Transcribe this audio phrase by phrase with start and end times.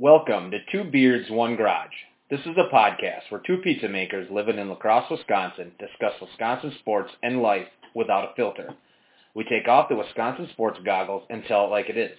[0.00, 1.92] Welcome to Two Beards, One Garage.
[2.30, 6.72] This is a podcast where two pizza makers living in La Crosse, Wisconsin discuss Wisconsin
[6.78, 8.72] sports and life without a filter.
[9.34, 12.16] We take off the Wisconsin sports goggles and tell it like it is.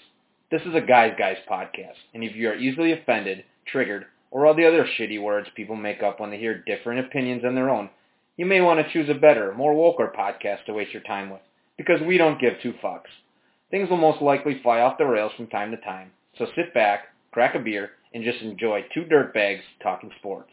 [0.51, 4.53] This is a Guys Guys podcast, and if you are easily offended, triggered, or all
[4.53, 7.89] the other shitty words people make up when they hear different opinions than their own,
[8.37, 11.41] you may want to choose a better, more woker podcast to waste your time with,
[11.79, 13.09] because we don't give two fucks.
[13.71, 17.05] Things will most likely fly off the rails from time to time, so sit back,
[17.31, 20.51] crack a beer, and just enjoy two dirtbags talking sports.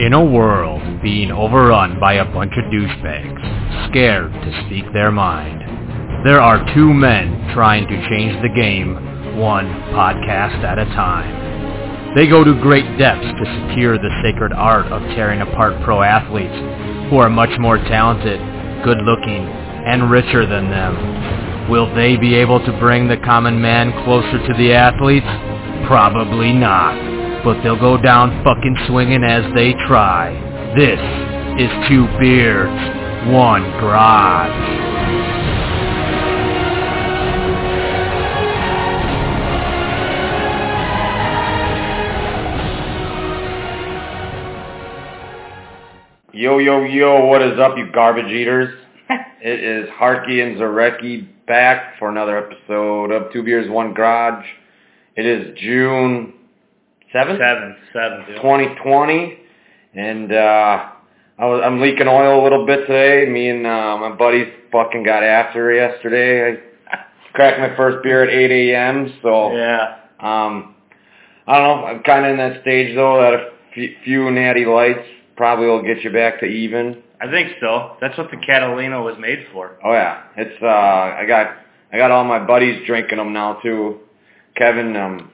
[0.00, 5.60] In a world being overrun by a bunch of douchebags, scared to speak their mind,
[6.26, 8.94] there are two men trying to change the game,
[9.36, 12.14] one podcast at a time.
[12.16, 16.54] They go to great depths to secure the sacred art of tearing apart pro athletes
[17.10, 18.40] who are much more talented,
[18.84, 19.44] good-looking,
[19.84, 21.43] and richer than them.
[21.70, 25.26] Will they be able to bring the common man closer to the athletes?
[25.86, 27.14] Probably not
[27.44, 30.32] but they'll go down fucking swinging as they try.
[30.74, 30.98] This
[31.60, 32.72] is Two Beards,
[33.30, 34.80] One Garage.
[46.32, 48.74] Yo, yo, yo, what is up, you garbage eaters?
[49.42, 54.44] it is Harky and Zarecki back for another episode of Two Beards, One Garage.
[55.16, 56.34] It is June
[57.14, 57.38] 7th?
[57.38, 58.24] Seventh, seventh.
[58.30, 58.36] yeah.
[58.42, 59.38] 2020,
[59.94, 60.88] and uh,
[61.38, 63.30] I was, I'm leaking oil a little bit today.
[63.30, 66.60] Me and uh, my buddies fucking got after yesterday.
[66.90, 66.96] I
[67.34, 69.14] cracked my first beer at 8 a.m.
[69.22, 69.96] So Yeah.
[70.20, 70.74] um,
[71.46, 71.86] I don't know.
[71.86, 75.06] I'm kind of in that stage though that a few, few natty lights
[75.36, 77.02] probably will get you back to even.
[77.20, 77.96] I think so.
[78.00, 79.76] That's what the Catalina was made for.
[79.84, 81.56] Oh yeah, it's uh, I got
[81.92, 84.00] I got all my buddies drinking them now too.
[84.56, 85.30] Kevin, um,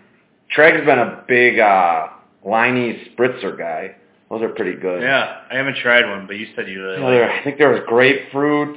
[0.50, 2.09] Treg's been a big uh,
[2.45, 3.97] Leinie spritzer guy.
[4.31, 5.03] Those are pretty good.
[5.03, 5.42] Yeah.
[5.50, 7.81] I haven't tried one, but you said you really like there- I think there was
[7.89, 8.77] grapefruit,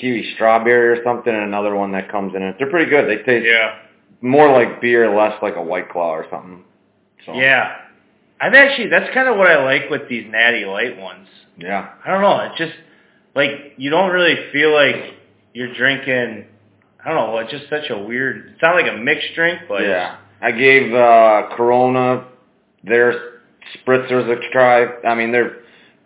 [0.00, 2.56] kiwi strawberry or something, and another one that comes in it.
[2.58, 3.08] They're pretty good.
[3.08, 3.76] They taste Yeah.
[4.20, 6.64] more like beer, less like a White Claw or something.
[7.26, 7.76] So, Yeah.
[8.40, 11.28] I've actually, that's kind of what I like with these natty light ones.
[11.60, 11.90] Yeah.
[12.04, 12.38] I don't know.
[12.40, 12.72] It's just,
[13.34, 15.14] like, you don't really feel like
[15.52, 16.46] you're drinking,
[17.04, 19.82] I don't know, it's just such a weird, it's not like a mixed drink, but
[19.82, 20.18] yeah.
[20.40, 22.26] I gave uh, Corona
[22.84, 23.40] their
[23.74, 24.86] spritzers a try.
[25.06, 25.58] I mean, they're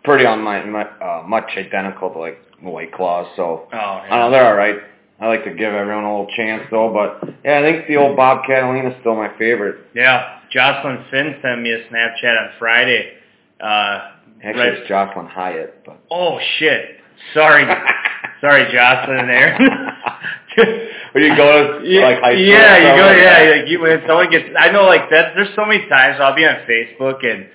[0.03, 4.31] pretty on my, my uh, much identical to like White Claws, so oh, I know,
[4.31, 4.77] they're all right.
[5.19, 8.17] I like to give everyone a little chance though, but yeah, I think the old
[8.17, 9.87] Bob Catalina is still my favorite.
[9.93, 10.39] yeah.
[10.51, 13.13] Jocelyn Finn sent me a Snapchat on Friday.
[13.59, 14.11] Uh,
[14.43, 16.97] Actually, right- it's Jocelyn Hyatt, but Oh shit!
[17.33, 17.65] Sorry,
[18.41, 19.69] sorry, Jocelyn and Aaron.
[21.11, 24.01] When you go to like high school, yeah, you go, like yeah, like you, when
[24.07, 25.33] someone gets, I know, like that.
[25.35, 27.47] There's so many times I'll be on Facebook and,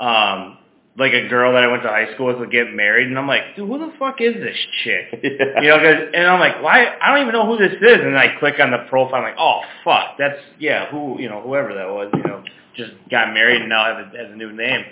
[0.00, 0.58] um,
[0.96, 3.26] like a girl that I went to high school with will get married, and I'm
[3.28, 5.20] like, dude, who the fuck is this chick?
[5.22, 5.60] Yeah.
[5.60, 6.96] You know, 'cause- and I'm like, why?
[7.00, 9.36] I don't even know who this is, and I click on the profile, I'm like,
[9.38, 12.42] oh fuck, that's yeah, who, you know, whoever that was, you know,
[12.76, 14.84] just got married and now has a, has a new name.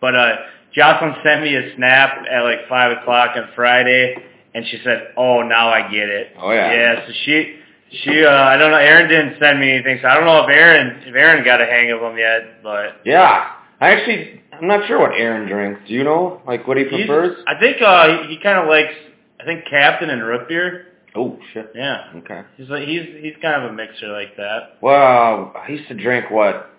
[0.00, 0.36] But uh,
[0.74, 4.16] Jocelyn sent me a snap at like five o'clock on Friday,
[4.54, 6.72] and she said, "Oh, now I get it." Oh, yeah.
[6.72, 7.06] Yeah.
[7.06, 7.56] So she,
[8.02, 8.76] she, uh, I don't know.
[8.76, 11.64] Aaron didn't send me anything, so I don't know if Aaron, if Aaron got a
[11.66, 12.62] hang of them yet.
[12.62, 13.52] But Yeah.
[13.80, 15.80] I actually, I'm not sure what Aaron drinks.
[15.86, 17.38] Do you know, like, what he he's- prefers?
[17.46, 18.92] I think uh, he, he kind of likes,
[19.40, 20.86] I think Captain and root beer.
[21.14, 21.72] Oh shit.
[21.74, 22.10] Yeah.
[22.16, 22.42] Okay.
[22.56, 24.76] He's like he's he's kind of a mixer like that.
[24.82, 26.70] Well, I used to drink what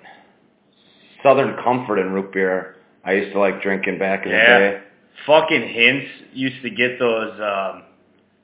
[1.24, 2.76] Southern Comfort and root beer.
[3.04, 4.60] I used to like drinking back in Yeah.
[4.60, 4.82] the day.
[5.26, 7.34] Fucking hints used to get those.
[7.40, 7.84] um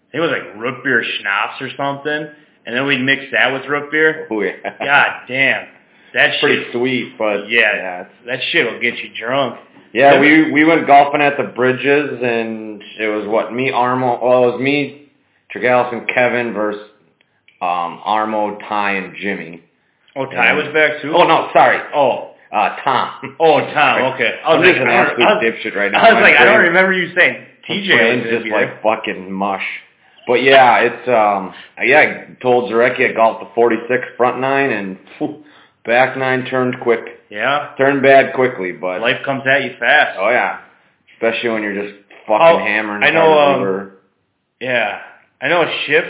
[0.10, 2.30] I think it was like root beer schnapps or something,
[2.66, 4.28] and then we'd mix that with root beer.
[4.32, 4.54] Oh yeah.
[4.80, 5.68] God damn,
[6.14, 9.60] that It's pretty sweet, but Yeah, yeah, that shit will get you drunk.
[9.94, 10.20] yeah.
[10.20, 14.22] We we went golfing at the bridges, and it was what me Armo.
[14.22, 15.10] Well, it was me,
[15.54, 16.82] Tregalis, and Kevin versus
[17.62, 19.64] um Armo, Ty, and Jimmy.
[20.16, 21.14] Oh, Ty was back too.
[21.14, 21.80] Oh no, sorry.
[21.94, 23.36] Oh, Uh, Tom.
[23.40, 24.02] oh, Tom.
[24.16, 24.40] Okay.
[24.46, 26.00] I I'm was just like, an I absolute was- dipshit right now.
[26.02, 27.88] I was My like, I don't brain- remember you saying My TJ.
[27.98, 29.66] brain's just like fucking mush.
[30.28, 31.54] But yeah, it's um
[31.84, 35.44] yeah, I told Zarecki I golfed the 46 front nine and phew,
[35.86, 37.20] back nine turned quick.
[37.30, 37.74] yeah.
[37.78, 40.18] Turned bad quickly, but Life comes at you fast.
[40.20, 40.62] oh yeah,
[41.16, 41.94] especially when you're just
[42.26, 43.04] fucking Oh, hammering.
[43.04, 43.92] I know, um.
[44.60, 45.02] Yeah.
[45.42, 46.06] I know Schiff.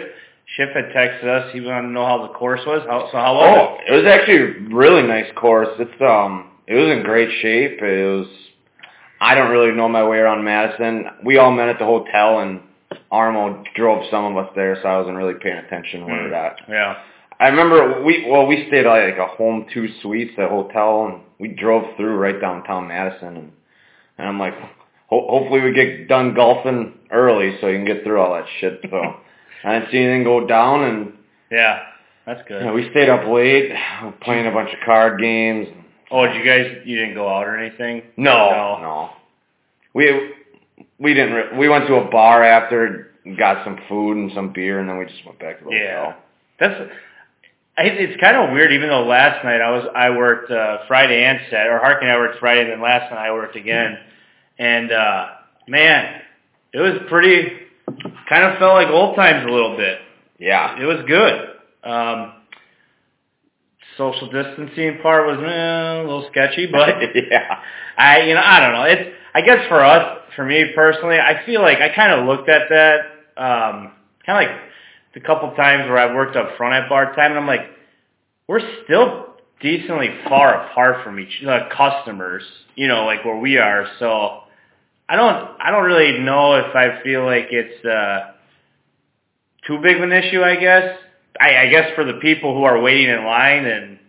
[0.55, 1.51] Schiff had texted us.
[1.53, 2.81] He wanted to know how the course was.
[2.87, 5.69] How, so how was Oh, it was actually a really nice course.
[5.79, 7.81] It's um, it was in great shape.
[7.81, 8.27] It was.
[9.19, 11.05] I don't really know my way around Madison.
[11.23, 12.61] We all met at the hotel, and
[13.11, 16.29] Armo drove some of us there, so I wasn't really paying attention where Mm.
[16.29, 16.59] we're at.
[16.69, 16.95] Yeah.
[17.39, 21.07] I remember we well we stayed at like a home two suites at a hotel
[21.07, 23.51] and we drove through right downtown Madison and
[24.17, 24.53] and I'm like
[25.09, 28.79] ho- hopefully we get done golfing early so you can get through all that shit
[28.89, 29.15] so
[29.65, 31.13] I didn't see anything go down and
[31.51, 31.83] Yeah,
[32.25, 32.61] that's good.
[32.61, 33.71] you know, we stayed up late
[34.21, 35.67] playing a bunch of card games.
[36.11, 36.77] Oh, did you guys?
[36.85, 38.03] You didn't go out or anything?
[38.17, 38.77] No, No.
[38.81, 39.09] no.
[39.93, 40.31] We
[40.99, 41.33] we didn't.
[41.33, 44.97] Re- we went to a bar after, got some food and some beer, and then
[44.97, 46.03] we just went back to the Yeah.
[46.05, 46.17] hotel.
[46.59, 46.91] That's.
[47.77, 51.23] I, it's kind of weird, even though last night I was I worked uh, Friday
[51.25, 53.97] and Saturday, or Harkin I worked Friday, and then last night I worked again,
[54.59, 55.27] and uh
[55.67, 56.21] man,
[56.73, 57.51] it was pretty.
[58.29, 59.99] Kind of felt like old times a little bit.
[60.39, 60.79] Yeah.
[60.79, 61.89] It was good.
[61.89, 62.33] Um,
[63.97, 67.59] social distancing part was eh, a little sketchy, but yeah.
[67.97, 68.83] I, you know, I don't know.
[68.83, 72.49] It's, I guess for us, for me personally, I feel like I kind of looked
[72.49, 72.99] at that,
[73.37, 73.91] um,
[74.25, 74.61] kind of like
[75.13, 77.69] the couple times where I've worked up front at bar time, and I'm like,
[78.47, 79.27] we're still
[79.61, 82.43] decently far apart from each uh, customers,
[82.75, 83.87] you know, like where we are.
[83.99, 84.41] So
[85.07, 88.31] I don't, I don't really know if I feel like it's uh,
[89.67, 90.41] too big of an issue.
[90.41, 90.97] I guess.
[91.39, 93.99] I, I guess for the people who are waiting in line and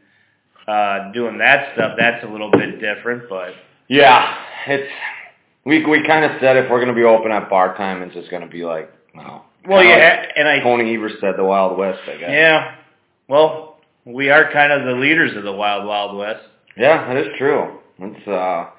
[0.69, 3.52] uh, doing that stuff, that's a little bit different, but.
[3.88, 4.37] Yeah.
[4.69, 4.90] It's
[5.66, 8.31] we we kind of said if we're gonna be open at bar time, it's just
[8.31, 9.42] gonna be like no.
[9.69, 12.31] Well, yeah, like and I Tony Evers said the Wild West, I guess.
[12.31, 12.75] yeah.
[13.28, 16.44] Well, we are kind of the leaders of the Wild Wild West.
[16.76, 17.81] Yeah, that is true.
[17.99, 18.70] It's uh,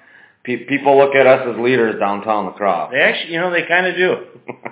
[0.47, 2.89] pe- people look at us as leaders downtown La Crosse.
[2.91, 4.15] They actually, you know, they kind of do.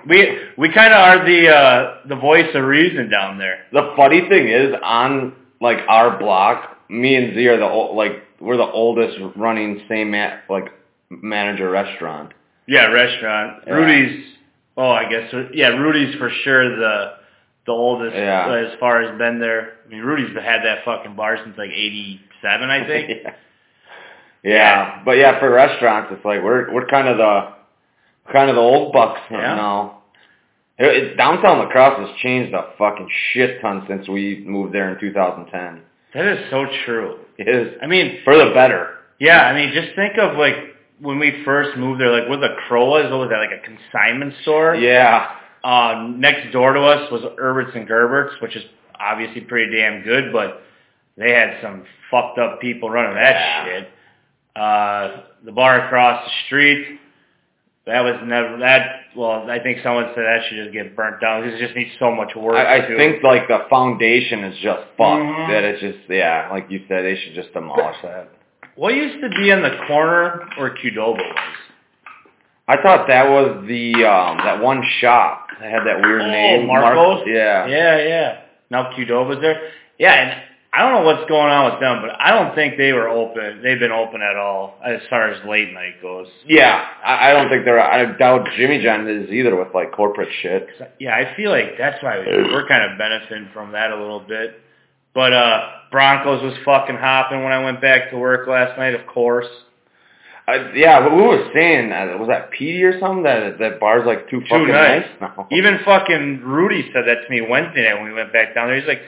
[0.08, 3.60] We we kind of are the uh, the voice of reason down there.
[3.72, 8.22] The funny thing is, on like our block, me and Z are the ol- like
[8.40, 10.72] we're the oldest running same ma- like
[11.10, 12.32] manager restaurant.
[12.66, 13.62] Yeah, restaurant.
[13.66, 13.72] Yeah.
[13.74, 14.24] Rudy's.
[14.76, 15.68] Oh, I guess yeah.
[15.68, 17.12] Rudy's for sure the
[17.66, 18.70] the oldest Yeah.
[18.72, 19.72] as far as been there.
[19.86, 23.10] I mean, Rudy's had that fucking bar since like '87, I think.
[23.24, 23.34] yeah.
[24.46, 27.48] Yeah, but yeah, for restaurants, it's like we're we're kind of the
[28.32, 29.38] kind of the old bucks Yeah.
[29.56, 30.02] now.
[30.78, 34.90] It, it, downtown La Crosse has changed a fucking shit ton since we moved there
[34.92, 35.80] in 2010.
[36.14, 37.18] That is so true.
[37.38, 38.90] It is I mean, for the better.
[39.18, 40.54] Yeah, I mean, just think of like
[41.00, 43.10] when we first moved there, like where the Crow was.
[43.10, 43.38] What was that?
[43.38, 44.74] Like a consignment store.
[44.76, 45.26] Yeah,
[45.64, 48.62] Uh, next door to us was Herberts and Gerberts, which is
[49.00, 50.62] obviously pretty damn good, but
[51.16, 53.64] they had some fucked up people running that Yeah.
[53.64, 53.88] shit.
[54.56, 56.98] Uh, the bar across the street,
[57.86, 59.00] that was never that.
[59.16, 61.90] Well, I think someone said that should just get burnt down because it just needs
[61.98, 62.56] so much work.
[62.56, 65.22] I, I think like the foundation is just fucked.
[65.22, 65.48] Mhm.
[65.48, 68.28] That it's just yeah, like you said, they should just demolish that.
[68.76, 71.36] What used to be in the corner where Qdoba was?
[72.68, 76.66] I thought that was the um that one shop that had that weird Oh, name.
[76.66, 77.22] Marcos?
[77.26, 77.66] yeah.
[77.66, 78.38] Yeah, yeah.
[78.70, 79.70] Now Qdoba's there.
[79.98, 80.42] Yeah, and
[80.76, 83.62] I don't know what's going on with them, but I don't think they were open.
[83.62, 86.28] They've been open at all as far as late night goes.
[86.46, 87.80] Yeah, I, I don't think they're.
[87.80, 90.68] I doubt Jimmy John is either with like corporate shit.
[91.00, 94.60] Yeah, I feel like that's why we're kind of benefiting from that a little bit.
[95.14, 99.06] But uh Broncos was fucking hopping when I went back to work last night, of
[99.06, 99.46] course.
[100.48, 102.18] Uh, yeah, but who was saying that?
[102.20, 103.22] Was that Petey or something?
[103.24, 105.06] That that bar's like too Too fucking nice.
[105.20, 105.48] now.
[105.50, 108.78] Even fucking Rudy said that to me Wednesday night when we went back down there.
[108.78, 109.00] He's like,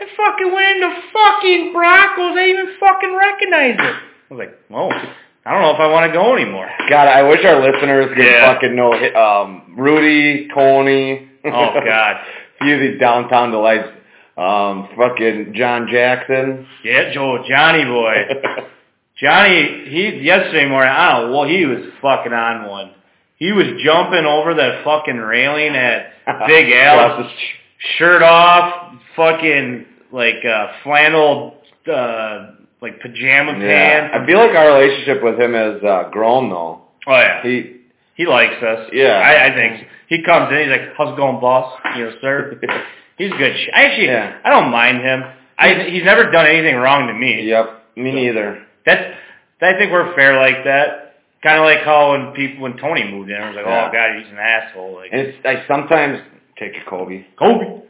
[0.00, 2.36] I fucking went into fucking Broncos.
[2.36, 3.80] I even fucking recognize it.
[3.80, 4.90] I was like, whoa.
[5.46, 6.68] I don't know if I want to go anymore.
[6.88, 8.54] God, I wish our listeners could Yeah.
[8.54, 11.28] fucking know um, Rudy, Tony.
[11.44, 12.16] Oh, God.
[12.62, 13.88] few of these downtown delights.
[14.36, 16.66] Um, fucking John Jackson.
[16.82, 18.14] Yeah, Joe, Johnny boy.
[19.16, 22.90] Johnny, he yesterday morning, I don't know, well, he was fucking on one.
[23.36, 26.12] He was jumping over that fucking railing at
[26.48, 31.56] Big Al, Across the st- shirt off, fucking like uh, flannel,
[31.92, 33.58] uh, like pajama yeah.
[33.58, 34.16] pants.
[34.20, 36.82] I feel like our relationship with him has uh, grown though.
[37.06, 37.80] Oh yeah, He,
[38.14, 38.88] he likes us.
[38.92, 39.18] Yeah.
[39.18, 40.58] I, I think he comes in.
[40.60, 42.60] He's like, "How's it going, boss?" You know, sir.
[43.18, 43.54] He's good.
[43.56, 44.38] Sh- I actually, Yeah.
[44.44, 45.22] I don't mind him.
[45.56, 47.46] I he's never done anything wrong to me.
[47.48, 48.64] yep, me neither.
[48.86, 49.14] That's
[49.62, 51.14] I think we're fair like that.
[51.42, 53.88] Kind of like how when people when Tony moved in, I was like, Yeah.
[53.88, 56.20] "Oh God, he's an asshole." Like, And it's I sometimes
[56.58, 57.24] take it, Kobe.
[57.38, 57.82] Kobe.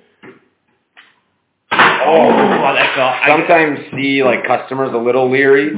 [2.05, 3.09] Oh, wow, that's all.
[3.09, 5.71] I, Sometimes see like customers a little leery,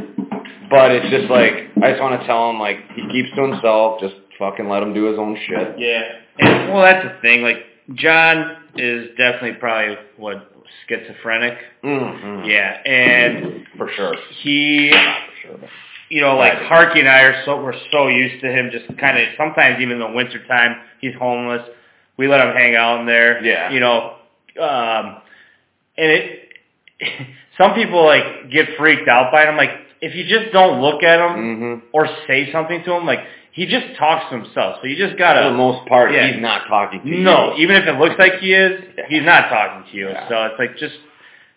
[0.71, 4.01] but it's just like I just want to tell him like he keeps to himself.
[4.01, 5.79] Just fucking let him do his own shit.
[5.79, 6.03] yeah.
[6.39, 7.43] And, well, that's the thing.
[7.43, 7.59] Like
[7.95, 10.53] John is definitely probably what
[10.89, 11.59] schizophrenic.
[11.85, 12.49] Mm-hmm.
[12.49, 14.17] Yeah, and for sure.
[14.43, 15.69] he, for sure.
[16.09, 18.71] You know, like Harky and I are so we're so used to him.
[18.71, 21.63] Just kind of sometimes even in the winter time, he's homeless.
[22.17, 23.45] We let him hang out in there.
[23.45, 23.71] Yeah.
[23.73, 24.17] You know,
[24.63, 25.17] um,
[25.99, 26.41] and it
[27.59, 29.47] some people like get freaked out by it.
[29.47, 31.87] I'm like, if you just don't look at him Mm-hmm.
[31.93, 33.21] or say something to him, like
[33.53, 34.77] he just talks to himself.
[34.83, 36.31] So you just gotta For the most part, Yeah.
[36.33, 37.19] he's not talking to you.
[37.19, 39.05] no, even if it looks like he is, Yeah.
[39.09, 40.09] he's not talking to you.
[40.11, 40.29] Yeah.
[40.29, 40.95] So it's like just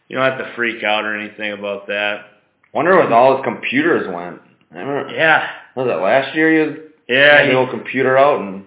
[0.07, 2.25] you don't have to freak out or anything about that.
[2.73, 4.41] Wonder where all his computers went.
[4.71, 7.37] Remember, Yeah, was that last year he was yeah.
[7.39, 8.63] had the he- old computer out and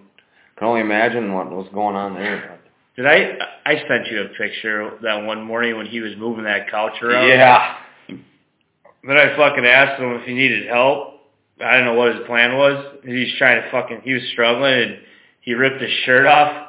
[0.56, 2.58] can only imagine what was going on there.
[2.96, 3.38] Did I?
[3.64, 7.28] I sent you a picture that one morning when he was moving that couch around.
[7.28, 7.76] Yeah.
[8.08, 11.20] Then I fucking asked him if he needed help.
[11.60, 12.98] I don't know what his plan was.
[13.04, 14.02] He's trying to fucking.
[14.04, 14.98] He was struggling and
[15.40, 16.68] he ripped his shirt off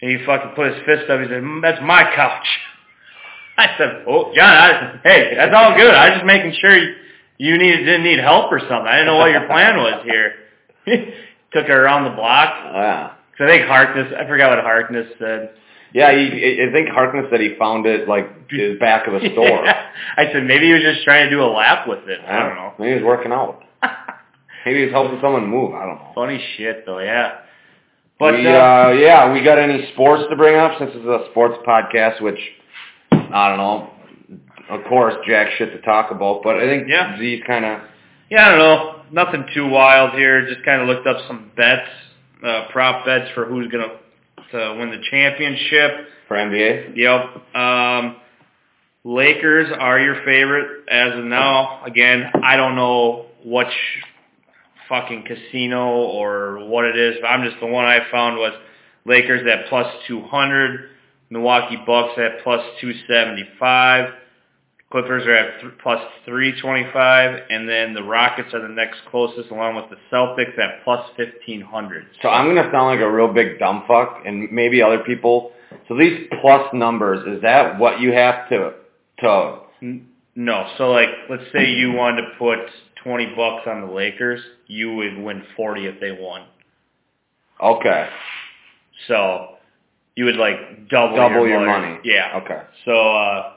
[0.00, 1.20] and he fucking put his fist up.
[1.20, 2.46] He said, "Mm, "That's my couch."
[3.56, 5.94] I said, "Oh, John, I, hey, that's all good.
[5.94, 6.94] I was just making sure you,
[7.38, 8.86] you needed didn't need help or something.
[8.86, 10.34] I didn't know what your plan was here."
[11.52, 12.54] Took her around the block.
[12.72, 13.12] Yeah.
[13.42, 14.12] I think Harkness.
[14.18, 15.50] I forgot what Harkness said.
[15.94, 19.66] Yeah, he, I think Harkness said he found it like the back of a store.
[19.66, 22.20] I said maybe he was just trying to do a lap with it.
[22.26, 22.72] I don't know.
[22.78, 23.62] Maybe he was working out.
[24.64, 25.74] Maybe he was helping someone move.
[25.74, 26.12] I don't know.
[26.14, 27.38] Funny shit though, yeah.
[28.18, 31.08] But we, uh, uh, yeah, we got any sports to bring up since this is
[31.08, 32.38] a sports podcast, which
[33.10, 33.90] I don't know.
[34.70, 37.18] Of course, jack shit to talk about, but I think Yeah.
[37.18, 37.80] Z's kind of
[38.30, 39.02] yeah, I don't know.
[39.10, 40.48] Nothing too wild here.
[40.48, 41.88] Just kind of looked up some bets,
[42.44, 43.98] uh, prop bets for who's gonna
[44.50, 46.08] to win the championship.
[46.28, 46.96] for NBA.
[46.96, 47.56] Yep.
[47.56, 48.16] Um,
[49.04, 51.84] Lakers are your favorite as of now.
[51.84, 53.72] Again, I don't know which
[54.88, 58.52] fucking casino or what it is, but I'm just the one I found was
[59.04, 60.88] Lakers at plus 200,
[61.30, 64.12] Milwaukee Bucks at plus 275,
[64.92, 69.74] Clippers are at th- plus 325, and then the Rockets are the next closest, along
[69.74, 72.06] with the Celtics at plus 1500.
[72.20, 75.52] So I'm gonna sound like a real big dumb fuck, and maybe other people.
[75.88, 78.74] So these plus numbers, is that what you have to
[79.20, 79.58] to?
[79.80, 80.70] N- No.
[80.76, 82.58] So like, let's say you wanted to put
[83.02, 86.44] 20 bucks on the Lakers, you would win 40 if they won.
[87.60, 88.08] Okay,
[89.08, 89.56] So
[90.16, 91.98] you would like double, double your, your money.
[92.04, 92.40] Yeah.
[92.44, 92.60] Okay.
[92.84, 93.51] So uh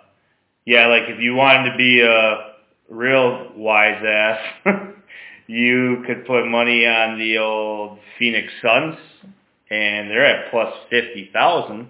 [0.66, 2.54] yeah, like if you wanted to be a
[2.90, 4.40] real wise ass,
[5.48, 8.96] you could put money on the old Phoenix Suns
[9.70, 11.90] and they're at plus 50,000.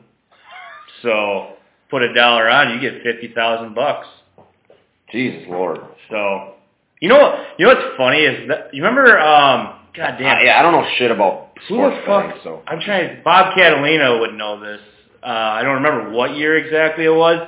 [1.01, 1.53] So
[1.89, 4.07] put a dollar on, you get 50,000 bucks.
[5.11, 5.79] Jesus Lord.
[6.09, 6.55] So,
[6.99, 7.39] you know what?
[7.57, 9.19] You know what's funny is that you remember?
[9.19, 10.37] Um, God damn.
[10.37, 12.25] I, yeah, I don't know shit about Who sports fuck?
[12.25, 13.21] betting, so I'm trying.
[13.23, 14.81] Bob Catalina would know this.
[15.23, 17.47] Uh, I don't remember what year exactly it was,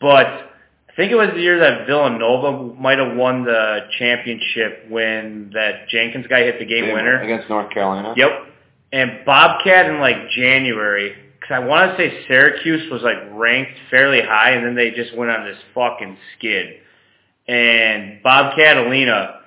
[0.00, 0.50] but
[0.94, 5.88] I think it was the year that Villanova might have won the championship when that
[5.88, 7.20] Jenkins guy hit the game winner.
[7.20, 8.14] against North Carolina.
[8.16, 8.30] Yep.
[8.92, 14.20] And Bobcat in like January, because I want to say Syracuse was like ranked fairly
[14.20, 16.74] high, and then they just went on this fucking skid.
[17.48, 19.40] And Bob Catalina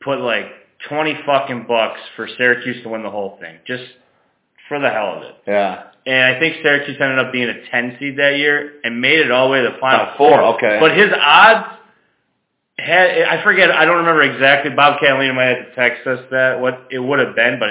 [0.00, 0.46] put like
[0.88, 3.84] twenty fucking bucks for Syracuse to win the whole thing, just
[4.66, 5.34] for the hell of it.
[5.46, 5.88] Yeah.
[6.06, 9.30] And I think Syracuse ended up being a ten seed that year and made it
[9.32, 10.78] all the way to the final Oh, four, okay.
[10.80, 11.66] But his odds
[12.78, 14.70] had I forget I don't remember exactly.
[14.74, 17.70] Bob Catalina might have to text us that what it would have been, but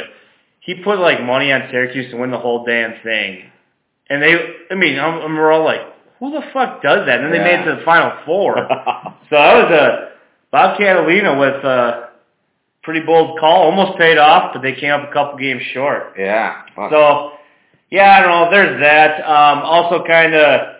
[0.59, 3.43] he put like money on Syracuse to win the whole damn thing.
[4.09, 4.35] And they,
[4.69, 5.81] I mean, I'm, I'm- we're all like,
[6.19, 7.21] who the fuck does that?
[7.21, 7.57] And then they Yeah.
[7.57, 8.55] made it to the final four.
[8.57, 8.65] so
[9.35, 10.11] that was a
[10.51, 12.09] Bob Catalina with a
[12.83, 16.13] pretty bold call, almost paid off, but they came up a couple games short.
[16.17, 16.63] yeah.
[16.75, 16.91] Fuck.
[16.91, 17.31] So,
[17.89, 18.51] yeah, I don't know.
[18.51, 19.21] There's that.
[19.21, 20.75] Um, also, kind of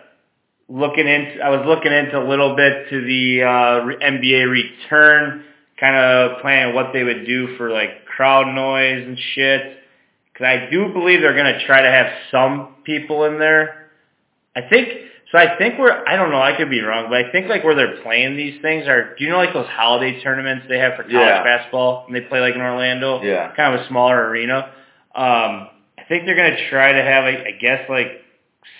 [0.68, 1.40] looking into.
[1.40, 5.44] I was looking into a little bit to the uh, NBA return,
[5.78, 9.78] kind of planning what they would do for like crowd noise and shit.
[10.32, 13.90] Because I do believe they're going to try to have some people in there.
[14.54, 14.88] I think.
[15.32, 16.04] So I think we're.
[16.06, 16.40] I don't know.
[16.40, 19.14] I could be wrong, but I think like where they're playing these things are.
[19.16, 21.42] Do you know like those holiday tournaments they have for college Yeah.
[21.42, 23.22] basketball, and they play like in Orlando?
[23.22, 23.52] Yeah.
[23.56, 24.72] kind of a smaller arena.
[25.14, 25.68] Um,
[26.06, 28.22] I think they're going to try to have, I I guess, like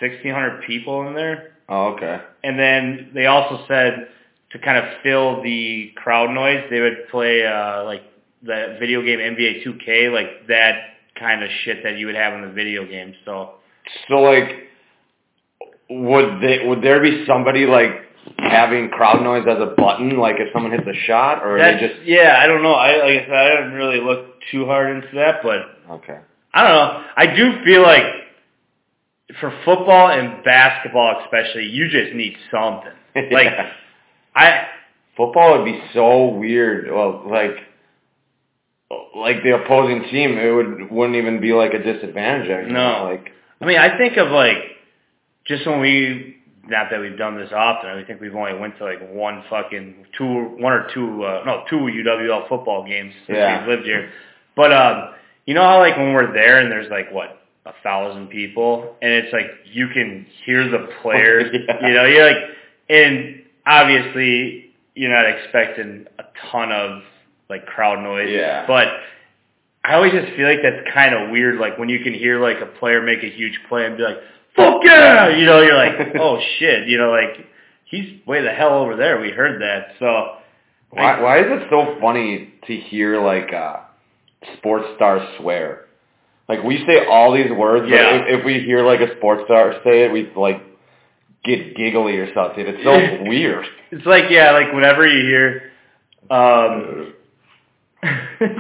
[0.00, 1.52] 1,600 people in there.
[1.68, 2.20] oh, okay.
[2.44, 4.08] And then they also said
[4.52, 8.02] to kind of fill the crowd noise, they would play uh, like
[8.42, 10.74] the video game NBA 2K, like that
[11.18, 13.14] kind of shit that you would have in the video game.
[13.24, 13.54] So
[14.08, 14.68] So like,
[15.90, 17.90] would they would there be somebody like
[18.38, 21.88] having crowd noise as a button, like if someone hits a shot, or that's they
[21.88, 22.72] just yeah, I don't know.
[22.72, 26.18] I like I said, I didn't really look too hard into that, but okay?
[26.56, 27.04] I don't know.
[27.16, 28.04] I do feel like
[29.40, 32.92] for football and basketball especially, you just need something.
[33.32, 33.72] Like Yeah.
[34.34, 34.66] I
[35.16, 36.90] football would be so weird.
[36.92, 37.56] Well, like.
[39.16, 42.72] Like the opposing team, it would wouldn't even be like a disadvantage anymore.
[42.72, 43.04] No.
[43.10, 44.58] Like I mean, I think of like
[45.44, 46.36] just when we
[46.68, 47.90] not that we've done this often.
[47.90, 50.24] I think we've only went to like one fucking two,
[50.60, 53.60] one or two, uh, no, two UWL football games since Yeah.
[53.60, 54.10] we've lived here.
[54.54, 55.14] But um,
[55.46, 59.12] you know how like when we're there and there's like what a thousand people, and
[59.12, 61.54] it's like you can hear the players.
[61.68, 61.88] Yeah.
[61.88, 62.42] You know, you're like,
[62.88, 67.02] and obviously you're not expecting a ton of
[67.48, 68.28] like crowd noise.
[68.30, 68.66] Yeah.
[68.66, 68.88] But
[69.84, 71.58] I always just feel like that's kind of weird.
[71.58, 74.18] Like when you can hear like a player make a huge play and be like,
[74.56, 77.46] "Fuck yeah!" You know, you're like, "Oh shit!" You know, like
[77.84, 79.20] he's way the hell over there.
[79.20, 79.94] We heard that.
[79.98, 80.38] So
[80.90, 83.80] Why, why is it so funny to hear like uh,
[84.58, 85.86] sports stars swear?
[86.48, 88.18] Like we say all these words, Yeah.
[88.20, 90.62] but if, if we hear like a sports star say it, we like
[91.44, 92.64] get giggly or something.
[92.66, 93.64] It's so weird.
[93.90, 95.72] it's like yeah, like whenever you hear,
[96.30, 97.14] um,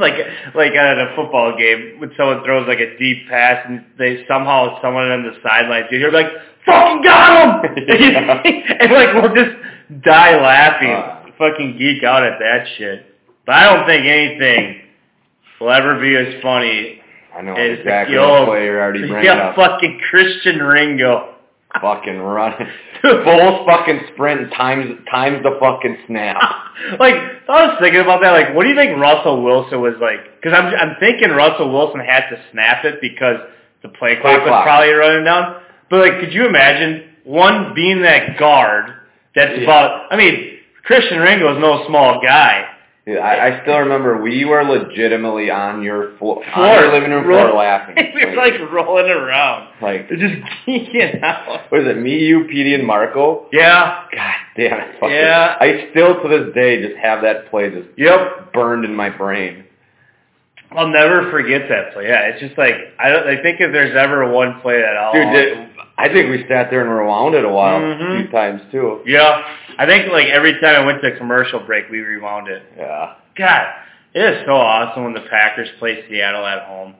[0.00, 0.14] like
[0.54, 4.80] like at a football game when someone throws like a deep pass and they somehow
[4.82, 6.26] someone on the sidelines you hear like
[6.64, 8.42] fucking got him Yeah.
[8.80, 9.56] and like we'll just
[10.04, 11.26] die laughing, Uh.
[11.38, 13.06] fucking geek out at that shit.
[13.44, 14.80] But I don't think anything
[15.60, 17.00] will ever be as funny
[17.36, 19.56] I know as exactly the what old- play already bringing yeah, up.
[19.56, 21.34] fucking Christian Ringo.
[21.80, 22.68] Fucking running.
[23.02, 26.36] Full fucking sprint times times the fucking snap.
[26.98, 27.14] like
[27.48, 28.30] I was thinking about that.
[28.32, 30.40] Like, what do you think Russell Wilson was like?
[30.40, 33.36] Because I'm I'm thinking Russell Wilson had to snap it because
[33.82, 34.64] the play clock was clock.
[34.64, 35.60] probably running down.
[35.90, 38.86] But like, could you imagine one being that guard?
[39.34, 39.64] That's Yeah.
[39.64, 40.10] about.
[40.10, 42.64] I mean, Christian Ringo is no small guy.
[43.06, 46.80] Yeah, I, I still remember we were legitimately on your floor, on Floor.
[46.80, 47.94] your living room floor Roll- laughing.
[48.16, 50.20] we were like rolling around, like just
[50.66, 51.70] geeking out.
[51.70, 51.98] what is it?
[51.98, 53.46] Me, you, Petey, and Marco.
[53.52, 54.06] Yeah.
[54.12, 54.94] God damn it!
[54.98, 55.56] fucking- Yeah.
[55.60, 58.52] I still to this day just have that play just Yep.
[58.52, 59.62] burned in my brain.
[60.72, 62.08] I'll never forget that play.
[62.08, 63.28] Yeah, it's just like I don't.
[63.28, 65.12] I think if there's ever one play that I'll.
[65.12, 68.00] Dude, did, I think we sat there and rewound it a while, Mhm.
[68.02, 69.00] a few times too.
[69.06, 69.42] Yeah,
[69.78, 72.62] I think like every time I went to a commercial break, we rewound it.
[72.76, 73.12] Yeah.
[73.34, 73.66] God,
[74.14, 76.94] it is so awesome when the Packers play Seattle at home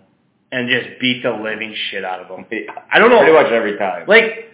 [0.51, 2.47] and just beat the living shit out of them.
[2.91, 3.19] I don't know.
[3.19, 4.05] Pretty much every time.
[4.07, 4.51] Like,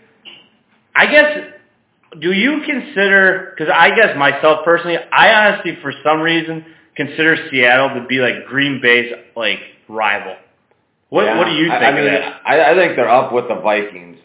[0.95, 1.39] I guess,
[2.19, 3.55] do you consider?
[3.57, 6.65] Because I guess myself personally, I honestly, for some reason,
[6.97, 10.37] consider Seattle to be like Green Bay's like rival.
[11.13, 11.37] What Yeah.
[11.37, 12.41] What do you think I, of mean, that?
[12.47, 14.17] I, I think they're up with the Vikings.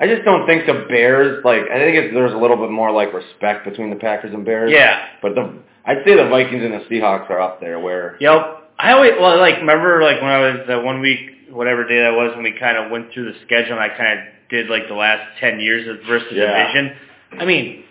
[0.00, 1.62] I just don't think the Bears like.
[1.70, 4.72] I think it's, there's a little bit more like respect between the Packers and Bears.
[4.74, 4.98] Yeah.
[5.22, 7.78] But the I'd say the Vikings and the Seahawks are up there.
[7.78, 8.70] Where Yep.
[8.80, 12.10] I always well, like remember like when I was uh, one week, whatever day that
[12.14, 14.88] was, when we kind of went through the schedule and I kind of did like
[14.88, 16.50] the last ten years of versus Yeah.
[16.66, 16.96] division.
[17.38, 17.84] I mean,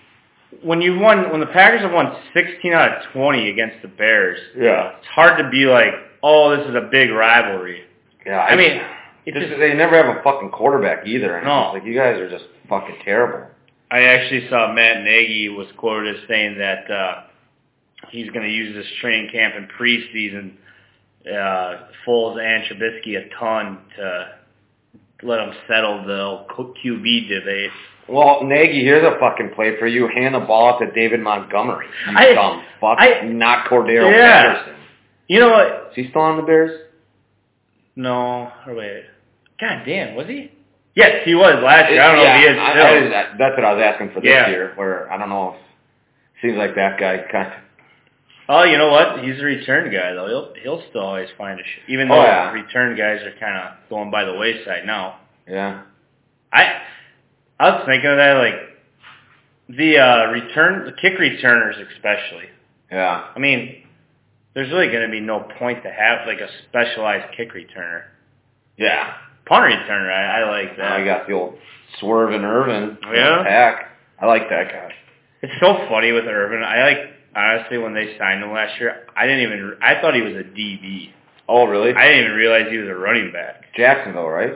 [0.63, 4.40] when you won, when the Packers have won sixteen out of twenty against the Bears,
[4.58, 7.84] yeah, it's hard to be like, oh, this is a big rivalry.
[8.28, 8.42] Yeah.
[8.42, 8.82] I mean,
[9.26, 11.42] it's just, they never have a fucking quarterback either.
[11.44, 11.72] No.
[11.74, 13.48] like you guys are just fucking terrible.
[13.90, 17.24] I actually saw Matt Nagy was quoted as saying that uh,
[18.10, 20.54] he's going to use this training camp and preseason
[21.26, 24.28] uh, Foles and Trubisky a ton to
[25.24, 26.46] let them settle the
[26.86, 27.72] QB debate.
[28.10, 30.08] Well, Nagy, here's a fucking play for you.
[30.13, 31.88] Hand the ball to David Montgomery.
[32.10, 32.98] You I- dumb fuck.
[33.00, 34.44] I- not Cordarrelle Yeah.
[34.54, 34.76] Patterson.
[35.28, 35.68] You know what?
[35.92, 36.87] Is he still on the Bears?
[37.98, 39.04] No, or wait.
[39.60, 40.52] God damn, was he?
[40.96, 42.02] Yes, he was last year.
[42.02, 42.86] I don't know if he is I- still.
[42.86, 44.50] I- that- that's what I was asking for this Yeah.
[44.50, 44.72] year.
[44.76, 47.54] Where I don't know if seems like that guy kind of
[48.50, 49.20] Oh, you know what?
[49.26, 50.28] He's a return guy though.
[50.28, 52.52] He'll he'll still always find a sh even Oh, though yeah.
[52.54, 55.18] return guys are kind of going by the wayside now.
[55.48, 55.80] yeah.
[56.54, 56.82] I
[57.60, 58.56] I was thinking of that like
[59.70, 62.50] the uh return the kick returners especially.
[62.92, 63.24] Yeah.
[63.36, 63.84] I mean,
[64.58, 68.06] there's really going to be no point to have like a specialized kick returner.
[68.76, 69.13] Yeah.
[69.46, 70.91] Punt returner, I, I like that.
[70.93, 71.58] I got the old
[72.00, 72.98] Swerve and Ervin.
[73.13, 73.43] Yeah.
[73.43, 73.91] Pack.
[74.20, 74.91] I like that guy.
[75.43, 76.63] It's so funny with Ervin.
[76.63, 76.98] I like
[77.36, 80.43] honestly when they signed him last year, I didn't even I thought he was a
[80.43, 81.12] DB.
[81.48, 81.93] Oh, really?
[81.93, 83.65] I didn't even realize he was a running back.
[83.76, 84.54] Jacksonville, right?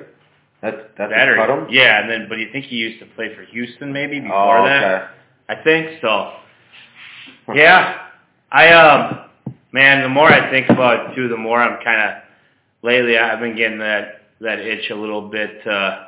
[0.63, 1.67] That's that's That or, cut him.
[1.69, 4.65] yeah, and then but you think he used to play for Houston maybe before Oh,
[4.65, 5.11] that?
[5.47, 6.33] I think so.
[7.53, 8.07] Yeah.
[8.51, 9.29] I um
[9.71, 12.23] man, the more I think about it too, the more I'm kinda
[12.81, 16.07] lately I've been getting that that itch a little bit to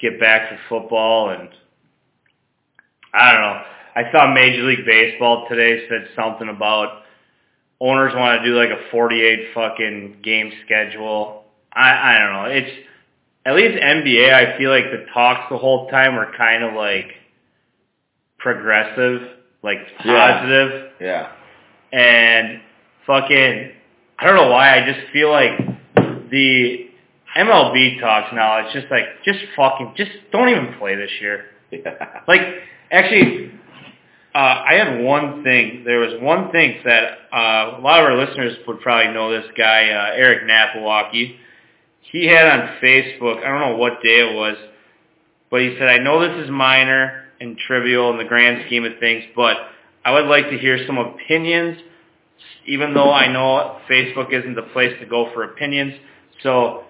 [0.00, 1.48] get back to football and
[3.12, 3.62] I don't know.
[3.96, 7.02] I saw Major League Baseball today said something about
[7.80, 11.44] owners want to do like a 48 fucking game schedule.
[11.72, 12.44] I I don't know.
[12.44, 12.86] It's
[13.46, 14.32] at least NBA.
[14.32, 17.10] I feel like the talks the whole time were kind of like
[18.38, 19.22] progressive,
[19.62, 20.38] like Yeah.
[20.38, 21.28] positive, Yeah.
[21.92, 22.60] and
[23.10, 23.72] fucking.
[24.18, 24.80] I don't know why.
[24.80, 25.58] I just feel like
[26.30, 26.86] the
[27.36, 28.58] MLB talks now.
[28.58, 31.46] It's just like just fucking just don't even play this year.
[31.70, 32.20] Yeah.
[32.28, 32.40] Like,
[32.92, 33.50] actually,
[34.34, 35.82] uh, I had one thing.
[35.84, 39.50] There was one thing that uh, a lot of our listeners would probably know this
[39.56, 41.36] guy, uh, Eric Napawaki.
[42.12, 44.56] He had on Facebook, I don't know what day it was,
[45.50, 48.92] but he said, I know this is minor and trivial in the grand scheme of
[49.00, 49.56] things, but
[50.04, 51.78] I would like to hear some opinions,
[52.66, 55.94] even though I know Facebook isn't the place to go for opinions.
[56.42, 56.84] So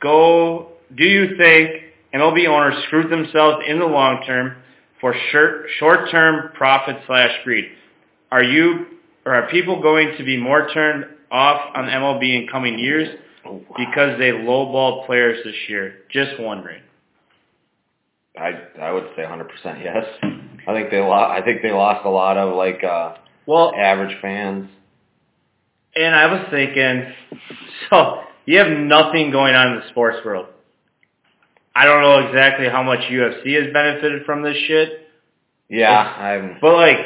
[0.00, 1.82] go, do you think
[2.14, 4.56] MLB owners screwed themselves in the long term
[5.00, 7.66] for short, short-term profit slash greed?
[8.30, 8.86] Are you,
[9.24, 13.08] or are people going to be more turned off on MLB in coming years
[13.76, 15.94] because they lowballed players this year?
[16.10, 16.82] Just wondering.
[18.36, 19.48] I I would say 100%
[19.82, 20.04] yes.
[20.66, 21.40] I think they lost.
[21.40, 23.14] I think they lost a lot of like uh
[23.46, 24.68] Well, average fans.
[25.96, 27.12] And I was thinking,
[27.90, 30.46] so you have nothing going on in the sports world.
[31.74, 35.08] I don't know exactly how much UFC has benefited from this shit,
[35.68, 36.58] Yeah, I'm.
[36.60, 36.98] but like,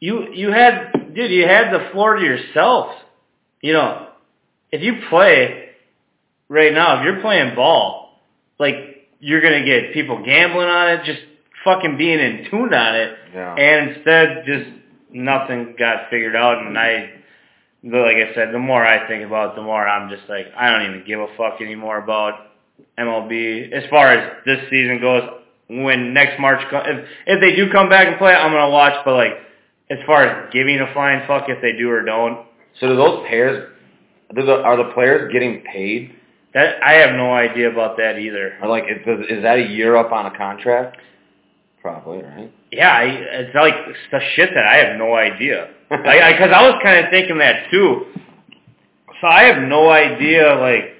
[0.00, 2.94] you you had, dude, you had the floor to yourself.
[3.60, 4.08] You know,
[4.72, 5.68] if you play
[6.48, 8.18] right now, if you're playing ball,
[8.58, 11.20] like you're gonna get people gambling on it, just
[11.62, 13.54] fucking being in tune on it, Yeah.
[13.54, 14.68] and instead just
[15.12, 17.10] nothing got figured out, and I
[17.84, 20.46] but like I said, the more I think about it, the more I'm just like,
[20.56, 22.34] I don't even give a fuck anymore about
[22.98, 23.72] MLB.
[23.72, 25.22] As far as this season goes,
[25.68, 28.70] when next March, co- if, if they do come back and play, I'm going to
[28.70, 29.32] watch, but like,
[29.90, 32.46] as far as giving a flying fuck if they do or don't,
[32.80, 33.68] So do those players?
[34.34, 36.14] Do the, are the players getting paid?
[36.54, 38.58] that I have no idea about that either.
[38.62, 40.98] Or like, is, is that a year up on a contract?
[41.80, 42.52] Probably, right?
[42.70, 43.74] Yeah, I, it's like
[44.10, 45.70] the shit that I have no idea.
[45.98, 48.06] Because I was kind of thinking that too.
[49.20, 50.94] So I have no idea, like,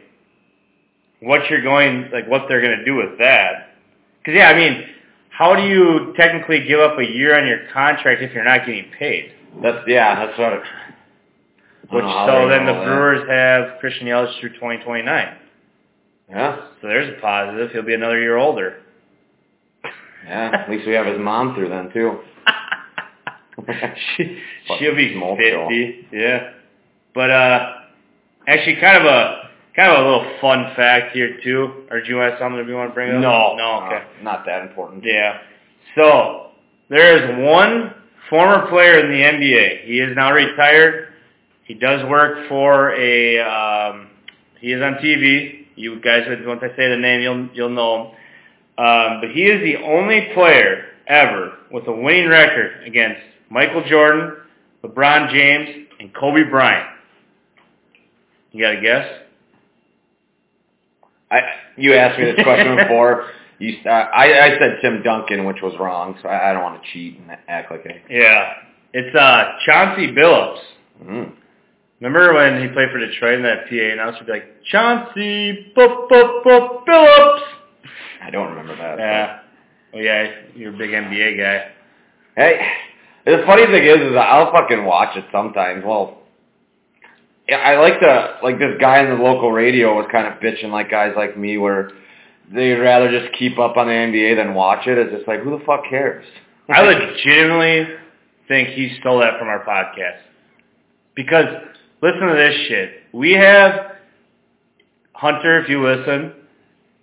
[1.20, 3.74] what you're going, like, what they're going to do with that.
[4.18, 4.84] Because yeah, I mean,
[5.30, 8.90] how do you technically give up a year on your contract if you're not getting
[8.98, 9.32] paid?
[9.62, 10.26] That's yeah.
[10.26, 10.52] That's what.
[10.52, 10.62] It,
[11.90, 12.84] Which so then the know that.
[12.86, 15.36] Brewers have Christian Yelich through 2029.
[16.30, 17.70] Yeah, So there's a positive.
[17.72, 18.78] He'll be another year older.
[20.24, 20.50] yeah.
[20.54, 22.20] At least we have his mom through then too.
[24.16, 24.42] she,
[24.78, 25.36] she'll be show.
[25.36, 26.06] fifty.
[26.12, 26.52] Yeah.
[27.14, 27.72] But uh,
[28.46, 31.84] actually, kind of a kind of a little fun fact here too.
[31.90, 33.20] Or do you have something that you want to bring up?
[33.20, 33.86] No, No.
[33.86, 33.96] Okay.
[34.20, 35.04] uh, not that important.
[35.04, 35.38] Yeah.
[35.94, 36.50] So
[36.88, 37.94] there is one
[38.30, 39.84] former player in the NBA.
[39.84, 41.08] He is now retired.
[41.64, 43.38] He does work for a.
[43.40, 44.08] Um,
[44.60, 45.66] he is on TV.
[45.74, 48.06] You guys, once I say the name, you'll you'll know him.
[48.78, 53.20] Um, but he is the only player ever with a winning record against
[53.52, 54.36] Michael Jordan,
[54.82, 56.88] LeBron James, and Kobe Bryant.
[58.50, 59.06] You got a guess?
[61.30, 61.40] I
[61.76, 63.28] you asked me this question before.
[63.58, 66.82] You, uh, I I said Tim Duncan, which was wrong, so I, I don't want
[66.82, 68.02] to cheat and act like I.
[68.08, 68.54] Yeah.
[68.94, 70.58] It's uh, Chauncey Billups.
[71.02, 71.32] Mm.
[72.00, 76.08] Remember when he played for Detroit and that PA announcer would be like, Chauncey Bup
[76.08, 77.42] Bup Bup Billups?
[78.22, 78.98] I don't remember that.
[78.98, 79.38] Yeah.
[79.94, 81.72] Oh yeah, you're a big NBA guy.
[82.34, 82.72] Hey,
[83.24, 85.84] the funny thing is, is I'll fucking watch it sometimes.
[85.84, 86.18] Well,
[87.48, 90.90] I like the like this guy on the local radio was kind of bitching like
[90.90, 91.90] guys like me where
[92.52, 94.98] they'd rather just keep up on the NBA than watch it.
[94.98, 96.24] It's just like who the fuck cares?
[96.68, 97.96] I legitimately
[98.48, 100.20] think he stole that from our podcast.
[101.14, 101.46] Because
[102.00, 102.90] listen to this shit.
[103.12, 103.92] We have
[105.12, 106.32] Hunter, if you listen,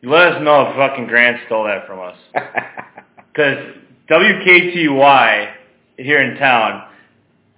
[0.03, 2.17] let us know if fucking Grant stole that from us.
[3.32, 3.75] Because
[4.10, 5.53] WKTY
[6.03, 6.88] here in town,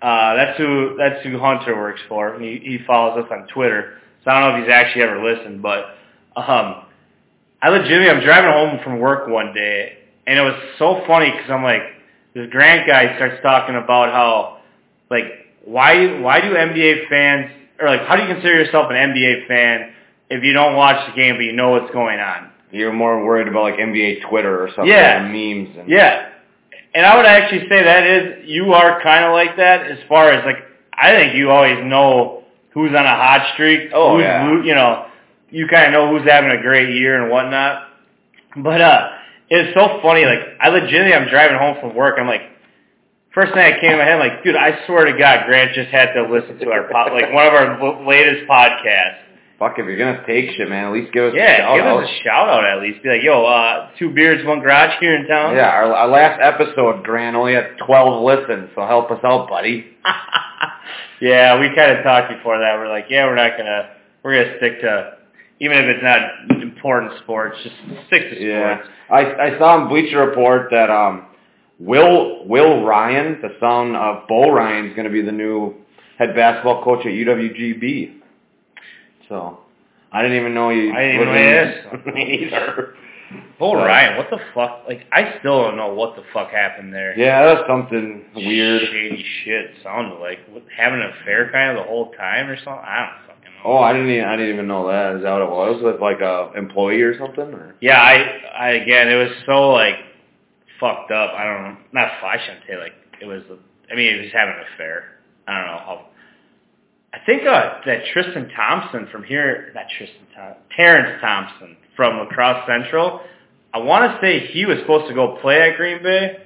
[0.02, 2.40] uh, that's who that's who Hunter works for.
[2.40, 5.62] He he follows us on Twitter, so I don't know if he's actually ever listened,
[5.62, 5.86] but
[6.36, 6.84] um,
[7.62, 11.50] I legitimately I'm driving home from work one day, and it was so funny because
[11.52, 11.84] I'm like,
[12.34, 14.60] this Grant guy starts talking about how
[15.10, 15.26] like
[15.66, 19.94] why why do NBA fans or like how do you consider yourself an NBA fan
[20.30, 22.50] if you don't watch the game but you know what's going on?
[22.72, 25.22] You're more worried about like NBA Twitter or something, Yeah.
[25.24, 25.78] and memes.
[25.78, 26.30] And, Yeah.
[26.94, 30.30] And I would actually say that is, you are kind of like that as far
[30.32, 30.58] as like,
[30.94, 33.92] I think you always know who's on a hot streak.
[33.94, 34.46] Oh, who's, yeah.
[34.48, 35.06] lo- You know,
[35.50, 37.88] you kind of know who's having a great year and whatnot.
[38.58, 39.10] But, uh,
[39.50, 40.26] it's so funny.
[40.26, 42.16] Like, I legitimately, I'm driving home from work.
[42.20, 42.42] I'm like,
[43.34, 45.74] first thing that came to my head, I'm like, dude, I swear to God, Grant
[45.74, 49.20] just had to listen to our, pod, like, one of our latest podcasts.
[49.62, 51.86] Fuck, if you're gonna take shit, man, at least give us a Yeah, shout give
[51.86, 52.04] out.
[52.04, 53.04] us a shout out at least.
[53.04, 55.56] Be like, yo, uh, two beards, one garage here in town.
[55.56, 59.86] Yeah, our, our last episode, Grant, only had 12 listens, so help us out, buddy.
[61.22, 62.74] yeah, we kind of talked before that.
[62.80, 63.90] We're like, yeah, we're not gonna,
[64.24, 65.18] we're gonna stick to,
[65.60, 67.56] even if it's not important sports.
[67.62, 67.76] Just
[68.08, 68.42] stick to sports.
[68.42, 69.20] Yeah, I
[69.54, 71.28] I saw on Bleacher Report that um
[71.80, 75.76] Will Will Ryan, the son of Bo Ryan, is going to be the new
[76.18, 78.21] head basketball coach at UWGB.
[79.32, 79.60] So
[80.12, 80.92] I didn't even know he.
[80.92, 82.94] I didn't even know in- either.
[83.58, 84.84] Bo So- Ryan, what the fuck?
[84.88, 87.18] Like, I still don't know what the fuck happened there.
[87.18, 88.82] Yeah, that's something weird.
[88.82, 92.84] Shady shit sounded like what, having an affair kind of the whole time or something.
[92.84, 93.62] I don't fucking know.
[93.64, 95.16] Oh, I didn't even I didn't even know that.
[95.16, 97.54] Is that what it was with like a employee or something?
[97.54, 99.96] Or Yeah, I, I again, it was so like
[100.82, 101.32] fucked up.
[101.34, 101.78] I don't know.
[101.94, 103.44] Not, I shouldn't say like it was.
[103.90, 105.04] I mean, he was having an affair.
[105.48, 106.06] I don't know how.
[107.14, 112.26] I think uh, that Tristan Thompson from here, not Tristan Thompson, Terrence Thompson from La
[112.28, 113.22] Crosse Central.
[113.74, 116.38] I want to say he was supposed to go play at Green Bay,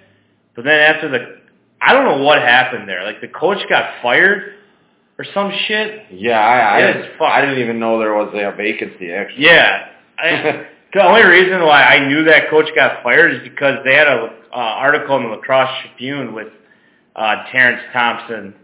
[0.56, 1.40] but then after the,
[1.82, 3.04] I don't know what happened there.
[3.04, 4.54] Like the coach got fired
[5.18, 6.06] or some shit.
[6.12, 7.22] yeah, I I, didn't.
[7.22, 9.46] I didn't even know there was a vacancy actually.
[9.46, 9.90] Yeah.
[10.18, 14.08] I, the only reason why I knew that coach got fired is because they had
[14.08, 16.48] a uh, article in the La Crosse Tribune with
[17.16, 18.56] uh, Terrence Thompson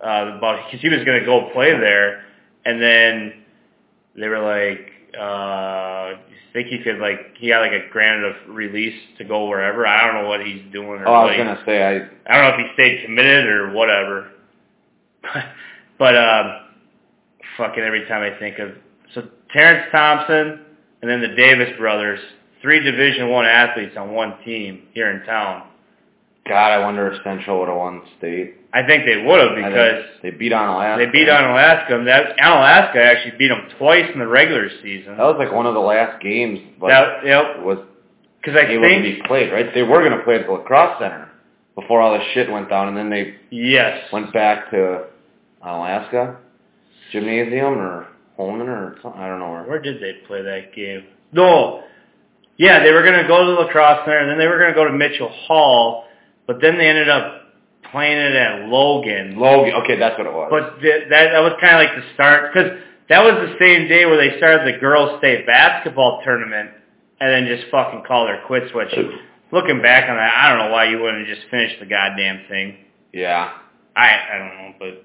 [0.00, 2.24] uh, about because he was going to go play there,
[2.64, 3.32] and then
[4.16, 6.16] they were like, uh,
[6.48, 9.86] I think he could like he got like a granted of release to go wherever.
[9.86, 11.00] I don't know what he's doing.
[11.00, 13.72] Or Oh, I was gonna say I I don't know if he stayed committed or
[13.72, 14.30] whatever.
[15.98, 16.60] but um
[17.56, 18.70] fucking every time I think of
[19.14, 20.60] so Terrence Thompson
[21.02, 22.20] and then the Davis brothers,
[22.60, 25.68] three division one athletes on one team here in town.
[26.48, 28.56] God, I wonder if Central would have won state.
[28.72, 30.98] I think they would have because they beat Onalaska.
[30.98, 35.16] they beat Onalaska and that Alaska actually beat them twice in the regular season.
[35.16, 37.78] That was like one of the last games, but That yep, was
[38.40, 39.72] because I able to think be played, right?
[39.72, 41.30] They were gonna play at the La Crosse Center
[41.74, 44.12] before all this shit went down, and then they yes.
[44.12, 45.06] went back to
[45.62, 46.38] Alaska
[47.12, 49.20] gymnasium or Holmen or something.
[49.20, 49.64] I don't know where.
[49.64, 51.04] Where did they play that game?
[51.32, 51.84] No.
[52.56, 54.58] Yeah, they were going to go to the La Crosse Center, and then they were
[54.58, 56.04] going to go to Mitchell Hall,
[56.48, 57.42] but then they ended up
[57.92, 59.38] playing it at Logan.
[59.38, 59.74] Logan.
[59.84, 60.48] Okay, that's what it was.
[60.50, 62.72] But th- that that was kind of like the start because
[63.08, 66.70] that was the same day where they started the girls' state basketball tournament,
[67.20, 68.72] and then just fucking called their quits.
[68.74, 68.92] Which,
[69.52, 72.48] looking back on that, I don't know why you wouldn't have just finished the goddamn
[72.48, 72.78] thing.
[73.12, 73.52] yeah.
[73.96, 75.04] I I don't know, but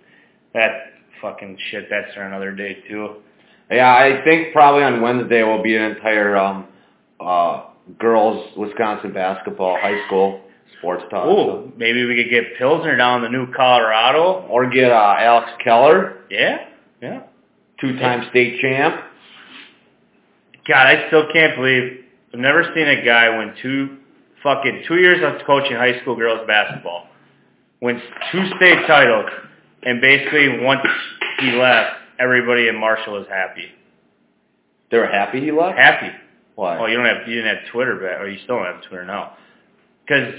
[0.54, 1.88] that fucking shit.
[1.90, 3.16] That's for another day too.
[3.72, 6.68] Yeah, I think probably on Wednesday will be an entire um
[7.20, 7.64] uh
[7.98, 10.42] girls Wisconsin basketball high school
[10.84, 11.26] sports talk.
[11.28, 14.46] Ooh, maybe we could get Pilsner down in the new Colorado.
[14.50, 16.66] Or get uh, Alex Keller, Yeah,
[17.02, 17.24] yeah.
[17.80, 18.96] two-time state champ.
[20.68, 23.98] God, I still can't believe I've never seen a guy win two
[24.44, 27.08] fucking two years of coaching high school girls basketball,
[27.82, 29.30] wins two state titles,
[29.84, 30.82] and basically once
[31.40, 33.68] he left, everybody in Marshall was happy.
[34.92, 35.78] They were happy he left.
[35.78, 36.12] Happy.
[36.56, 36.78] Why?
[36.78, 39.06] Oh, you don't have you didn't have Twitter back, or you still don't have Twitter
[39.06, 39.38] now?
[40.06, 40.34] Because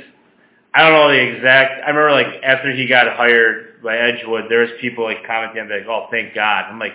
[0.74, 1.82] I don't know the exact.
[1.84, 5.86] I remember like after he got hired by Edgewood, there was people like commenting like,
[5.88, 6.94] "Oh, thank God." I'm like,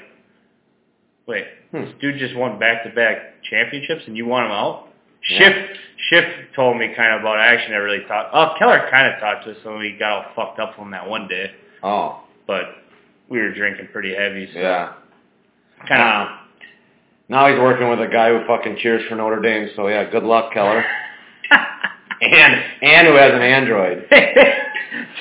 [1.27, 1.81] wait, Hmm.
[1.85, 4.87] this dude just won back-to-back championships, and you want him out?
[5.29, 5.67] Yeah.
[6.09, 7.37] Schiff told me kind of about.
[7.37, 7.41] it.
[7.41, 8.31] I actually never really talked.
[8.33, 11.07] Oh, Keller kind of talked to us when we got all fucked up from that
[11.07, 11.51] one day,
[11.83, 12.65] Oh, but
[13.29, 14.49] we were drinking pretty heavy.
[14.53, 14.93] So yeah.
[15.87, 16.27] kind of.
[16.27, 16.35] Uh,
[17.29, 19.69] now he's working with a guy who fucking cheers for Notre Dame.
[19.75, 20.83] So yeah, good luck, Keller.
[22.21, 24.07] and and who has an Android.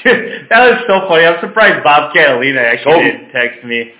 [0.05, 1.25] Dude, that was so funny.
[1.25, 3.05] I'm surprised Bob Catalina actually Kobe.
[3.05, 3.93] didn't text me.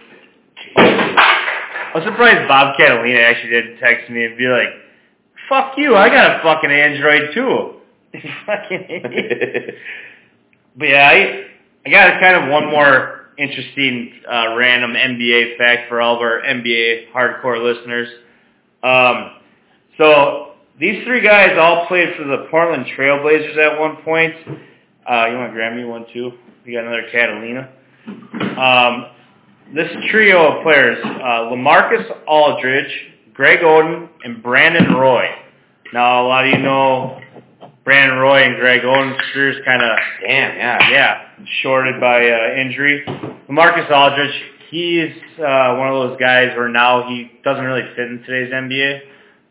[0.77, 4.69] I'm surprised Bob Catalina actually didn't text me and be like,
[5.49, 5.97] "Fuck you!
[5.97, 7.75] I got a fucking Android too."
[8.47, 9.03] fucking.
[10.79, 11.45] But yeah, I
[11.85, 16.41] I got kind of one more interesting uh, random NBA fact for all of our
[16.43, 18.09] NBA hardcore listeners.
[18.83, 19.33] Um,
[19.97, 24.35] so these three guys all played for the Portland Trailblazers at one point.
[25.09, 26.33] Uh, you want to grab me one too?
[26.65, 27.71] You got another Catalina.
[28.61, 29.07] Um,
[29.75, 32.93] this trio of players: uh, Lamarcus Aldridge,
[33.35, 35.27] Greg Oden, and Brandon Roy.
[35.93, 37.21] Now, a lot of you know
[37.85, 40.91] Brandon Roy and Greg Oden's careers kind of Damn, yeah.
[40.91, 41.23] yeah,
[41.63, 43.05] shorted by uh, injury.
[43.49, 48.23] Marcus Aldridge, he's uh, one of those guys where now he doesn't really fit in
[48.27, 49.01] today's NBA.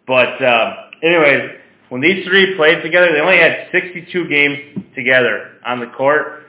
[0.06, 1.52] But uh, anyways,
[1.90, 4.58] when these three played together, they only had 62 games
[4.96, 6.44] together on the court.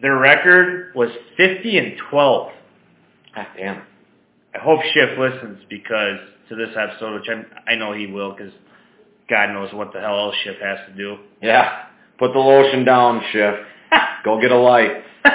[0.00, 2.52] Their record was 50 and 12.
[3.36, 3.82] God damn.
[4.54, 8.52] I hope Schiff listens because to this episode, which I'm, I know he will, because
[9.28, 11.18] God knows what the hell else Schiff has to do.
[11.42, 11.84] Yeah.
[12.18, 13.54] Put the lotion down, Schiff.
[14.24, 15.04] Go get a light.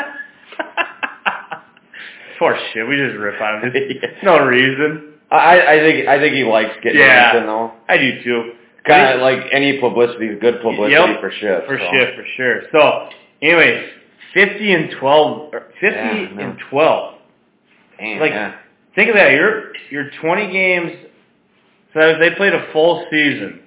[2.40, 3.72] Poor shit, we just rip on him.
[3.74, 5.14] There's no reason.
[5.32, 7.32] I I think I think he likes getting Yeah.
[7.32, 7.72] mentioned though.
[7.88, 8.52] I do too.
[8.88, 11.66] Kind of like any publicity is good publicity Yep, for shit.
[11.66, 11.90] For so.
[11.92, 12.62] sure, for sure.
[12.72, 13.10] So,
[13.42, 13.90] anyways,
[14.34, 16.44] 50 and 12, or 50 Yeah, no.
[16.44, 17.16] and 12.
[18.00, 18.54] Damn, Like- yeah.
[18.96, 19.32] Think of that.
[19.32, 20.92] You're you're 20 games.
[21.94, 23.60] So if they played a full season,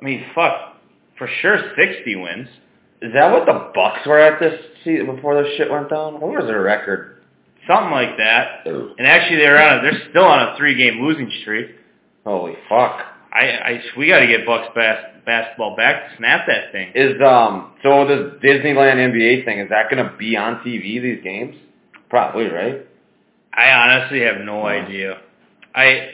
[0.00, 0.76] I mean, fuck,
[1.16, 2.48] for sure 60 wins.
[3.00, 6.20] Is that what the Bucks were at this season before this shit went down?
[6.20, 7.22] What was their record?
[7.66, 8.66] Something like that.
[8.66, 8.94] Ooh.
[8.98, 9.78] And actually, they're on.
[9.78, 11.68] A, they're still on a three-game losing streak.
[12.24, 13.00] Holy fuck!
[13.32, 16.92] I, I we got to get Bucks bas- basketball back to snap that thing.
[16.94, 21.56] Is um so this Disneyland NBA thing is that gonna be on TV these games?
[22.08, 22.86] Probably right.
[23.52, 24.82] I honestly have no Yeah.
[24.84, 25.18] idea.
[25.74, 26.10] I,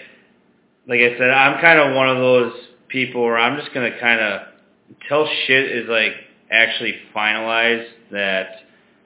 [0.88, 2.52] like I said, I'm kind of one of those
[2.88, 4.40] people where I'm just gonna kind of
[4.88, 6.12] until shit is like
[6.50, 8.60] actually finalized that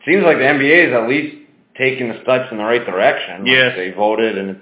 [0.06, 1.36] Seems like the NBA is at least
[1.76, 3.40] taking the steps in the right direction.
[3.42, 3.72] Like, Yes.
[3.76, 4.60] they voted and it's.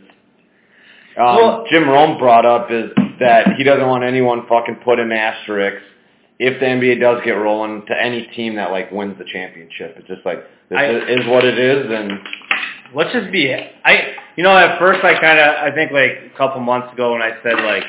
[1.16, 5.12] Um, Well- Jim Rome brought up is that he doesn't want anyone fucking put in
[5.12, 5.83] asterisks
[6.38, 9.96] if the NBA does get rolling to any team that like wins the championship.
[9.98, 12.18] It's just like this I- is, is what it is, and
[12.94, 16.37] let's just be I you know at first I kind of I think like a
[16.37, 17.85] couple months ago when I said like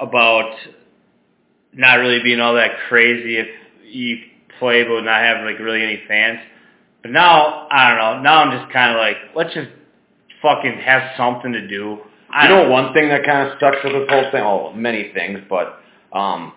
[0.00, 0.54] about
[1.72, 3.46] not really being all that crazy if
[3.84, 4.18] you
[4.58, 6.38] play but not have like really any fans.
[7.02, 8.22] But now I don't know.
[8.22, 9.68] Now I'm just kind of like let's just
[10.40, 11.98] fucking have something to do.
[12.36, 14.42] I know one thing that kind of stuck to this whole thing?
[14.42, 15.80] Oh, many things, but
[16.12, 16.52] um,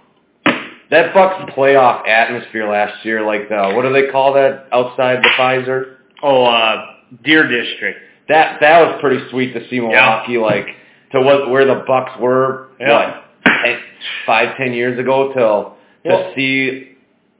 [0.91, 5.29] that Bucks playoff atmosphere last year, like the what do they call that outside the
[5.37, 5.95] Fiserv?
[6.21, 6.85] Oh, uh,
[7.23, 7.99] Deer District.
[8.27, 10.67] That that was pretty sweet to see Milwaukee like
[11.13, 13.21] to what where the Bucks were Yeah.
[13.45, 13.77] what eh,
[14.25, 16.85] five ten years ago till Well- to see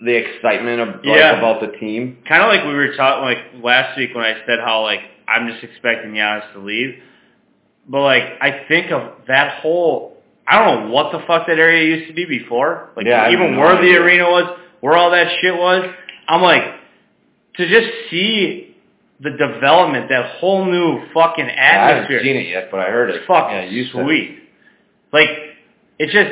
[0.01, 1.37] the excitement of like, Yeah.
[1.37, 2.19] about the team.
[2.27, 5.47] Kind of like we were talking like last week when I said how like I'm
[5.51, 6.95] just expecting Giannis to leave,
[7.89, 11.95] but like I think of that whole I don't know what the fuck that area
[11.97, 14.01] used to be before, like Yeah, even where the idea.
[14.01, 15.85] arena was, where all that shit was.
[16.27, 16.63] I'm like
[17.57, 18.75] to just see
[19.19, 21.57] the development, that whole new fucking atmosphere.
[21.59, 23.17] I haven't seen it yet, but I heard it.
[23.17, 24.03] It's fucking yeah, you said it.
[24.05, 24.39] sweet.
[25.11, 25.29] Like
[25.99, 26.31] it's just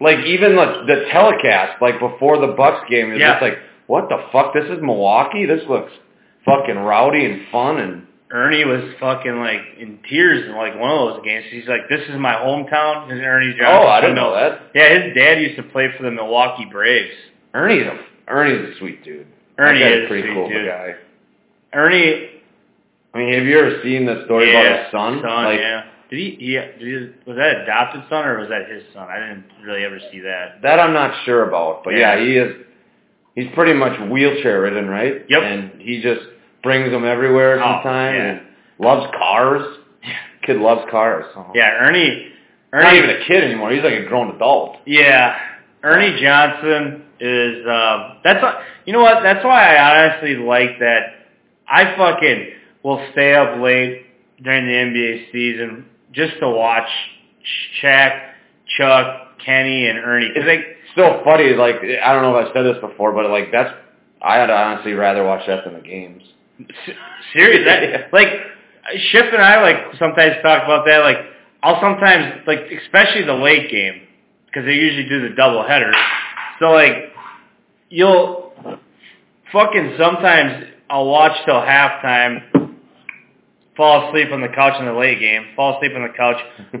[0.00, 3.32] Like even the the telecast, like before the Bucks game, is Yeah.
[3.34, 4.52] just like, what the fuck?
[4.54, 5.46] This is Milwaukee.
[5.46, 5.92] This looks
[6.44, 11.16] fucking rowdy and fun and Ernie was fucking like in tears in like one of
[11.16, 11.44] those games.
[11.50, 14.70] He's like, "This is my hometown." And Ernie's oh, I didn't know that.
[14.74, 17.14] Yeah, his dad used to play for the Milwaukee Braves.
[17.54, 19.26] Ernie's a Ernie's a sweet dude.
[19.58, 20.66] Ernie is a pretty sweet cool dude.
[20.66, 20.94] guy.
[21.74, 22.30] Ernie,
[23.12, 25.20] I mean, have you ever seen the story yeah, about his son?
[25.22, 25.84] Son, like yeah.
[26.08, 26.94] Did he, he, did he?
[27.30, 29.08] Was that adopted son or was that his son?
[29.08, 30.60] I didn't really ever see that.
[30.62, 32.24] that, I'm not sure about, but yeah, Yeah.
[32.24, 32.56] he is.
[33.34, 35.24] He's pretty much wheelchair ridden, right?
[35.28, 35.42] Yep.
[35.42, 36.20] And he just
[36.62, 38.22] brings them everywhere Oh, sometime yeah.
[38.32, 38.40] and
[38.78, 39.78] loves cars.
[40.46, 41.26] Kid loves cars.
[41.34, 41.46] So.
[41.54, 42.28] Yeah, Ernie.
[42.72, 43.70] Not even a kid anymore.
[43.70, 44.78] He's like a grown adult.
[44.86, 45.36] Yeah,
[45.82, 47.66] Ernie Johnson is.
[47.66, 49.22] Um, that's what, you know what?
[49.22, 51.26] That's why I honestly like that.
[51.68, 52.48] I fucking
[52.82, 54.06] will stay up late
[54.42, 56.88] during the NBA season just to watch
[57.82, 58.30] Shaq,
[58.78, 60.32] Chuck, Kenny, and Ernie.
[60.34, 63.50] 'Cause they, Still funny, like I don't know if I've said this before, but like
[63.50, 63.72] that's
[64.20, 66.22] I'd honestly rather watch that than the games.
[67.32, 68.28] Serious, that, like
[69.10, 70.98] Schiff and I like sometimes talk about that.
[70.98, 71.18] Like
[71.62, 74.02] I'll sometimes like, especially the late game,
[74.46, 75.92] because they usually do the double header.
[76.58, 77.12] So like,
[77.88, 78.52] you'll
[79.52, 82.74] fucking sometimes I'll watch till halftime,
[83.76, 86.36] fall asleep on the couch in the late game, fall asleep on the couch.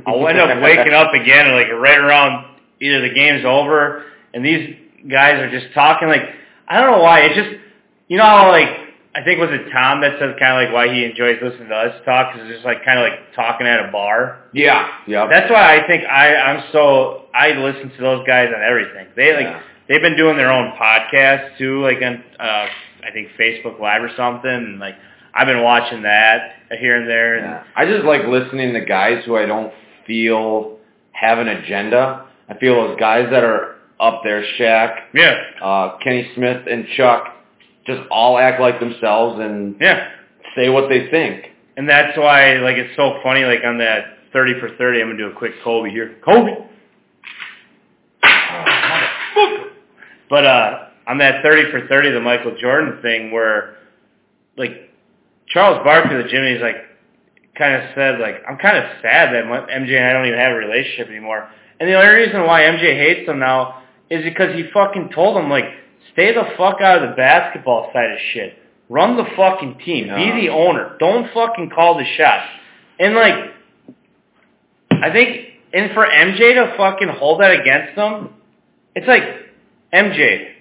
[0.06, 2.46] I'll end up waking up again, like right around
[2.80, 4.76] either the game's over, and these
[5.08, 6.22] guys are just talking like
[6.68, 7.20] I don't know why.
[7.20, 7.56] It just
[8.08, 8.68] you know how like
[9.14, 11.74] I think was it Tom that said kind of like why he enjoys listening to
[11.74, 14.38] us talk because it's just like kind of like talking at a bar.
[14.52, 15.26] Yeah, yeah.
[15.28, 19.08] That's why I think I I'm so I listen to those guys on everything.
[19.14, 19.60] They like Yeah.
[19.88, 22.66] they've been doing their own podcast too, like on uh
[23.04, 24.50] I think Facebook Live or something.
[24.50, 24.94] And like
[25.34, 27.36] I've been watching that here and there.
[27.36, 27.62] And, Yeah.
[27.76, 29.72] I just like listening to guys who I don't
[30.06, 30.78] feel
[31.12, 32.24] have an agenda.
[32.48, 37.28] I feel those guys that are up there, Shaq, yeah, uh, Kenny Smith, and Chuck,
[37.86, 40.10] just all act like themselves and yeah.
[40.56, 41.46] say what they think.
[41.76, 43.44] And that's why like it's so funny.
[43.44, 46.16] Like on that thirty for thirty, I'm gonna do a quick Kobe here.
[46.24, 46.52] Kobe.
[50.30, 53.76] But uh, on that thirty for thirty, the Michael Jordan thing, where
[54.56, 54.90] like
[55.46, 56.76] Charles Barkley, the Jimmy, is like
[57.56, 60.52] kind of said like I'm kind of sad that MJ and I don't even have
[60.52, 61.50] a relationship anymore.
[61.78, 65.50] And the only reason why MJ hates him now is because he fucking told him
[65.50, 65.64] like
[66.12, 68.58] stay the fuck out of the basketball side of shit.
[68.88, 70.08] Run the fucking team.
[70.14, 70.96] Be the owner.
[70.98, 72.46] Don't fucking call the shots.
[72.98, 73.52] And like
[75.02, 78.28] I think, and for MJ to fucking hold that against him,
[78.94, 79.22] it's like,
[79.92, 80.52] MJ,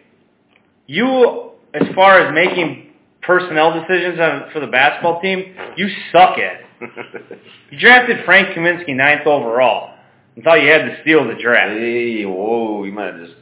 [0.88, 6.62] you, as far as making personnel decisions on, for the basketball team, you suck at
[6.82, 7.39] it.
[7.70, 9.93] You drafted Frank Kaminsky ninth overall
[10.36, 11.72] and thought you had to steal the draft.
[11.72, 13.38] hey, whoa, you might have just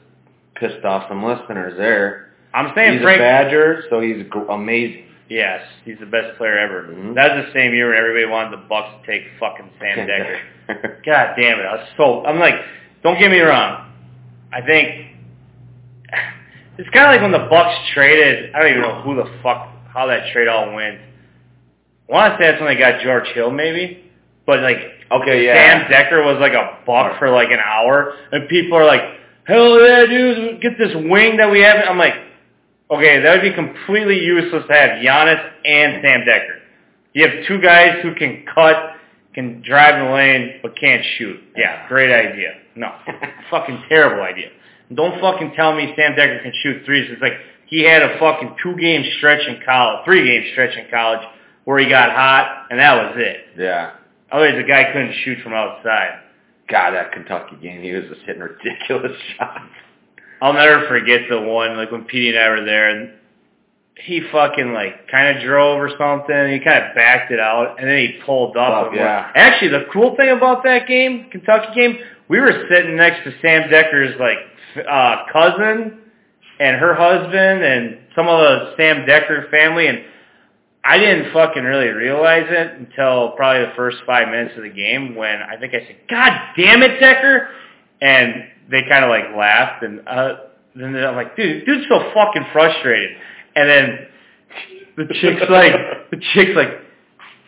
[0.59, 2.31] pissed off some listeners there.
[2.53, 3.19] I'm saying he's Frank.
[3.19, 5.05] a Badger, so he's amazing.
[5.29, 6.83] Yes, he's the best player ever.
[6.83, 7.13] Mhm.
[7.13, 10.39] That was the same year when everybody wanted the Bucks to take fucking Sam Dekker.
[11.05, 11.65] God damn it!
[11.65, 12.55] I was so I'm like,
[13.03, 13.91] don't get me wrong.
[14.51, 15.05] I think
[16.79, 18.55] it's kind of like when the Bucks traded.
[18.55, 20.99] I don't even know who the fuck how that trade all went.
[22.09, 24.09] I want to say that's when they got George Hill, maybe.
[24.47, 24.77] But like
[25.11, 25.87] okay, yeah.
[25.87, 29.01] Sam Dekker was like a buck for like an hour, and people are like,
[29.49, 30.61] "Hell yeah, dude!
[30.61, 32.13] Get this wing that we have." I'm like,
[32.91, 36.59] okay, that would be completely useless to have Giannis and Sam Dekker.
[37.13, 38.95] You have two guys who can cut,
[39.33, 41.39] can drive in the lane, but can't shoot.
[41.57, 42.53] Yeah, great idea.
[42.75, 42.93] No,
[43.49, 44.49] fucking terrible idea.
[44.93, 47.09] Don't fucking tell me Sam Dekker can shoot threes.
[47.11, 47.33] It's like
[47.67, 51.21] he had a fucking two game stretch in college, three game stretch in college
[51.65, 53.37] where he got hot, and that was it.
[53.57, 53.91] yeah.
[54.31, 56.19] Otherwise, the guy couldn't shoot from outside.
[56.71, 59.59] God, that Kentucky game, he was just hitting ridiculous shots.
[60.41, 63.11] I'll never forget the one, like when Petey and I were there, and
[63.97, 66.33] he fucking like kind of drove or something.
[66.35, 68.91] And he kind of backed it out, and then he pulled up.
[68.93, 69.25] Yeah.
[69.25, 71.97] went- Actually, the cool thing about that game, Kentucky game,
[72.29, 74.37] we were sitting next to Sam Dekker's like
[74.89, 75.97] uh, cousin
[76.59, 79.99] and her husband and some of the Sam Dekker family, and
[80.89, 85.13] I didn't fucking really realize it until probably the first five minutes of the game
[85.13, 87.47] when I think I said, "God damn it, Dekker!"
[88.01, 88.33] and
[88.71, 90.35] they kind of like laughed, and uh,
[90.75, 93.11] then I'm like, "Dude, dude's so fucking frustrated."
[93.55, 94.07] And then
[94.97, 95.73] the chick's like,
[96.09, 96.69] the chick's like,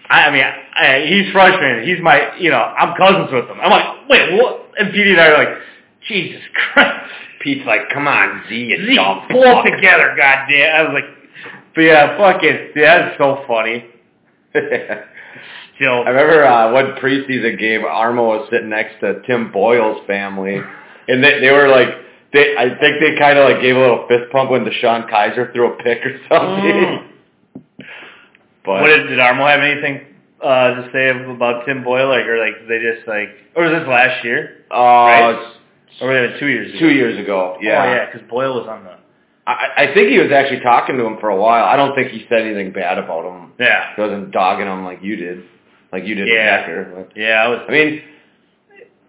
[0.10, 1.88] I, I mean, I, he's frustrated.
[1.88, 3.60] He's my, you know, I'm cousins with him.
[3.60, 4.72] I'm like, wait, what?
[4.78, 5.58] And Petey and I are like,
[6.08, 6.42] Jesus
[6.74, 7.12] Christ.
[7.42, 10.76] Pete's like, come on, Z, you Z, dumb pull fuck." together, goddamn.
[10.76, 11.21] I was like,
[11.76, 13.86] but yeah, fucking, that's so funny.
[14.54, 20.60] Still, I remember uh, one preseason game, Armo was sitting next to Tim Boyle's family,
[21.08, 21.90] and they, they were like,
[22.34, 25.52] they, I think they kind of like gave a little fist pump when DeShone Kizer
[25.54, 27.10] threw a pick or something.
[28.66, 30.08] but what did, did Armo have anything
[30.44, 32.10] uh, to say about Tim Boyle?
[32.10, 34.66] Like, or like, they just like, or was this last year?
[34.72, 35.54] uh, right?
[36.00, 36.80] Or were they two years ago?
[36.80, 37.84] two years ago, yeah.
[37.84, 38.96] Oh, yeah, because Boyle was on the,
[39.48, 41.66] I, I think he was actually talking to him for a while.
[41.66, 43.54] I don't think he said anything bad about him.
[43.60, 43.96] yeah.
[43.96, 45.44] He wasn't dogging him like you did,
[45.92, 46.68] like you did with Yeah.
[46.68, 46.98] Dekker.
[46.98, 48.02] Like, Yeah, I was, I mean,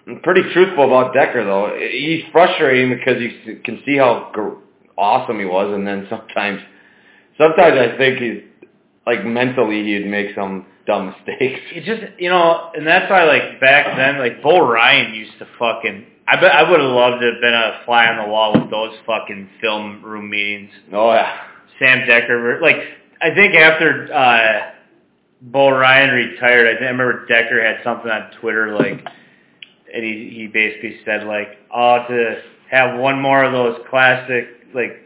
[0.09, 1.79] I'm pretty truthful about Dekker though.
[1.79, 4.33] He's frustrating because you can see how
[4.99, 6.61] awesome he was, and then sometimes,
[7.39, 8.43] sometimes I think he's
[9.07, 11.61] like mentally he'd make some dumb mistakes.
[11.73, 15.47] it just, you know, and that's why, like, back then, like, Bo Ryan used to
[15.59, 18.53] fucking, I bet I would have loved to have been a fly on the wall
[18.53, 20.71] with those fucking film room meetings.
[20.93, 21.37] Oh yeah,
[21.79, 22.77] Sam Dekker, like,
[23.21, 24.71] I think after, uh,
[25.43, 29.05] Bo Ryan retired, I, think, I remember Dekker had something on Twitter, like,
[29.93, 34.99] and he, he basically said, like, oh, to have one more of those classic, like,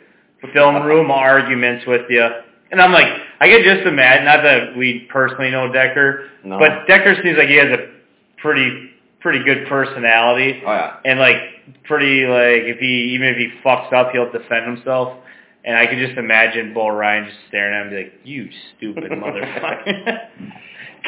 [0.53, 2.27] film room arguments with you.
[2.71, 3.09] And I'm like,
[3.41, 6.59] I could just imagine, not that we personally know Dekker, no.
[6.59, 7.91] but Dekker seems like he has a
[8.39, 8.91] pretty,
[9.27, 10.63] pretty good personality.
[10.65, 11.35] oh yeah, And like,
[11.83, 15.19] pretty, like, if he, even if he fucks up, he'll defend himself.
[15.65, 18.49] And I could just imagine Bo Ryan just staring at him and be like, you
[18.77, 20.19] stupid motherfucker.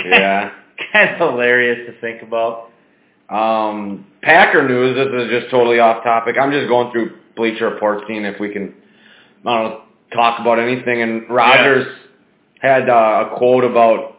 [0.05, 0.51] yeah.
[0.93, 2.73] kind of hilarious to think about.
[3.29, 4.97] Um, Packer news.
[4.97, 6.35] This is just totally off topic.
[6.41, 8.75] I'm just going through Bleacher Report, seeing if we can,
[9.47, 11.03] I don't know, talk about anything.
[11.03, 11.87] And Rodgers
[12.61, 14.17] had uh, a quote about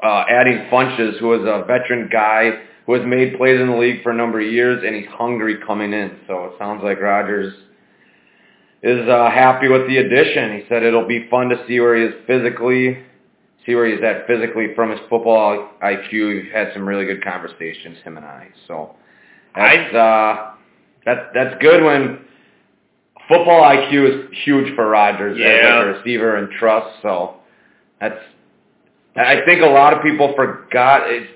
[0.00, 4.02] uh, adding Funchess, who is a veteran guy who has made plays in the league
[4.02, 6.16] for a number of years, and he's hungry coming in.
[6.26, 7.54] So it sounds like Rodgers
[8.82, 10.58] is uh, happy with the addition.
[10.58, 12.98] He said it'll be fun to see where he is physically,
[13.66, 16.12] see where he's at physically from his football IQ.
[16.12, 18.48] We've had some really good conversations, him and I.
[18.66, 18.96] So
[19.54, 20.52] that's uh,
[21.04, 22.20] that that's good when
[23.28, 25.76] football IQ is huge for Rodgers as Yeah.
[25.78, 27.02] like a receiver and trust.
[27.02, 27.34] So
[28.00, 28.18] that's
[29.16, 31.28] I think a lot of people forgot it.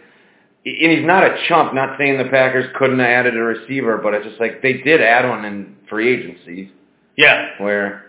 [0.67, 1.75] And he's not a chump.
[1.75, 5.03] Not saying the Packers couldn't have added a receiver, but it's just like they did
[5.03, 6.73] add one in free agency
[7.17, 7.51] Yeah.
[7.59, 8.07] where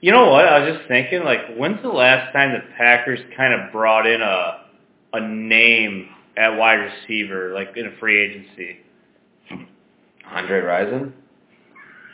[0.00, 0.46] You know what?
[0.48, 4.22] I was just thinking, like, when's the last time the Packers kind of brought in
[4.22, 4.64] a
[5.12, 8.78] a name at wide receiver, like in a free agency?
[10.30, 11.12] Andre Rison.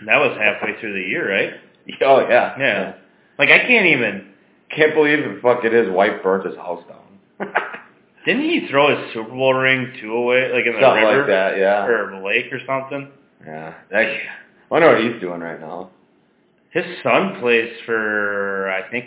[0.07, 1.55] That was halfway through the year, right?
[2.03, 2.95] Oh yeah, Yeah.
[3.39, 4.29] Like, I can't even.
[4.75, 5.91] Can't believe it fucking It is.
[5.91, 7.53] wife burnt his house down.
[8.25, 11.59] Didn't he throw his Super Bowl ring two away, like in the river like that,
[11.59, 11.85] yeah.
[11.85, 13.11] or the lake or something?
[13.45, 13.75] Yeah.
[13.93, 14.21] Like, I
[14.71, 15.91] wonder what he's doing right now.
[16.71, 19.07] His son plays for, I think,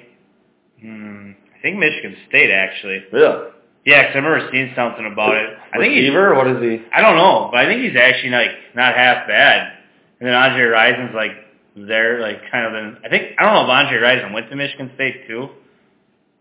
[0.80, 3.03] hmm, I think Michigan State actually.
[3.11, 3.49] Really?
[3.86, 5.57] Yeah, 'cause I remember seeing something about it.
[5.74, 6.36] I think he's, Receiver?
[6.36, 6.84] What is he?
[6.93, 9.74] I don't know, but I think he's actually like not half bad.
[10.20, 11.32] And then Andre Rison's like
[11.76, 12.97] there, like kind of in.
[13.05, 15.49] I think I don't know if Andre Rison went to Michigan State too,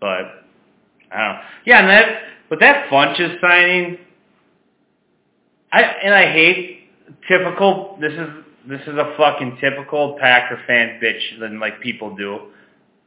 [0.00, 0.44] but
[1.12, 1.40] I don't know.
[1.66, 3.98] Yeah, and that with that Funchess signing,
[5.72, 6.88] I and I hate
[7.28, 7.98] typical.
[8.00, 8.28] This is
[8.68, 12.40] this is a fucking typical Packer fan bitch than like people do.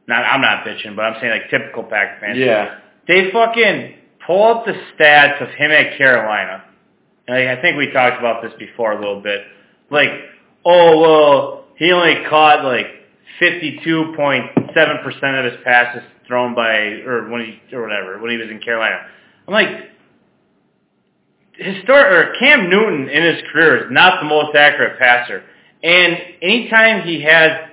[0.06, 2.38] Not I'm not bitching, but I'm saying like typical Packer fans.
[2.38, 2.78] Yeah.
[3.06, 3.94] They fucking
[4.26, 6.64] pull up the stats of him at Carolina.
[7.26, 9.42] And I I think we talked about this before a little bit.
[9.90, 10.10] Like,
[10.64, 12.86] oh well, he only caught like
[13.40, 16.76] 52.7% of his passes thrown by,
[17.06, 19.00] or when he, or whatever, when he was in Carolina.
[19.50, 19.90] I'm like,
[21.54, 25.42] historic, or Cam Newton in his career is not the most accurate passer.
[25.82, 27.68] And anytime he has,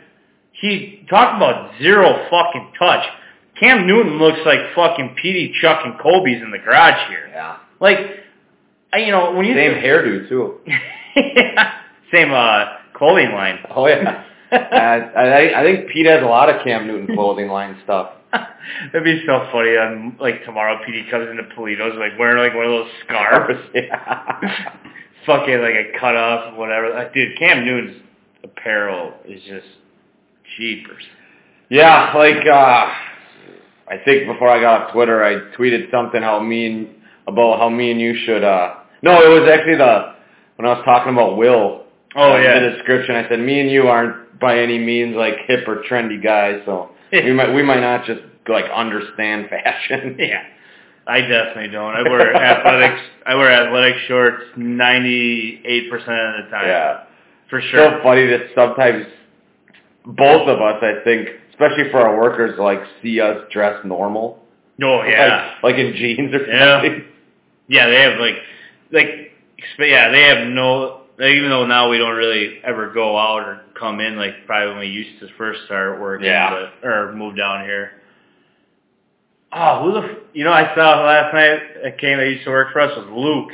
[0.54, 3.06] he talked about zero fucking touch.
[3.60, 7.28] Cam Newton looks like fucking Petey, Chuck, and Kobe's in the garage here.
[7.30, 7.58] Yeah.
[7.80, 7.98] Like,
[8.92, 10.60] I, you know, when you Same hairdo, too.
[12.12, 13.60] same uh clothing line.
[13.70, 14.24] Oh, yeah.
[14.52, 18.12] I, I think Pete has a lot of Cam Newton clothing line stuff.
[18.32, 19.78] That'd be so funny.
[19.78, 24.76] On like tomorrow, PD comes into Politos like wearing like one of those scarves, yeah.
[25.26, 26.94] fucking like a cut off, whatever.
[26.94, 28.02] Like, dude, Cam Newton's
[28.44, 29.68] apparel is just
[30.58, 31.04] cheapers.
[31.70, 32.94] Yeah, like, uh,
[33.90, 36.96] I think before I got off Twitter, I tweeted something how me and,
[37.28, 40.14] about how me and you should, uh, no, it was actually the,
[40.56, 41.84] when I was talking about Will.
[42.18, 45.16] Oh um, in yeah, The description, I said, me and you aren't by any means
[45.16, 50.16] like hip or trendy guys, so we might, we might not just like understand fashion.
[50.20, 50.44] yeah.
[51.08, 51.96] I definitely don't.
[51.96, 53.02] I wear athletics.
[53.26, 56.68] I wear athletic shorts ninety eight percent of the time.
[56.68, 57.04] Yeah.
[57.50, 57.92] for sure.
[58.00, 59.06] so funny that sometimes
[60.06, 64.44] both of us, I think, especially for our workers, like see us dress normal.
[64.82, 65.54] oh yeah.
[65.64, 66.82] Like, like in jeans or Yeah.
[66.82, 67.06] something.
[67.70, 68.36] Yeah, they have like,
[68.92, 69.32] like,
[69.80, 71.02] yeah, they have no.
[71.20, 74.70] Like, even though now we don't really ever go out or come in like probably
[74.70, 76.68] when we used to first start working, Yeah.
[76.82, 77.92] but, or move down here.
[79.52, 80.08] Oh, who the?
[80.08, 81.60] f- You know, I saw last night.
[81.84, 82.18] That came.
[82.20, 83.52] That used to work for us was Luke.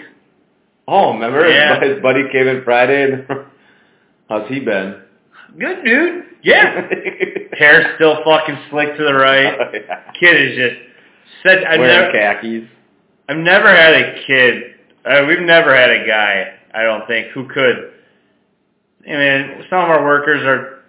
[0.88, 1.80] Oh, remember Yeah.
[1.80, 3.26] his, his buddy came in Friday and
[4.30, 5.02] how's he been?
[5.58, 6.24] Good dude.
[6.44, 6.88] Yeah.
[7.58, 9.54] Hair still fucking slick to the right.
[9.58, 10.12] Oh, yeah.
[10.20, 10.76] Kid is just.
[11.44, 12.36] Said I've Wearing never.
[12.42, 12.70] khakis.
[13.30, 14.64] I've never had a kid.
[15.06, 16.54] Uh, we've never had a guy.
[16.74, 17.92] I don't think who could.
[19.06, 20.80] I mean, some of our workers are.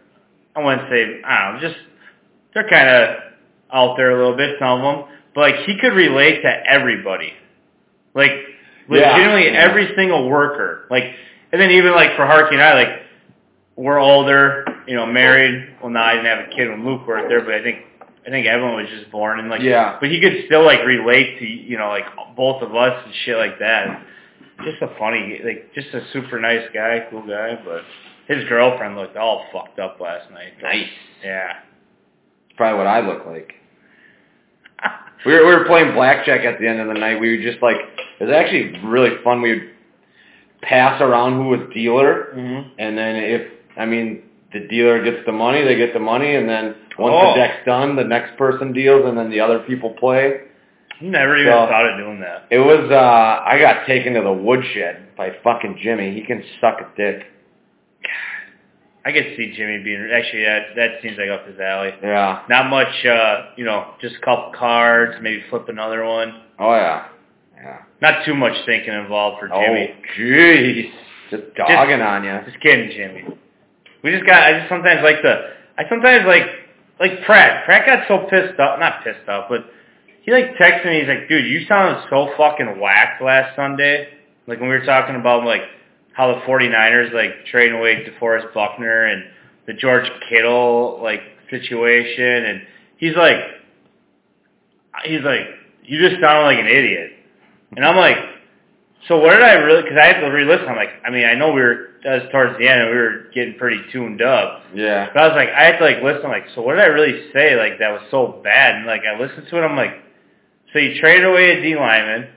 [0.56, 1.20] I wouldn't say.
[1.24, 1.68] I don't know.
[1.68, 1.80] Just
[2.54, 3.16] they're kind of
[3.72, 4.56] out there a little bit.
[4.58, 7.32] Some of them, but like he could relate to everybody.
[8.14, 8.30] Like
[8.88, 9.64] legitimately Yeah.
[9.68, 10.86] every single worker.
[10.90, 11.04] Like,
[11.52, 13.00] and then even like for Harky and I, like
[13.76, 15.74] we're older, you know, married.
[15.82, 17.78] Well, no, I didn't have a kid when Luke worked there, but I think
[18.26, 19.98] I think Evan was just born and like, Yeah.
[20.00, 22.04] But he could still like relate to you know like
[22.36, 24.02] both of us and shit like that.
[24.62, 27.58] Just a funny, like just a super nice guy, cool guy.
[27.64, 27.82] But
[28.28, 30.52] his girlfriend looked all fucked up last night.
[30.62, 30.86] Nice.
[31.24, 31.58] Yeah.
[32.48, 33.54] It's probably what I look like.
[35.26, 37.18] We were, we were playing blackjack at the end of the night.
[37.18, 37.76] We were just like,
[38.20, 39.40] it was actually really fun.
[39.40, 39.70] We would
[40.62, 45.32] pass around who was dealer, hmm and then if, I mean, the dealer gets the
[45.32, 47.30] money, they get the money, and then once Oh.
[47.32, 50.42] the deck's done, the next person deals, and then the other people play.
[51.00, 52.44] Never even So- thought of doing that.
[52.50, 56.12] It was, uh, I got taken to the woodshed by fucking Jimmy.
[56.12, 57.26] He can suck a dick.
[59.06, 61.92] I could see Jimmy being actually that that seems like up his alley.
[62.02, 62.40] Yeah.
[62.48, 66.40] Not much, uh, you know, just a couple cards, maybe flip another one.
[66.58, 67.04] Oh, yeah.
[67.62, 67.78] Yeah.
[68.00, 69.94] Not too much thinking involved for Jimmy.
[69.94, 70.90] Oh, jeez.
[71.30, 72.40] Just dogging on you.
[72.46, 73.24] Just kidding, Jimmy.
[74.02, 74.42] We just got.
[74.42, 76.44] I just sometimes like the, I sometimes like
[77.00, 77.64] like Pratt.
[77.64, 78.78] Pratt got so pissed off.
[78.78, 79.64] Not pissed off, but
[80.24, 81.00] he like texted me.
[81.00, 84.08] He's like, "Dude, you sounded so fucking whacked last Sunday."
[84.46, 85.62] Like when we were talking about like
[86.12, 89.24] how the 49ers like trading away DeForest Buckner and
[89.66, 91.20] the George Kittle like
[91.50, 92.62] situation, and
[92.96, 93.36] he's like,
[95.04, 95.42] he's like,
[95.84, 97.12] you just sound like an idiot,
[97.76, 98.16] and I'm like.
[99.06, 99.82] So what did I really?
[99.82, 100.66] Because I have to re-listen.
[100.66, 102.96] I'm like, I mean, I know we were that was towards the end, and we
[102.96, 104.62] were getting pretty tuned up.
[104.74, 105.08] Yeah.
[105.12, 106.30] But I was like, I had to like listen.
[106.30, 107.56] Like, so what did I really say?
[107.56, 108.76] Like that was so bad.
[108.76, 109.60] And like I listened to it.
[109.60, 110.03] I'm like,
[110.74, 112.28] so you traded away a D lineman.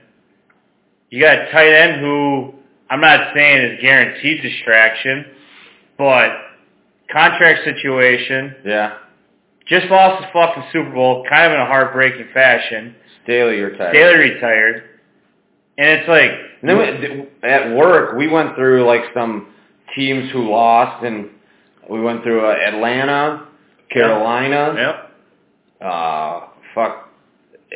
[1.10, 2.54] You got a tight end who
[2.88, 5.26] I'm not saying is guaranteed distraction,
[5.98, 6.30] but
[7.12, 8.54] contract situation.
[8.64, 8.98] Yeah.
[9.66, 12.94] Just lost the fucking Super Bowl, kind of in a heartbreaking fashion.
[13.24, 13.74] Staley, you're.
[13.74, 14.84] Staley retired.
[15.76, 16.30] And it's like,
[16.62, 19.48] And then we, at work, we went through like some
[19.94, 21.30] teams who lost, and
[21.90, 23.48] we went through uh, Atlanta,
[23.90, 27.07] Carolina, yep, uh, fuck.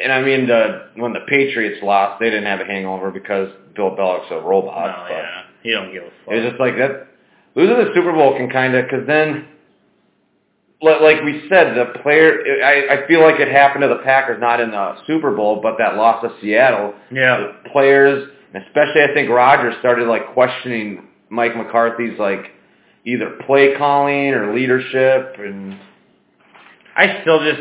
[0.00, 3.90] And I mean, the when the Patriots lost, they didn't have a hangover because Bill
[3.96, 4.86] Belichick's a robot.
[4.86, 6.34] no, but yeah, he don't give a fuck.
[6.34, 7.08] It's just like that.
[7.54, 9.46] Losing the Super Bowl can kind of, because then,
[10.80, 12.40] like we said, the player.
[12.64, 15.76] I, I feel like it happened to the Packers, not in the Super Bowl, but
[15.78, 16.94] that loss to Seattle.
[17.10, 22.50] yeah, The players, especially I think Rodgers started like questioning Mike McCarthy's like
[23.04, 25.78] either play calling or leadership, and
[26.96, 27.60] I still just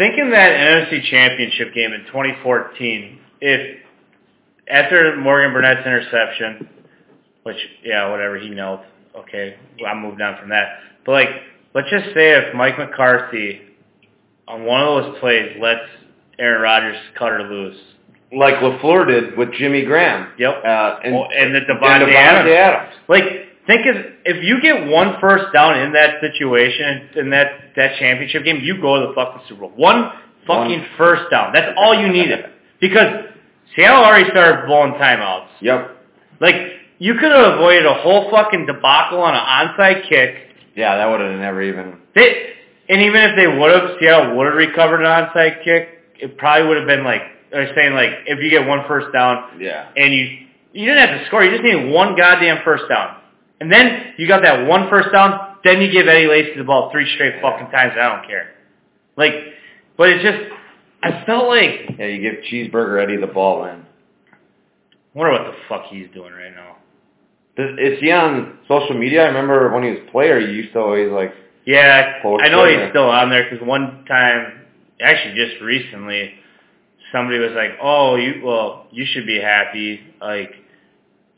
[0.00, 3.18] thinking that NFC Championship game in 2014.
[3.42, 3.78] If
[4.66, 6.68] after Morgan Burnett's interception,
[7.42, 8.80] which yeah, whatever he knelt.
[9.14, 10.78] Okay, I moved on from that.
[11.04, 11.28] But like,
[11.74, 13.60] let's just say if Mike McCarthy
[14.48, 15.80] on one of those plays lets
[16.38, 17.76] Aaron Rodgers cut her loose.
[18.32, 20.32] like Lafleur did with Jimmy Graham.
[20.38, 20.54] Yep.
[20.64, 22.50] Uh, and, Oh, and the Davante Davante Adams.
[22.56, 22.94] Adams.
[23.08, 23.24] Like,
[23.66, 28.44] think if if you get one first down in that situation in that that championship
[28.44, 29.72] game, you go to the fucking Super Bowl.
[29.76, 30.10] One
[30.46, 30.88] fucking One.
[30.98, 31.52] first down.
[31.52, 32.44] That's all you needed
[32.80, 33.24] because
[33.76, 35.46] Seattle already started blowing timeouts.
[35.60, 35.96] Yep.
[36.40, 36.54] Like,
[36.98, 40.34] you could have avoided a whole fucking debacle on an onside kick.
[40.74, 41.98] Yeah, that would have never even.
[42.14, 42.52] They,
[42.88, 45.88] and even if they would have, Seattle would have recovered an onside kick.
[46.18, 49.60] It probably would have been like they're saying like if you get one first down,
[49.60, 49.88] Yeah.
[49.96, 51.42] and you you didn't have to score.
[51.44, 53.16] You just needed one goddamn first down.
[53.60, 55.56] And then you got that one first down.
[55.64, 57.92] Then you give Eddie Lacy the ball three straight fucking times.
[58.00, 58.50] I don't care.
[59.16, 59.32] Like,
[59.96, 60.38] but it's just
[61.02, 63.80] I felt like Yeah, you give Cheeseburger Eddie the ball in.
[63.82, 66.76] I wonder what the fuck he's doing right now.
[67.56, 69.24] Does- Is he on social media?
[69.24, 71.34] I remember when he was a player, he used to always like.
[71.66, 72.84] Yeah, I know there.
[72.84, 74.62] he's still on there because one time,
[75.00, 76.32] actually just recently,
[77.12, 80.00] somebody was like, "Oh, you well, you should be happy.
[80.20, 80.54] Like,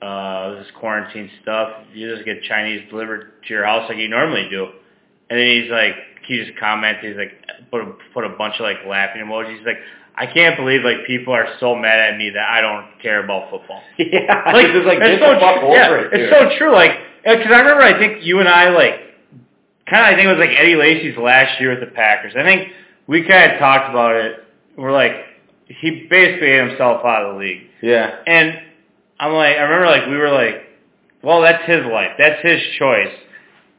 [0.03, 1.71] uh, this quarantine stuff.
[1.95, 4.67] You just get Chinese delivered to your house like you normally do."
[5.31, 5.95] And then he's like,
[6.27, 7.33] he just commented, he's like,
[7.71, 9.57] put a, put a bunch of like laughing emojis.
[9.57, 9.79] He's like,
[10.17, 13.51] "I can't believe like people are so mad at me that I don't care about
[13.51, 15.69] football." Yeah, like, it's like it's so the fuck true.
[15.69, 16.09] over yeah, it.
[16.13, 16.73] it's so true.
[16.73, 16.93] Like,
[17.25, 18.95] because I remember, I think you and I like,
[19.89, 22.35] kind of, I think it was like Eddie Lacy's last year with the Packers.
[22.37, 22.69] I think
[23.07, 24.45] we kind of talked about it.
[24.77, 25.13] We're like,
[25.69, 28.17] he basically ate himself out of the league, Yeah.
[28.27, 28.61] and
[29.21, 30.57] I'm like, I remember like we were like,
[31.23, 33.13] well, that's his life, that's his choice,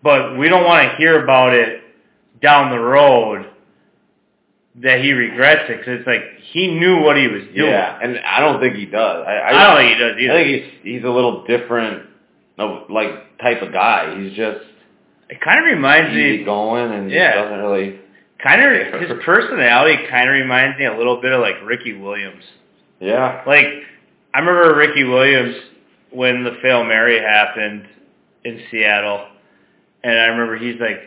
[0.01, 1.81] but we don't want to hear about it
[2.41, 3.49] down the road
[4.81, 7.69] that he regrets it because it's like he knew what he was doing.
[7.69, 9.25] Yeah, and I don't think he does.
[9.27, 10.33] I, I, I don't think he does either.
[10.33, 12.07] I think he's he's a little different,
[12.57, 14.19] of like type of guy.
[14.19, 14.61] He's just
[15.29, 17.35] It kind of reminds me, going and Yeah.
[17.35, 17.99] doesn't really.
[18.41, 22.43] kind of his personality kind of reminds me a little bit of like Ricky Williams.
[22.99, 23.43] Yeah.
[23.45, 23.67] Like
[24.33, 25.55] I remember Ricky Williams
[26.11, 27.87] when the fail Mary happened
[28.43, 29.27] in Seattle,
[30.03, 31.01] and I remember he's like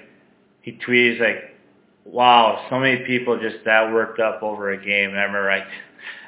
[0.63, 1.57] he tweeted he's like,
[2.05, 5.65] "Wow, so many people just that worked up over a game." And I remember I,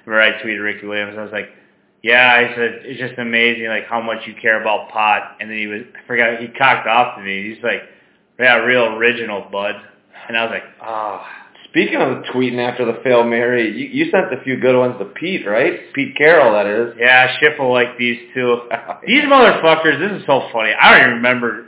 [0.07, 1.17] remember I tweeted Ricky Williams.
[1.17, 1.51] I was like,
[2.03, 5.59] "Yeah," I said, "It's just amazing like how much you care about pot." And then
[5.59, 7.55] he was I forgot he cocked off to me.
[7.55, 7.83] He's like,
[8.41, 9.77] "Yeah, real original, bud."
[10.29, 11.38] And I was like, "Ah."
[11.71, 15.05] Speaking of tweeting after the fail Mary, you, you sent a few good ones to
[15.05, 15.93] Pete, right?
[15.95, 16.95] Pete Carroll, that is.
[16.99, 18.63] Yeah, Schiff will like these two.
[19.07, 20.73] These motherfuckers, this is so funny.
[20.73, 21.67] I don't even remember.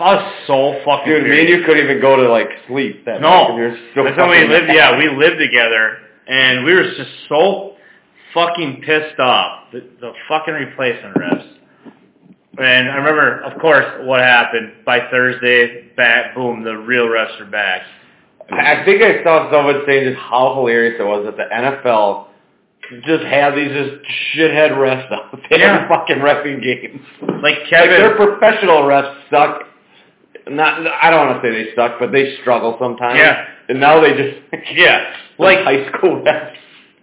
[0.00, 3.20] I was so fucking Dude, me and you couldn't even go to like sleep that
[3.20, 3.22] night.
[3.22, 4.68] No, 'cause we were so that's we lived.
[4.72, 7.74] Yeah, we lived together, and we were just so
[8.34, 9.72] fucking pissed off.
[9.72, 11.48] The, the fucking replacement refs.
[12.60, 14.84] And I remember, of course, what happened.
[14.84, 17.82] By Thursday, back, boom, the real refs are back.
[18.50, 22.26] I think I saw someone saying just how hilarious it was that the NFL
[23.04, 24.02] just had these just
[24.34, 25.88] shithead refs out there Yeah.
[25.88, 27.02] fucking refing games.
[27.20, 29.64] Like Like Kevin, their professional refs suck.
[30.48, 33.18] Not, I don't want to say they suck, but they struggle sometimes.
[33.18, 33.44] Yeah.
[33.68, 34.38] And now they just
[34.74, 36.54] yeah, like like high school refs.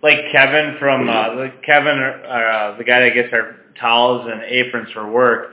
[0.01, 4.89] like Kevin from uh, the Kevin, uh, the guy that gets our towels and aprons
[4.93, 5.51] for work.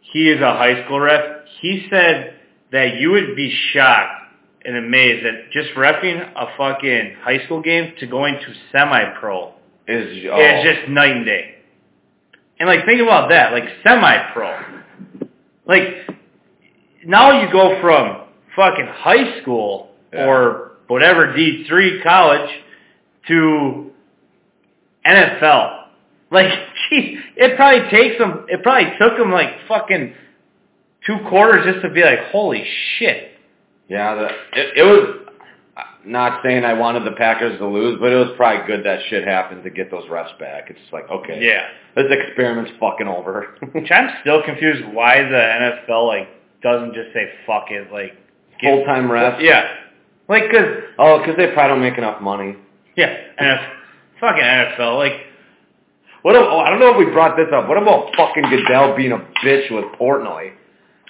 [0.00, 1.44] He is a high school ref.
[1.60, 2.34] He said
[2.72, 4.22] that you would be shocked
[4.64, 9.52] and amazed that just refing a fucking high school game to going to semi-pro
[9.86, 11.54] Is oh, is just night and day.
[12.58, 14.58] And like think about that, like semi-pro.
[15.66, 15.82] Like
[17.04, 18.22] now you go from
[18.56, 20.26] fucking high school Yeah.
[20.26, 22.50] or whatever D3 college
[23.28, 23.90] to
[25.06, 25.84] NFL.
[26.30, 26.48] Like,
[26.90, 28.46] gee, it probably takes them.
[28.48, 30.14] It probably took them like fucking
[31.06, 32.64] two quarters just to be like, holy
[32.98, 33.32] shit.
[33.88, 34.26] Yeah, the,
[34.60, 35.20] it, it was.
[36.06, 39.26] not saying I wanted the Packers to lose, but it was probably good that shit
[39.26, 40.70] happened to get those refs back.
[40.70, 41.66] It's just like, okay, Yeah.
[41.96, 43.56] this experiment's fucking over.
[43.72, 46.28] Which I'm still confused why the NFL like
[46.62, 48.12] doesn't just say fuck it, like
[48.60, 49.40] get- Full-time refs?
[49.42, 49.66] Yeah,
[50.28, 50.66] like cause
[50.98, 52.56] oh, because they probably don't make enough money.
[52.96, 53.70] yeah, NFL,
[54.20, 55.12] fucking NFL, like
[56.22, 56.36] What?
[56.36, 57.68] If, oh, I don't know if we brought this up.
[57.68, 60.52] What about fucking Goodell being a bitch with Portnoy?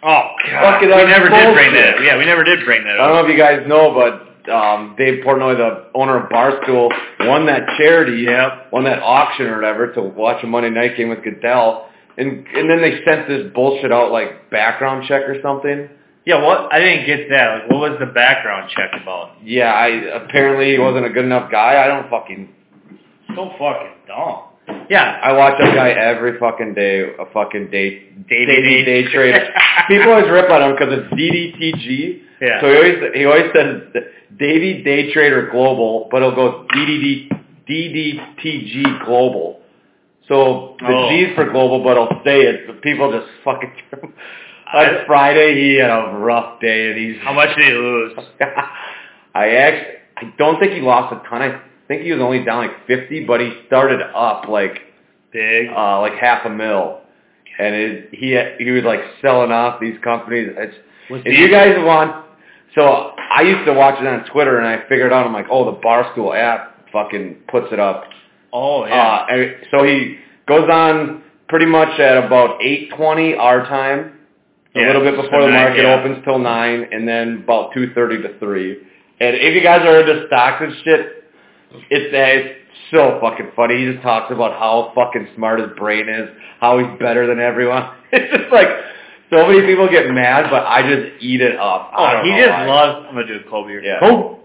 [0.05, 1.95] Oh god, Fucking we never did bring that.
[1.97, 2.05] bullshit.
[2.07, 4.95] Yeah, we never did bring that I don't know if you guys know, but um,
[4.99, 6.91] Dave Portnoy, the owner of Barstool,
[7.21, 8.73] won that charity, Yep.
[8.73, 11.89] won that auction or whatever to watch a Monday night game with Goodell,
[12.19, 15.89] and and then they sent this bullshit out like background check or something.
[16.27, 16.73] Yeah, what?
[16.73, 17.55] I didn't get that.
[17.65, 19.33] Like, what was the background check about?
[19.43, 19.89] Yeah, I
[20.25, 21.83] apparently he wasn't a good enough guy.
[21.83, 22.49] I don't fucking.
[23.37, 24.45] So fucking dumb.
[24.91, 27.13] Yeah, I watch that guy every fucking day.
[27.19, 29.49] A fucking day Day- day day trader.
[29.89, 32.21] People always rip on him because it's DDTG.
[32.41, 32.61] Yeah.
[32.61, 34.03] So he always he always says
[34.39, 37.29] Davy Day Trader Global, but he'll go DDD
[37.69, 39.61] DDTG Global.
[40.29, 41.09] So the Oh.
[41.11, 42.67] G's for global, but I'll say it.
[42.67, 43.73] But people just fucking.
[44.75, 47.23] On Friday, he had a rough day, and he's.
[47.23, 48.13] How much did he lose?
[49.35, 51.43] I actually, I don't think he lost a ton.
[51.43, 54.79] I think he was only down like fifty, but he started up like
[55.33, 55.69] Big.
[55.69, 57.01] uh, like half a mil,
[57.59, 60.49] and it, he he was like selling off these companies.
[60.57, 60.75] It's,
[61.11, 62.25] Was if you guys want,
[62.75, 65.65] so I used to watch it on Twitter, and I figured out I'm like, oh,
[65.73, 68.05] the Barstool app fucking puts it up.
[68.53, 68.95] Oh yeah.
[68.95, 70.17] Uh, and so he
[70.47, 74.13] goes on pretty much at about 8:20 our time,
[74.77, 75.95] a Yeah, little bit before the market yeah.
[76.01, 78.79] opens till nine, and then about 2:30 to three.
[79.21, 81.24] And if you guys are into stocks and shit,
[81.91, 82.61] it's uh, it's
[82.91, 83.79] so fucking funny.
[83.85, 86.29] He just talks about how fucking smart his brain is,
[86.61, 87.91] how he's better than everyone.
[88.17, 88.69] It's just like
[89.29, 91.91] so many people get mad, but I just eat it up.
[91.93, 92.67] I oh, don't he know just why.
[92.67, 93.07] loves.
[93.09, 93.71] I'm gonna do a Kobe.
[93.71, 93.83] here.
[93.83, 93.99] Yeah.
[93.99, 94.39] Kobe.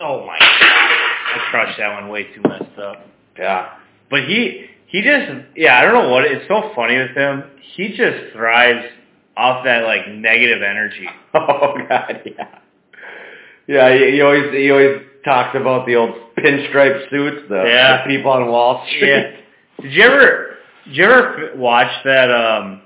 [0.00, 0.36] Oh my.
[0.38, 0.40] God!
[0.40, 3.06] I crushed that one way too messed up.
[3.38, 3.78] Yeah.
[4.10, 7.44] But he he just yeah, I don't know what it's so funny with him.
[7.74, 8.84] He just thrives
[9.36, 11.08] off that like negative energy.
[11.36, 12.58] Oh god, yeah.
[13.66, 18.02] Yeah, he, he always he always talks about the old pinstripe suits, the, Yeah.
[18.06, 19.08] the people on Wall Street.
[19.08, 19.30] Yeah.
[19.82, 20.56] Did you ever
[20.86, 22.82] did you ever watch that um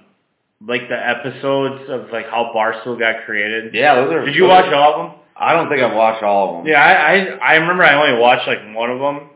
[0.66, 3.74] like the episodes of like how Barstool got created?
[3.74, 4.24] Yeah, those are.
[4.24, 5.20] Did you watch all of them?
[5.36, 6.72] I don't think I've watched all of them.
[6.72, 9.30] Yeah, I, I I remember I only watched like one of them,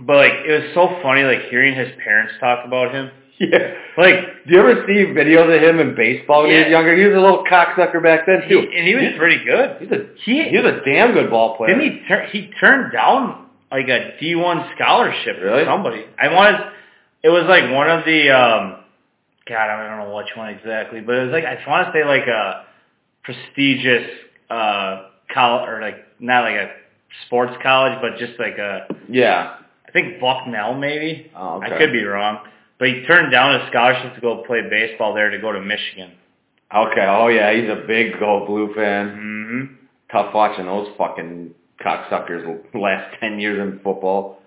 [0.00, 3.10] but like it was so funny like hearing his parents talk about him.
[3.50, 3.74] Yeah.
[3.96, 6.70] Like Do you ever see videos of him in baseball when he was Yeah.
[6.70, 6.94] younger?
[6.96, 8.60] He was a little cocksucker back then he, too.
[8.60, 9.76] and he was pretty good.
[9.80, 11.74] He's a He he was a damn good ball player.
[11.74, 15.64] didn't he turn he turned down like a D one scholarship Really?
[15.64, 16.04] from somebody.
[16.20, 16.60] I wanted
[17.22, 18.76] it was like one of the um
[19.48, 22.04] God I don't know which one exactly, but it was like I want to say
[22.04, 22.64] like a
[23.24, 24.08] prestigious
[24.50, 26.70] uh college or like not like a
[27.26, 29.56] sports college, but just like a Yeah.
[29.86, 31.30] I think Bucknell maybe.
[31.36, 31.74] Oh, okay.
[31.74, 32.38] I could be wrong.
[32.82, 36.10] But he turned down a scholarship to go play baseball there to go to Michigan.
[36.74, 37.06] Okay.
[37.08, 39.06] Oh yeah, he's a big Go Blue fan.
[39.06, 39.74] Mm-hmm.
[40.10, 44.40] Tough watching those fucking cocksuckers last ten years in football.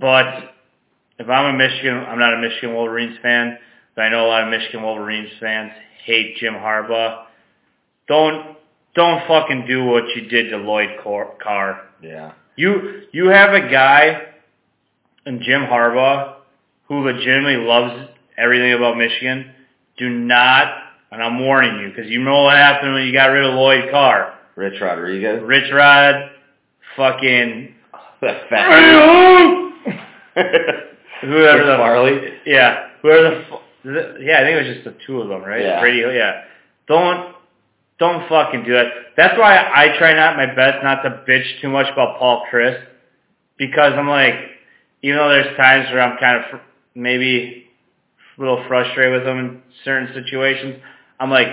[0.00, 0.54] But
[1.18, 3.58] if I'm a Michigan, I'm not a Michigan Wolverines fan,
[3.94, 5.72] but I know a lot of Michigan Wolverines fans
[6.06, 7.26] hate Jim Harbaugh.
[8.08, 8.56] Don't
[8.94, 11.82] don't fucking do what you did to Lloyd Carr.
[12.02, 12.32] Yeah.
[12.56, 14.28] You you have a guy
[15.26, 16.39] in Jim Harbaugh
[16.90, 19.52] who legitimately loves everything about Michigan.
[19.96, 20.74] Do not,
[21.12, 23.92] and I'm warning you because you know what happened when you got rid of Lloyd
[23.92, 24.34] Carr.
[24.56, 25.40] Rich Rodriguez.
[25.44, 26.30] Rich Rod,
[26.96, 27.76] fucking
[28.22, 29.70] that fat.
[31.20, 32.32] whoever the Farley.
[32.44, 33.44] yeah, whoever
[33.84, 35.62] the, yeah, I think it was just the two of them, right?
[35.62, 35.80] Yeah.
[35.80, 36.42] Brady, yeah.
[36.88, 37.36] Don't
[38.00, 38.86] don't fucking do that.
[39.16, 42.82] That's why I try not my best not to bitch too much about Paul Chryst
[43.58, 44.34] because I'm like,
[45.02, 46.60] even though there's times where I'm kind of
[46.94, 47.66] maybe
[48.36, 50.76] a little frustrated with him in certain situations,
[51.18, 51.48] I'm like,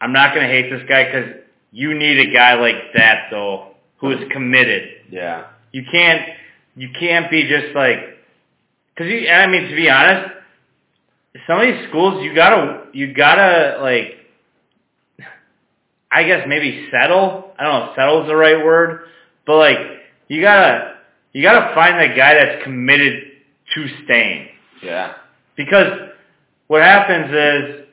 [0.00, 4.10] I'm not gonna hate this guy because you need a guy like that though who
[4.12, 4.88] is committed.
[5.10, 5.46] Yeah.
[5.72, 6.22] You can't
[6.76, 7.98] you can't be just like
[8.94, 9.28] because you.
[9.28, 10.34] I mean, to be honest,
[11.46, 14.16] some of these schools you gotta you gotta like.
[16.12, 17.52] I guess maybe settle.
[17.56, 17.90] I don't know.
[17.90, 19.02] if Settle is the right word,
[19.46, 19.78] but like
[20.28, 20.96] you gotta
[21.32, 23.22] you gotta find the guy that's committed
[23.74, 24.48] to staying
[24.82, 25.14] Yeah.
[25.56, 26.10] because
[26.68, 27.86] what happens is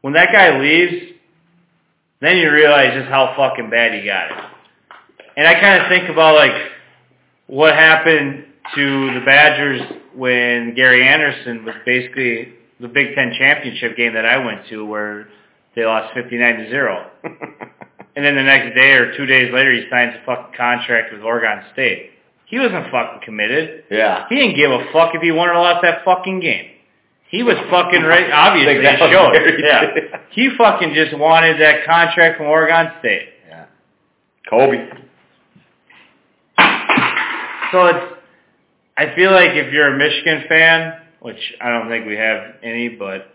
[0.00, 1.12] when that guy leaves,
[2.20, 4.44] then you realize just how fucking bad he got it.
[5.36, 6.52] And I kind of think about like
[7.46, 9.82] what happened to the Badgers
[10.14, 15.28] when Gary Anderson was basically the Big Ten championship game that I went to where
[15.76, 17.10] they lost 59 to 0.
[18.16, 21.22] and then the next day or two days later he signs a fucking contract with
[21.22, 22.10] Oregon State.
[22.46, 23.84] He wasn't fucking committed.
[23.90, 24.26] Yeah.
[24.28, 26.70] He didn't give a fuck if he won or lost that fucking game.
[27.30, 28.30] He was fucking ready.
[28.32, 29.64] Obviously, that it showed.
[29.64, 30.18] Yeah.
[30.30, 33.28] He fucking just wanted that contract from Oregon State.
[33.48, 33.66] Yeah.
[34.48, 34.88] Kobe.
[37.72, 38.14] So it's,
[38.96, 42.88] I feel like if you're a Michigan fan, which I don't think we have any,
[42.90, 43.26] but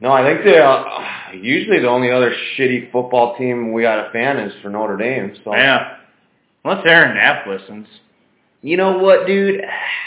[0.00, 4.12] No, I think the uh, usually the only other shitty football team we got a
[4.12, 5.34] fan is for Notre Dame.
[5.42, 5.96] So yeah,
[6.64, 7.88] unless Aaron Knapp listens.
[8.62, 9.60] You know what, dude?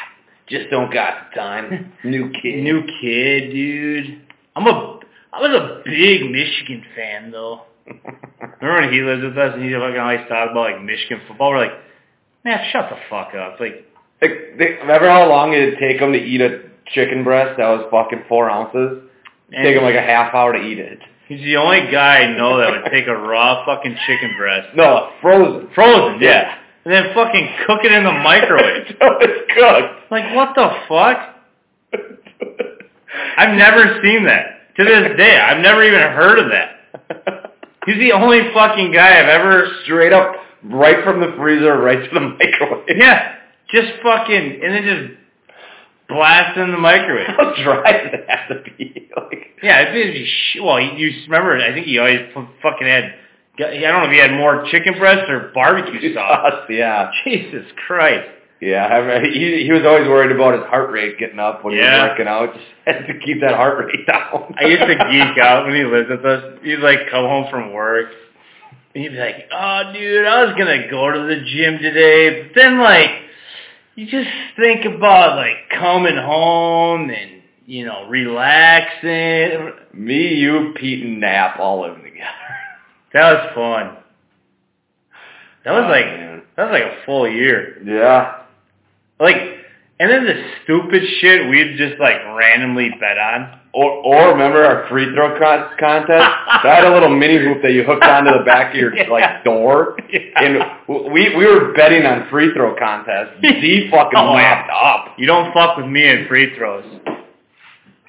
[0.47, 1.93] Just don't got the time.
[2.03, 2.61] New kid.
[2.63, 4.21] New kid, dude.
[4.55, 4.99] I'm a,
[5.31, 7.61] I was a big Michigan fan though.
[7.87, 11.51] Remember when he lived with us and he fucking always talked about like Michigan football?
[11.51, 11.71] We're like,
[12.43, 13.59] man, shut the fuck up.
[13.59, 13.85] Like,
[14.21, 17.87] Like, they, remember how long it'd take him to eat a chicken breast that was
[17.89, 19.03] fucking four ounces?
[19.51, 20.99] It'd take him like a half hour to eat it.
[21.29, 25.11] he's the only guy I know that would take a raw fucking chicken breast, No,
[25.21, 25.69] frozen.
[25.73, 28.87] frozen, yeah, and then fucking cook it in the microwave.
[29.01, 30.11] so it's cooked.
[30.11, 31.35] Like, what the fuck?
[33.37, 34.57] I've never seen that.
[34.77, 37.51] To this day, I've never even heard of that.
[37.85, 39.67] He's the only fucking guy I've ever.
[39.83, 42.85] Straight up, right from the freezer, right to the microwave.
[42.97, 43.35] Yeah,
[43.69, 45.19] just fucking, and then just
[46.07, 47.27] blast in the microwave.
[47.27, 49.09] How dry does it have to be?
[49.17, 50.79] Like, Yeah, it'd be sh- well.
[50.79, 51.57] You you remember?
[51.57, 52.21] I think he always
[52.61, 53.13] fucking had.
[53.57, 56.65] I don't know if he had more chicken breast or barbecue sauce.
[56.69, 57.11] yeah.
[57.23, 58.29] Jesus Christ!
[58.61, 61.73] Yeah, I mean, he, he was always worried about his heart rate getting up when
[61.73, 62.53] he was working out.
[62.55, 64.53] Just had to keep that heart rate down.
[64.59, 66.59] I used to geek out when he lived with us.
[66.61, 68.11] He'd like come home from work.
[68.93, 72.51] And he'd be like, "Oh, dude, I was gonna go to the gym today, but
[72.53, 73.09] then like,
[73.95, 79.71] you just think about like coming home and you know relaxing.
[79.93, 82.60] Me, you, Pete, and Knapp all living together.
[83.13, 83.97] That was fun.
[85.65, 86.41] That was Oh, like man.
[86.57, 87.77] that was like a full year.
[87.85, 88.37] Yeah.
[89.19, 89.35] Like,
[89.99, 93.59] and then the stupid shit we'd just like randomly bet on.
[93.73, 96.09] Or, or remember our free throw con- contest?
[96.49, 99.07] I had a little mini hoop that you hooked onto the back of your Yeah.
[99.09, 100.19] like door, Yeah.
[100.35, 103.35] and we we were betting on free throw contests.
[103.41, 105.15] Z fucking Oh, up.
[105.17, 106.83] You don't fuck with me in free throws.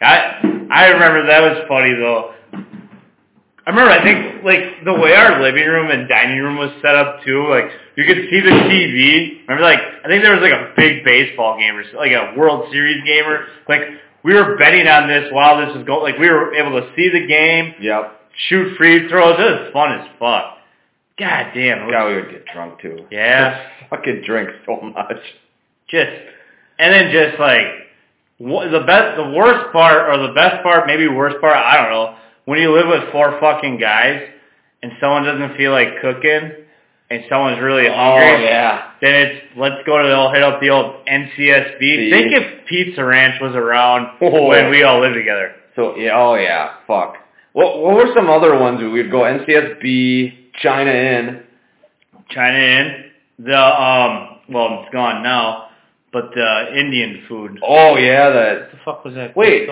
[0.00, 2.34] I I remember that was funny though.
[3.66, 6.94] I remember I think like the way our living room and dining room was set
[6.96, 9.42] up too, like you could see the TV.
[9.46, 12.70] Remember like I think there was like a big baseball game or like a World
[12.72, 13.82] Series game or like
[14.24, 17.08] we were betting on this while this was going like we were able to see
[17.08, 18.20] the game, Yep.
[18.48, 19.36] shoot free throws.
[19.38, 20.58] It was fun as fuck.
[21.18, 21.88] God damn.
[21.90, 23.06] God, we would get drunk too.
[23.10, 23.60] Yeah.
[23.80, 25.18] Just fucking drink so much.
[25.88, 26.10] just
[26.78, 27.66] and then just like
[28.40, 32.16] the best the worst part or the best part maybe worst part i don't know
[32.45, 34.28] when you live with four fucking guys
[34.82, 36.53] and someone doesn't feel like cooking
[37.11, 38.90] and someone's really Oh hungry yeah.
[39.01, 42.11] then it's let's go to the old hit up the old ncsb See?
[42.11, 44.49] think if pizza ranch was around Oh.
[44.49, 47.16] when we all lived together So yeah, oh yeah, fuck.
[47.53, 48.80] What what were some other ones?
[48.80, 51.43] We'd go NCSB, China Inn.
[52.30, 53.05] China Inn
[53.38, 55.68] the um well it's gone now
[56.12, 59.68] but the indian food Oh yeah, that what the fuck was that Wait.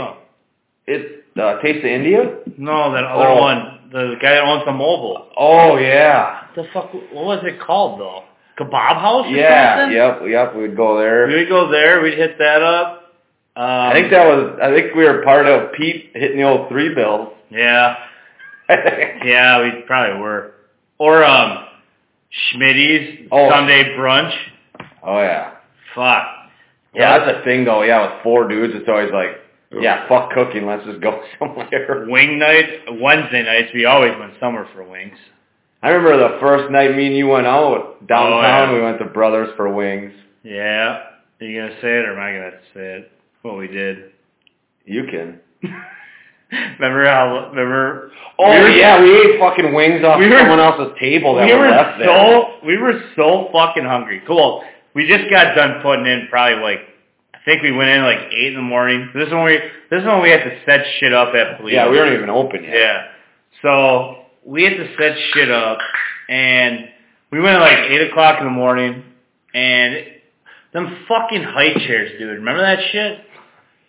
[0.86, 2.36] it's uh, Taste of India.
[2.58, 3.40] no that other Oh.
[3.40, 6.92] one the guy that owns the mobile Oh yeah, the fuck?
[6.94, 8.24] What was it called though?
[8.58, 9.26] Kebab house?
[9.26, 9.96] Or yeah, something?
[9.96, 10.54] yep, yep.
[10.56, 11.26] We'd go there.
[11.26, 12.00] We'd go there.
[12.02, 12.96] We'd hit that up.
[13.56, 14.58] Um, I think that was.
[14.62, 17.30] I think we were part of Pete hitting the old three bills.
[17.50, 17.96] Yeah,
[18.68, 20.52] yeah, we probably were.
[20.98, 21.64] Or um,
[22.52, 23.48] Schmitty's Oh.
[23.50, 24.32] Sunday brunch.
[25.02, 25.52] oh yeah,
[25.94, 26.26] Fuck.
[26.94, 27.18] yeah.
[27.18, 27.82] That's a thing though.
[27.82, 29.40] Yeah, with four dudes, it's always like,
[29.78, 30.66] yeah, fuck cooking.
[30.66, 32.06] Let's just go somewhere.
[32.08, 33.00] Wing night.
[33.00, 33.70] Wednesday nights.
[33.74, 35.16] We always went somewhere for wings.
[35.82, 38.32] I remember the first night me and you went out downtown.
[38.32, 38.72] Oh, yeah.
[38.72, 40.12] We went to Brothers for wings.
[40.42, 41.02] Yeah.
[41.40, 43.12] Are you gonna say it or am I gonna say it?
[43.42, 44.12] What we did.
[44.84, 45.40] You can.
[46.78, 47.48] remember how?
[47.50, 48.10] Remember?
[48.38, 51.46] Oh we were, yeah, we ate fucking wings off we were- someone else's table that
[51.46, 52.08] we were left there.
[52.08, 54.22] so we were so fucking hungry.
[54.26, 54.62] Cool.
[54.94, 56.80] We just got done putting in probably like
[57.50, 59.10] I think we went in like eight in the morning.
[59.12, 59.58] This is when we
[59.90, 61.74] this is when we had to set shit up at police.
[61.74, 62.74] Yeah, we weren't even open yet.
[62.74, 63.06] Yeah.
[63.60, 65.78] So we had to set shit up
[66.28, 66.88] and
[67.32, 69.02] we went at like eight o'clock in the morning
[69.52, 69.96] and
[70.72, 72.38] them fucking high chairs, dude.
[72.38, 73.18] Remember that shit?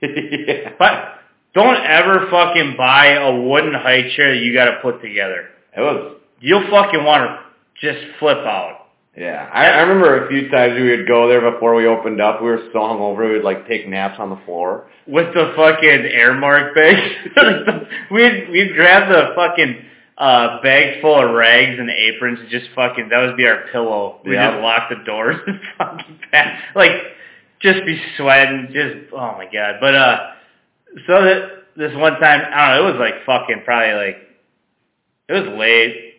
[0.48, 0.74] yeah.
[0.80, 1.20] But
[1.54, 5.50] don't ever fucking buy a wooden high chair that you gotta put together.
[5.78, 7.42] It was You'll fucking wanna
[7.80, 8.81] just flip out.
[9.18, 12.42] Yeah, I, I remember a few times we would go there before we opened up.
[12.42, 14.90] We were so hungover, we would like take naps on the floor.
[15.06, 17.86] with the fucking Aramark bags.
[18.12, 19.86] we'd we'd grab the fucking
[20.18, 24.22] uh, bags full of rags and aprons, and just fucking that would be our pillow.
[24.24, 24.52] We Yeah.
[24.52, 26.92] just lock the doors and fucking pack, like
[27.62, 29.76] just be sweating, just oh my god.
[29.82, 30.32] But uh,
[31.06, 34.18] so that this one time, I don't know, it was like fucking probably like
[35.28, 36.11] it was late,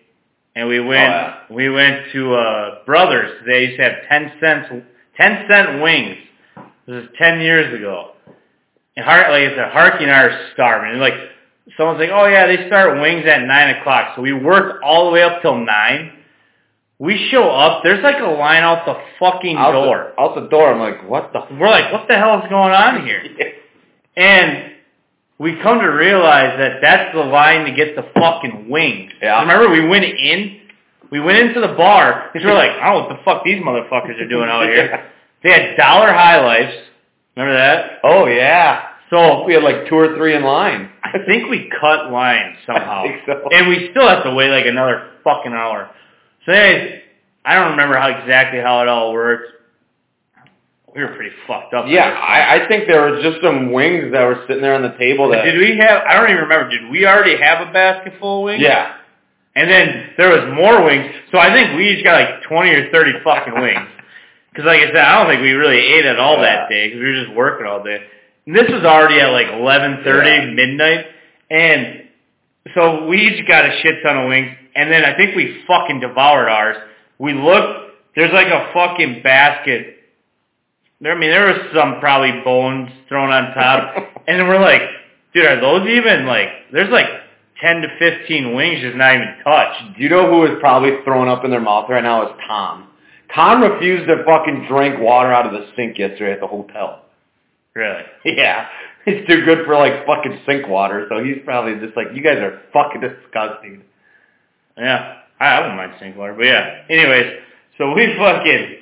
[0.54, 1.34] and we went yeah.
[1.50, 3.42] we went to uh Brothers.
[3.46, 4.68] They used to have ten cents
[5.16, 6.16] ten cent wings.
[6.86, 8.12] This is ten years ago.
[8.96, 10.92] And Har like it's a Harky and I are starving.
[10.92, 11.14] And like
[11.76, 14.12] someone's like, oh yeah, they start wings at nine o'clock.
[14.16, 16.12] So we worked all the way up till nine.
[16.98, 17.82] We show up.
[17.82, 20.12] There's like a line out the fucking out door.
[20.16, 20.72] The, out the door.
[20.72, 21.40] I'm like, what the?
[21.58, 23.24] We're like, what the hell is going on here?
[24.14, 24.72] And
[25.42, 29.12] we come to realize that that's the line to get the fucking wings.
[29.20, 29.40] Yeah.
[29.40, 30.60] Remember, we went in,
[31.10, 33.60] we went into the bar because we're like, I don't know what the fuck these
[33.60, 35.08] motherfuckers are doing out here.
[35.42, 36.76] They had dollar high lifes.
[37.34, 37.98] Remember that?
[38.04, 38.90] Oh yeah.
[39.10, 40.88] So We had like two or three in line.
[41.02, 43.48] I think we cut lines somehow, I think so.
[43.50, 45.90] and we still have to wait like another fucking hour.
[46.46, 47.02] So, anyways,
[47.44, 49.50] I don't remember how exactly how it all worked.
[50.94, 51.86] We were pretty fucked up.
[51.88, 54.94] Yeah, I, I think there was just some wings that were sitting there on the
[54.98, 55.42] table that.
[55.44, 56.02] Did we have?
[56.06, 56.68] I don't even remember.
[56.68, 58.62] Did we already have a basket full of wings?
[58.62, 58.96] Yeah.
[59.54, 61.10] And then there was more wings.
[61.30, 63.88] So I think we each got like twenty or thirty fucking wings.
[64.52, 67.00] Because like I said, I don't think we really ate at all that day because
[67.00, 68.02] we were just working all day.
[68.46, 70.44] And this was already at like eleven thirty Yeah.
[70.52, 71.06] midnight,
[71.50, 72.02] and
[72.74, 74.54] so we each got a shit ton of wings.
[74.76, 76.76] And then I think we fucking devoured ours.
[77.18, 77.92] We looked.
[78.14, 79.96] There's like a fucking basket.
[81.02, 83.96] There, I mean, there was some probably bones thrown on top,
[84.28, 84.82] and then we're like,
[85.34, 86.48] dude, are those even like?
[86.72, 87.08] There's like
[87.60, 89.96] ten to fifteen wings just not even touched.
[89.96, 92.26] Do you know who is probably throwing up in their mouth right now?
[92.28, 92.88] Is Tom.
[93.34, 97.02] Tom refused to fucking drink water out of the sink yesterday at the hotel.
[97.74, 98.02] Really?
[98.24, 98.68] Yeah.
[99.04, 102.38] It's too good for like fucking sink water, so he's probably just like, you guys
[102.38, 103.82] are fucking disgusting.
[104.76, 106.84] Yeah, I, I wouldn't mind sink water, but yeah.
[106.88, 107.40] Anyways,
[107.78, 108.76] so we fucking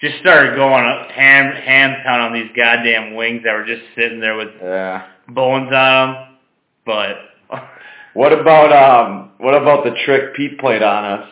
[0.00, 4.20] just started going up ham ham town on these goddamn wings that were just sitting
[4.20, 5.06] there with Yeah.
[5.28, 6.26] bones on them.
[6.84, 7.16] But
[8.14, 11.28] What about um what about the trick Pete played on us?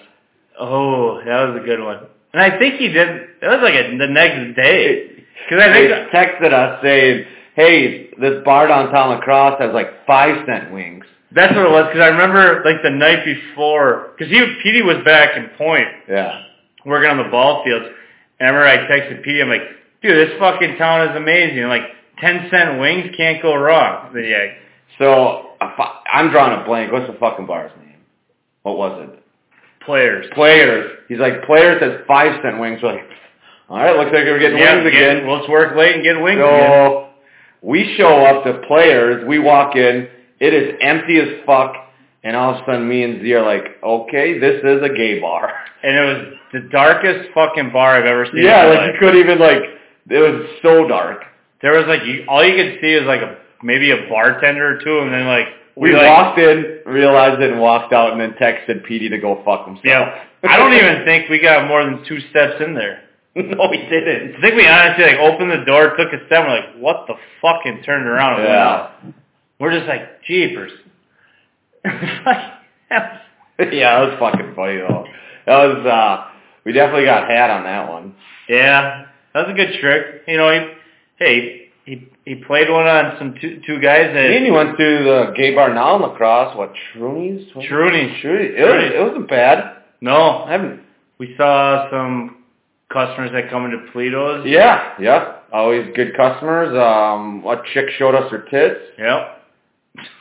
[0.61, 1.99] oh, that was a good one.
[2.33, 3.09] And I think he did.
[3.41, 8.11] That was like a, the next day because I They think texted us saying, Hey,
[8.21, 11.05] this bar downtown La Crosse has like five cent wings.
[11.33, 11.87] that's what it was.
[11.89, 16.43] Because I remember like the night before because he Petey was back in Point Yeah.
[16.87, 17.87] working on the ball fields.
[18.41, 19.63] And I remember I texted Petey, I'm like,
[20.03, 21.65] dude, this fucking town is amazing.
[21.65, 21.83] Like,
[22.21, 24.11] 10 cent wings can't go wrong.
[24.13, 24.47] But yeah,
[24.99, 26.93] So I- I'm drawing a blank.
[26.93, 27.97] What's the fucking bar's name?
[28.63, 29.19] What was it?
[29.85, 30.27] players.
[30.33, 30.99] Players.
[31.09, 32.81] He's like, players has five cent wings.
[32.83, 33.05] We're like,
[33.69, 35.27] all right, looks like we're getting Yeah, wings again.
[35.27, 36.71] Well, let's work late and get wings again.
[36.71, 37.09] So
[37.63, 39.27] we show up to players.
[39.27, 40.09] We walk in.
[40.41, 41.75] It is empty as fuck.
[42.23, 45.21] And all of a sudden, me and Z are like, okay, this is a gay
[45.21, 45.53] bar.
[45.83, 48.43] And it was the darkest fucking bar I've ever seen.
[48.45, 48.91] yeah, like life.
[48.95, 49.63] you couldn't even like.
[50.09, 51.25] It was so dark.
[51.61, 54.79] There was like, you, all you could see is like a, maybe a bartender or
[54.85, 55.47] two, and then like,
[55.77, 59.43] We like, walked in, realized it, and walked out, and then texted Petey to go
[59.45, 59.85] fuck himself.
[59.85, 60.25] Yeah.
[60.45, 63.01] I don't even think we got more than two steps in there.
[63.35, 64.37] no, we didn't.
[64.37, 67.05] I think we honestly like opened the door, took a step, and we're like, what
[67.09, 68.69] the fuck, and turned around and went Yeah.
[68.69, 68.91] out.
[69.59, 70.73] We're just like, jeepers.
[73.57, 75.07] Yeah, that was fucking funny though.
[75.47, 76.31] That was uh
[76.65, 78.15] we definitely got had on that one.
[78.49, 80.23] yeah, that was a good trick.
[80.27, 84.45] You know, he, hey, he he played one on some two, two guys that And
[84.45, 87.47] he went to the gay bar now in La Crosse, what, Truny's?
[87.53, 88.21] Truny's.
[88.23, 88.55] Truny's.
[88.57, 89.83] It, was, it wasn't bad.
[90.01, 90.81] No, I haven't
[91.19, 92.45] we saw some
[92.93, 94.47] customers that come into Toledo's.
[94.47, 95.37] Yeah, yeah.
[95.53, 96.71] Always good customers.
[96.77, 98.81] Um a chick showed us her tits.
[98.99, 99.43] Yep.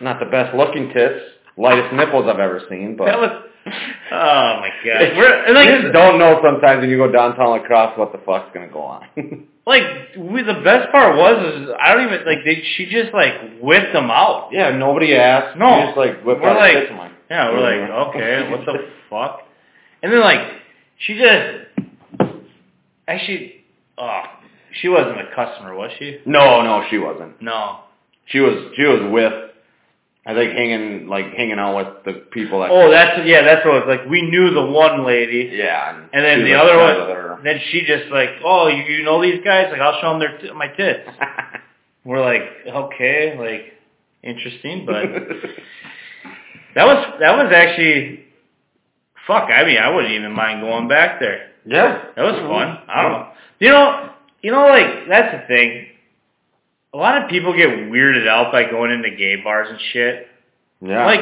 [0.02, 1.20] Not the best looking tits.
[1.58, 3.32] Lightest nipples I've ever seen, but That was.
[3.66, 5.18] Oh my god.
[5.18, 8.12] We're and, like you just don't know sometimes when you go downtown La Crosse what
[8.12, 9.08] the fuck's gonna go on.
[9.66, 9.84] like
[10.18, 13.94] we, the best part was is I don't even like they, she just like whipped
[13.94, 14.50] them out.
[14.52, 15.58] yeah, nobody asked.
[15.58, 15.80] No.
[15.80, 19.40] You just like whip We're out like- like Yeah, we're like, okay, what the fuck?
[20.02, 20.46] And then like
[20.98, 22.28] she just
[23.08, 23.64] actually
[23.98, 24.24] oh
[24.74, 26.18] she wasn't a customer, was she?
[26.26, 27.42] No, no, she wasn't.
[27.42, 27.82] No.
[28.26, 29.43] She was she was with
[30.26, 33.76] I think hanging like hanging out with the people that Oh, that's yeah, that's what
[33.76, 34.10] it was like.
[34.10, 37.44] We knew the one lady, yeah, and then the other one.
[37.44, 39.68] Then she just like, oh, you, you know these guys?
[39.70, 41.10] Like, I'll show them their t- my tits.
[42.06, 43.74] We're like, okay, like
[44.24, 45.04] interesting, but
[46.76, 48.26] that was that was actually
[49.28, 49.50] fuck.
[49.50, 51.52] I mean, I wouldn't even mind going back there.
[51.66, 52.80] yeah, That was fun.
[52.88, 53.28] I don't know.
[53.60, 54.10] You know,
[54.42, 55.88] you know, like that's the thing.
[56.94, 60.28] A lot of people get weirded out by going into gay bars and shit.
[60.82, 61.22] Yeah, Like,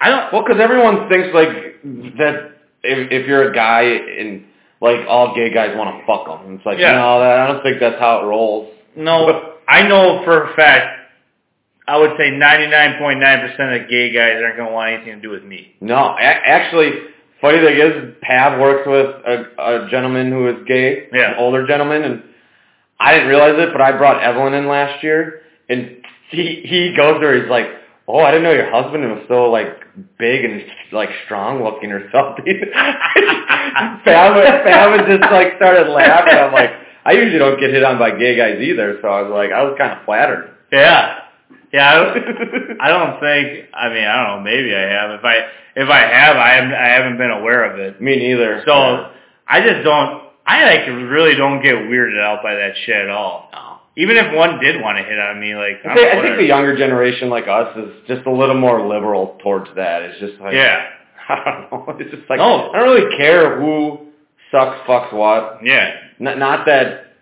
[0.00, 0.32] I don't.
[0.32, 1.48] Well, because everyone thinks like
[2.18, 2.52] that
[2.82, 4.44] if if you're a guy and
[4.80, 6.92] like all gay guys want to fuck them, it's like Yeah.
[6.92, 8.72] no, that, I don't think that's how it rolls.
[8.96, 10.98] No, I know for a fact.
[11.88, 15.42] I would say 99.9% of gay guys aren't going to want anything to do with
[15.42, 15.74] me.
[15.80, 16.92] No, a- actually,
[17.40, 21.32] funny thing is, Pav works with a, a gentleman who is gay, Yeah.
[21.32, 22.22] an older gentleman, and
[23.02, 25.96] I didn't realize it, but I brought Evelyn in last year, and
[26.30, 27.66] he he goes there, he's like,
[28.06, 29.68] "Oh, I didn't know your husband was so like
[30.18, 32.44] big and like strong looking or something."
[34.04, 36.34] Pav, Pav just like started laughing.
[36.34, 36.70] I'm like,
[37.04, 39.64] I usually don't get hit on by gay guys either, so I was like, I
[39.64, 40.54] was kind of flattered.
[40.70, 41.18] Yeah.
[41.72, 43.68] Yeah, I don't, I don't think.
[43.74, 44.40] I mean, I don't know.
[44.44, 45.10] Maybe I have.
[45.12, 45.36] If I
[45.74, 48.00] if I have, I haven't I haven't been aware of it.
[48.00, 48.62] Me neither.
[48.66, 49.10] So
[49.48, 50.21] I just don't.
[50.46, 53.48] I like really don't get weirded out by that shit at all.
[53.52, 53.78] No.
[53.96, 56.36] Even if one did want to hit on me, like I I'm think, I think
[56.38, 60.02] the younger generation like us is just a little more liberal towards that.
[60.02, 60.86] It's just like yeah,
[61.28, 61.96] I don't know.
[61.98, 62.70] It's just like No.
[62.72, 64.06] I don't really care who
[64.50, 65.58] sucks fucks what.
[65.62, 67.12] yeah, Not, not that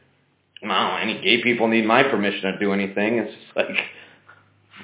[0.62, 3.18] I don't know, any gay people need my permission to do anything.
[3.18, 3.68] It's just like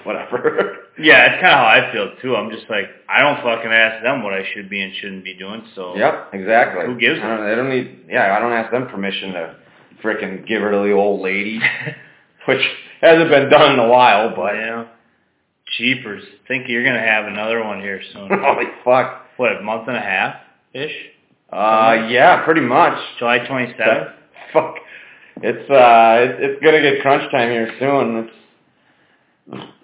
[0.06, 0.76] whatever.
[0.98, 1.32] yeah.
[1.32, 2.36] It's kind of how I feel too.
[2.36, 5.34] I'm just like I don't fucking ask them what I should be and shouldn't be
[5.34, 5.62] doing.
[5.74, 6.86] So yep, exactly.
[6.86, 8.06] Who gives I don't, I don't need.
[8.08, 9.56] Yeah, I don't ask them permission to
[10.02, 11.60] frickin' give her to the old lady,
[12.46, 12.62] which
[13.00, 14.34] hasn't been done in a while.
[14.34, 14.86] But yeah.
[15.78, 18.28] Jeepers, think you're gonna have another one here soon.
[18.32, 19.26] holy fuck.
[19.36, 20.36] what, a month and a half
[20.72, 20.94] ish?
[21.52, 22.96] Uh, yeah, pretty much.
[23.18, 24.12] July 27th.
[24.52, 24.76] Fuck.
[25.42, 28.16] It's uh, it, it's gonna get crunch time here soon.
[28.24, 28.36] It's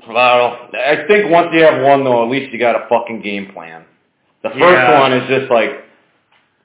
[0.08, 3.52] well, I think once you have one though, at least you got a fucking game
[3.52, 3.84] plan.
[4.42, 5.00] The first Yeah.
[5.00, 5.70] one is just like,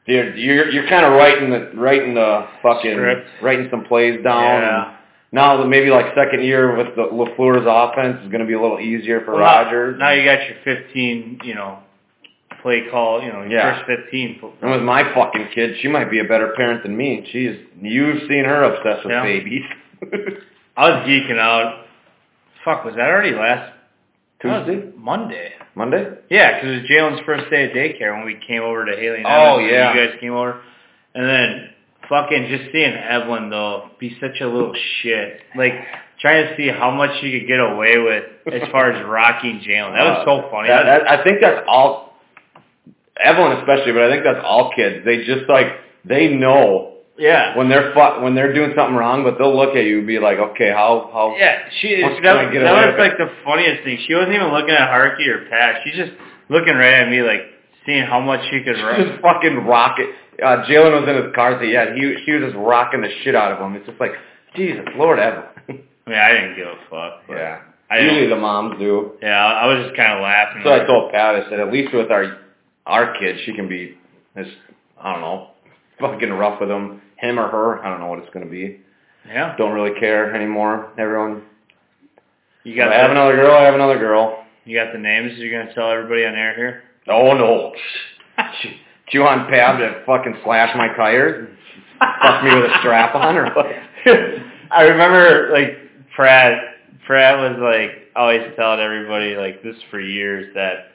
[0.07, 3.27] dude, you're you're kind of writing the writing the fucking Script.
[3.41, 4.61] writing some plays down.
[4.61, 4.93] Yeah.
[5.31, 8.79] Now that maybe like second year with the LaFleur's offense is gonna be a little
[8.79, 11.79] easier for Well, now- Now you got your 15, you know,
[12.61, 13.75] play call, you know, your Yeah.
[13.75, 14.39] first 15.
[14.61, 17.27] and with my fucking kid, she might be a better parent than me.
[17.31, 19.23] She's you've seen her obsessed with Yeah.
[19.23, 19.65] babies.
[20.77, 21.86] I was geeking out.
[22.65, 23.73] Fuck, was that already last
[24.41, 25.53] Tuesday, Monday?
[25.75, 26.09] Monday.
[26.29, 29.17] Yeah, because it was Jalen's first day at daycare when we came over to Haley
[29.17, 29.93] and Oh, yeah.
[29.93, 30.61] You guys came over.
[31.13, 31.69] And then
[32.09, 35.41] fucking just seeing Evelyn, though, be such a little shit.
[35.55, 35.73] Like,
[36.19, 39.93] trying to see how much she could get away with as far as rocking Jalen.
[39.93, 40.67] That was so uh, funny.
[40.69, 42.13] That- That- that- I think that's all,
[43.19, 45.03] Evelyn especially, but I think that's all kids.
[45.05, 45.67] They just like
[46.05, 47.57] they know yeah.
[47.57, 50.19] when they're fu- when they're doing something wrong, but they'll look at you and be
[50.19, 53.99] like, okay, how how Yeah, she that, that was like the funniest thing.
[54.07, 55.81] She wasn't even looking at Harky or Pat.
[55.83, 56.11] She's just
[56.49, 57.41] looking right at me like
[57.85, 59.07] seeing how much she could run.
[59.07, 60.09] just fucking rock it.
[60.43, 63.35] Uh, Jalen was in his car, so yeah, he he was just rocking the shit
[63.35, 63.75] out of him.
[63.75, 64.11] It's just like,
[64.55, 65.43] Jesus, Lord Evan.
[65.69, 67.23] I mean, I didn't give a fuck.
[67.29, 69.13] yeah, I usually the moms do.
[69.21, 70.61] Yeah, I was just kind of laughing.
[70.63, 72.37] So I told Pat, I said, at least with our
[72.85, 73.97] our kids, she can be
[74.35, 74.47] this.
[75.01, 75.47] I don't know,
[75.99, 77.83] fucking rough with him, him or her.
[77.83, 78.79] I don't know what it's gonna be.
[79.27, 80.91] yeah, Don't really care anymore.
[80.97, 81.43] Everyone,
[82.63, 83.55] you got I have another girl.
[83.55, 84.45] I have another girl.
[84.65, 85.37] you got the names.
[85.37, 86.83] You're gonna tell everybody on air here.
[87.07, 87.73] Oh no,
[89.09, 91.47] chew on Pab to fucking slash my tires,
[91.99, 93.65] fuck me with a strap on or what?
[94.71, 95.77] I remember like
[96.15, 96.59] Pratt.
[97.05, 100.91] Pratt was like always telling everybody like this for years that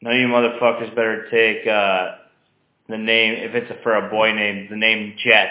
[0.00, 2.16] none of you motherfuckers better take uh
[2.90, 5.50] the name if it's a, for a boy name the name Jet.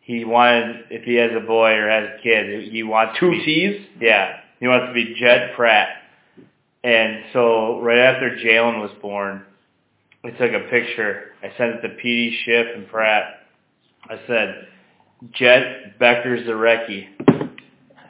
[0.00, 3.36] He wanted if he has a boy or has a kid he wants Two to
[3.38, 3.86] be, T's.
[4.00, 5.88] yeah he wants to be Jet Pratt.
[6.82, 9.42] And so right after Jalen was born,
[10.22, 11.32] we took a picture.
[11.42, 13.40] I sent it to Petey, Schiff, and Pratt.
[14.08, 14.68] I said,
[15.32, 17.06] Jet Becker's Zarecki.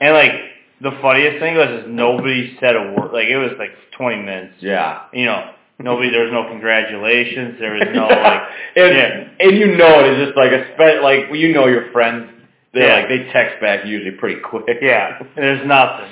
[0.01, 0.33] And like
[0.81, 3.13] the funniest thing was is nobody said a word.
[3.13, 4.55] Like it was like 20 minutes.
[4.61, 5.05] Yeah.
[5.13, 6.11] You know, nobody.
[6.11, 7.57] There was no congratulations.
[7.59, 8.43] There was no like.
[8.77, 9.29] and yeah.
[9.41, 12.31] and you know it is just like a spe- like you know your friends.
[12.75, 12.95] They Yeah.
[12.97, 14.65] like they text back usually pretty quick.
[14.83, 16.11] Yeah, there's nothing.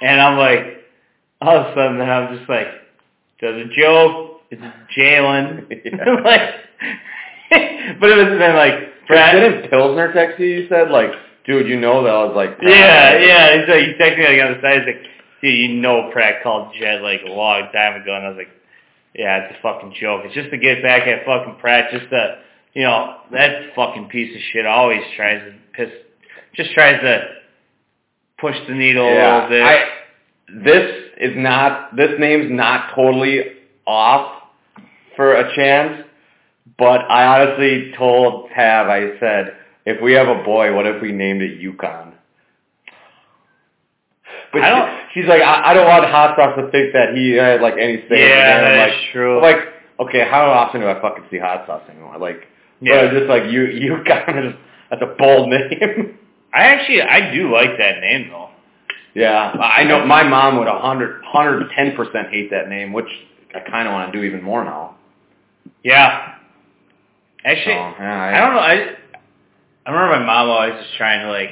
[0.00, 0.84] And I'm like,
[1.40, 2.66] all of a sudden, then I'm just like,
[3.40, 4.40] there's a joke.
[4.50, 4.62] It's
[4.96, 5.68] Jalen.
[5.84, 6.22] Yeah.
[6.24, 10.46] like, but it was then like, Brad, Didn't Pilsner text you?
[10.46, 11.10] You said like,
[11.46, 12.10] dude, you know that.
[12.14, 13.58] I was like, yeah, yeah.
[13.60, 14.78] He's like, he texted me like on the side.
[14.78, 15.02] He's like,
[15.42, 18.48] dude, you know, Pratt called Jet like a long time ago, and I was like,
[19.14, 20.22] yeah, it's a fucking joke.
[20.24, 21.90] It's just to get back at fucking Pratt.
[21.92, 22.38] Just to,
[22.74, 25.92] you know, that fucking piece of shit always tries to piss,
[26.54, 27.24] just tries to
[28.38, 29.62] push the needle a little bit.
[29.62, 29.84] I,
[30.64, 31.96] this is not.
[31.96, 33.40] This name's not totally
[33.86, 34.42] off
[35.16, 36.04] for a chance.
[36.78, 41.12] But I honestly told Tav, I said, if we have a boy, what if we
[41.12, 42.11] named it Yukon?
[44.52, 47.14] But I don't- she, she's like, I, I don't want hot sauce to think that
[47.14, 48.20] he had like any say.
[48.28, 48.64] Yeah, game.
[48.66, 49.36] I'm that like, is true.
[49.38, 49.68] I'm like,
[50.00, 52.18] okay, how often do I fucking see hot sauce anymore?
[52.18, 52.46] Like,
[52.80, 53.10] Yeah.
[53.12, 54.54] just like you, you kind of
[54.90, 56.18] that's a bold name.
[56.54, 58.50] I actually I do like that name though.
[59.14, 63.08] yeah, I know my mom would a hundred, hundred ten percent hate that name, which
[63.54, 64.96] I kind of want to do even more now.
[65.82, 66.34] Yeah.
[67.44, 68.60] Actually, So, yeah, I don't know.
[68.60, 68.96] I
[69.86, 71.50] I remember my mom always just trying to like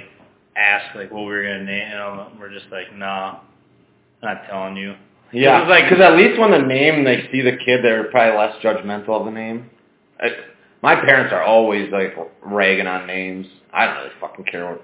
[0.56, 3.40] ask like what we were gonna name, and we're just like, nah,
[4.22, 4.94] not telling you.
[5.32, 8.36] Yeah, was like- because at least when the name they see the kid, they're probably
[8.38, 9.70] less judgmental of the name.
[10.20, 10.30] I,
[10.82, 13.46] my parents are always like ragging on names.
[13.72, 14.82] I don't really fucking care what.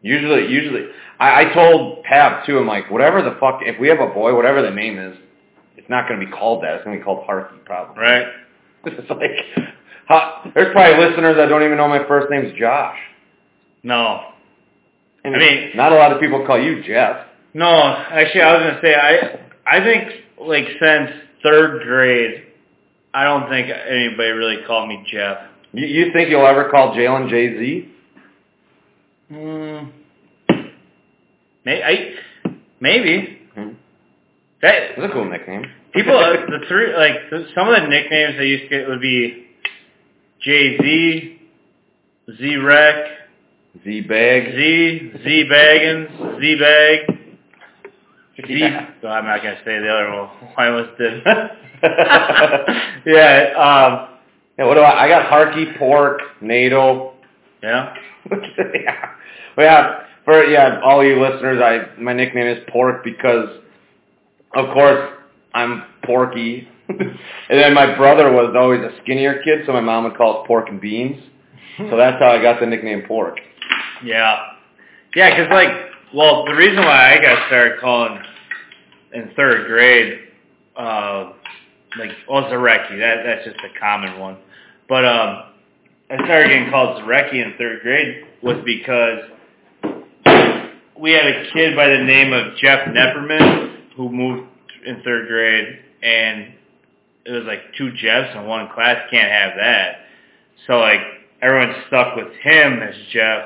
[0.00, 0.86] Usually, usually,
[1.18, 2.58] I, I told Pab too.
[2.58, 3.60] I'm like, whatever the fuck.
[3.62, 5.16] If we have a boy, whatever the name is,
[5.76, 6.76] it's not to be called that.
[6.76, 8.00] It's to be called Harky, probably.
[8.02, 8.26] Right?
[8.84, 9.66] It's like,
[10.08, 12.96] huh, there's probably listeners that don't even know my first name's Josh.
[13.82, 14.32] No.
[15.24, 17.26] I mean- not a lot of people call you Jeff.
[17.54, 21.10] No, actually, I was gonna say I I think like since
[21.42, 22.44] third grade,
[23.14, 25.38] I don't think anybody really called me Jeff.
[25.72, 27.88] You, you think you'll ever call Jalen Jay Z?
[29.32, 29.90] Mm,
[31.64, 32.14] may, I,
[32.80, 33.70] maybe Hmm.
[34.62, 35.64] that It's a cool nickname.
[35.92, 39.00] people uh, the three like the, some of the nicknames they used to get would
[39.00, 39.46] be
[40.40, 41.40] Jay Z,
[42.38, 42.94] Z Rec,
[43.84, 44.44] Z Bag.
[44.54, 47.18] Z Z Baggins, Z Bag.
[48.46, 48.54] Z.
[48.58, 48.90] Yeah.
[49.02, 50.30] Oh, I'm not gonna say the other one.
[50.56, 51.22] I almost did.
[53.14, 53.54] yeah.
[53.56, 54.18] Um.
[54.58, 55.04] Yeah, what do I?
[55.04, 57.14] I got Harky, Pork, NATO.
[57.62, 57.94] Yeah.
[58.30, 59.10] yeah.
[59.56, 60.00] Well, yeah.
[60.24, 63.48] For yeah, all you listeners, I my nickname is Pork because,
[64.54, 65.10] of course,
[65.54, 66.68] I'm Porky.
[66.88, 67.18] and
[67.48, 70.68] then my brother was always a skinnier kid, so my mom would call us Pork
[70.68, 71.22] and Beans.
[71.78, 73.38] So that's how I got the nickname Pork.
[74.04, 74.52] Yeah.
[75.14, 75.72] Yeah, 'cause like,
[76.14, 78.20] well, the reason why I got started calling
[79.12, 80.20] in third grade,
[80.76, 81.32] uh,
[81.98, 84.36] like, well, Zareki, that that's just a common one.
[84.88, 85.44] But um,
[86.10, 89.20] I started getting called Zareki in third grade was because
[90.98, 94.48] we had a kid by the name of Jeff Nepperman who moved
[94.86, 96.52] in third grade, and
[97.24, 98.96] it was like two Jeffs in one class.
[99.10, 100.00] Can't have that.
[100.66, 101.00] So like
[101.42, 103.44] everyone stuck with him as Jeff,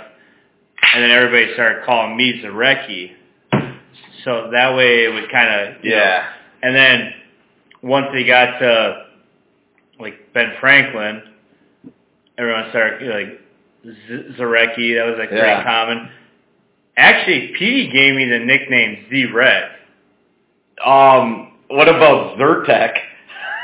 [0.95, 3.13] and then everybody started calling me Zareki.
[4.25, 6.25] So that way it would kind of Yeah.
[6.63, 7.13] and then
[7.83, 9.07] once they got to
[9.99, 11.23] like Ben Franklin,
[12.39, 13.41] everyone started like
[13.85, 14.95] Z- Zareki.
[14.97, 16.09] That was like pretty common.
[16.97, 19.71] Actually, Petey gave me the nickname Z-Rec.
[20.85, 21.49] Um.
[21.69, 22.93] What about Zyrtec?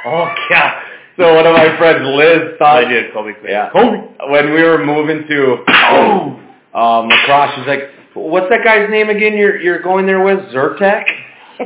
[0.07, 0.82] Oh God!
[1.19, 3.32] So one of my friends, Liz, thought I did Kobe.
[3.45, 3.69] Yeah.
[3.70, 3.99] Kobe.
[4.31, 6.40] when we were moving to Oh.
[6.74, 9.36] Um, La Crosse, she's like, "What's that guy's name again?
[9.36, 11.05] You're you're going there with Zyrtec?"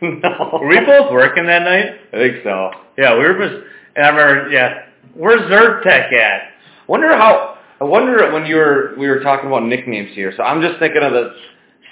[0.00, 2.00] no, Were we both working that night?
[2.12, 2.70] I think so.
[2.96, 3.66] Yeah, we were just.
[3.94, 4.84] And I remember, yeah,
[5.14, 6.52] where's Zyrtec at?
[6.86, 7.58] Wonder how.
[7.80, 10.32] I wonder when you were we were talking about nicknames here.
[10.36, 11.34] So I'm just thinking of the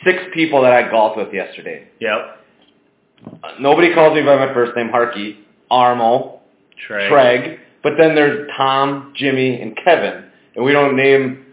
[0.04, 1.88] six people that I golfed with yesterday.
[2.00, 2.38] Yep.
[3.26, 5.38] Uh, nobody calls me by my first name, Harky,
[5.70, 6.38] Armo,
[6.86, 7.10] Trey.
[7.10, 10.24] Treg, but then there's Tom, Jimmy, and Kevin,
[10.56, 11.46] and we don't name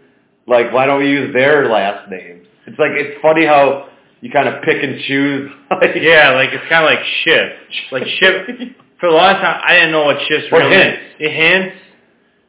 [0.48, 2.46] like why don't we use their last names?
[2.66, 3.88] It's like it's funny how
[4.20, 5.50] you kind of pick and choose.
[5.70, 7.92] Like, Yeah, like it's kind of like shift.
[7.92, 8.50] Like shift.
[9.00, 10.98] For a long time, I didn't know what shift's Or real hints.
[11.20, 11.30] name.
[11.30, 11.76] Hints.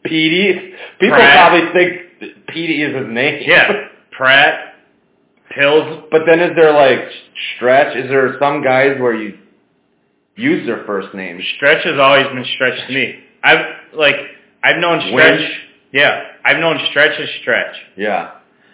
[0.03, 0.73] Petey.
[0.99, 1.51] People Pratt.
[1.51, 3.43] probably think Petey is his name.
[3.45, 3.71] Yeah.
[4.11, 4.75] Pratt.
[5.55, 6.05] Pills.
[6.11, 6.99] But then is there like
[7.55, 7.95] stretch?
[7.97, 9.37] Is there some guys where you
[10.35, 11.39] use their first name?
[11.57, 13.19] Stretch has always been Stretch to me.
[13.43, 14.15] I've like
[14.63, 15.39] I've known Stretch.
[15.39, 15.51] Winch?
[15.91, 17.75] Yeah, I've known Stretch as Stretch.
[17.97, 18.31] Yeah.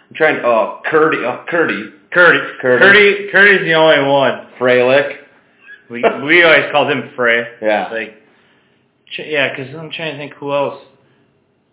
[0.08, 0.40] I'm trying.
[0.44, 1.18] Oh, Curdy.
[1.18, 1.90] Oh, Curdy.
[2.12, 2.38] Curdy.
[2.60, 2.78] Curdy.
[2.84, 3.28] Curdy.
[3.32, 4.48] Curdy's the only one.
[4.58, 5.18] Freilich.
[5.90, 7.46] We we always called him Frey.
[7.62, 7.88] Yeah.
[7.90, 8.14] Like,
[9.18, 10.82] yeah, because I'm trying to think who else.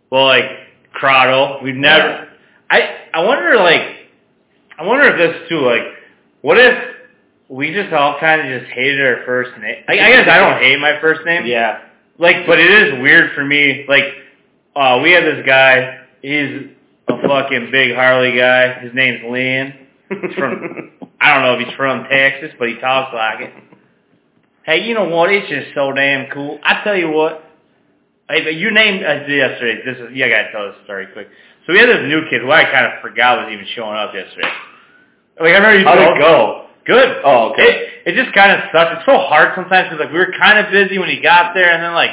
[0.10, 0.46] Well, like
[0.94, 1.62] Crottle.
[1.64, 2.08] We've never.
[2.08, 2.26] Yeah.
[2.70, 3.82] I I wonder like,
[4.78, 5.84] I wonder if this too like,
[6.42, 6.96] what if
[7.50, 9.84] we just all kind of just hated our first name?
[9.88, 11.46] I, I guess I don't hate my first name.
[11.46, 11.82] Yeah.
[12.20, 13.86] Like, but it is weird for me.
[13.88, 14.04] Like,
[14.76, 16.00] uh, we had this guy.
[16.22, 16.70] He's
[17.08, 18.80] a fucking big Harley guy.
[18.80, 19.74] His name's Lynn.
[20.10, 20.92] He's from.
[21.22, 23.54] I don't know if he's from Texas, but he talks like it.
[24.64, 25.32] Hey, you know what?
[25.32, 26.60] It's just so damn cool.
[26.64, 27.44] I tell you what.
[28.30, 29.82] Hey, but you named uh, yesterday.
[29.86, 30.16] This is.
[30.16, 31.28] Yeah, I gotta tell this story quick.
[31.66, 34.14] So we had this new kid who I kind of forgot was even showing up
[34.14, 34.50] yesterday.
[35.40, 35.80] Like I remember.
[35.80, 36.68] he How'd it go?
[36.86, 37.22] Good.
[37.24, 37.64] Oh, okay.
[38.06, 39.00] It, it just kind of sucks.
[39.00, 41.72] It's so hard sometimes because like we were kind of busy when he got there,
[41.72, 42.12] and then like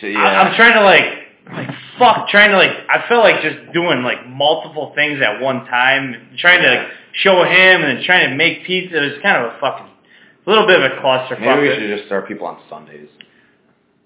[0.00, 1.04] So, I, I'm trying to like,
[1.52, 1.68] like
[1.98, 6.36] fuck trying to like I felt like just doing like multiple things at one time,
[6.38, 8.96] trying to like, show him and trying to make pizza.
[8.96, 9.86] It was kind of a fucking
[10.46, 11.40] a little bit of a clusterfuck.
[11.40, 13.08] Maybe we should just start people on Sundays.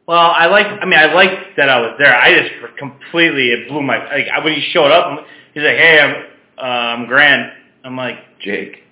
[0.07, 0.67] Well, I like.
[0.67, 2.15] I mean, I liked that I was there.
[2.15, 5.25] I just completely it blew my like when he showed up.
[5.55, 6.25] He's like, "Hey, I'm
[6.59, 7.53] uh, I'm Grant."
[7.85, 8.83] I'm like, Jake,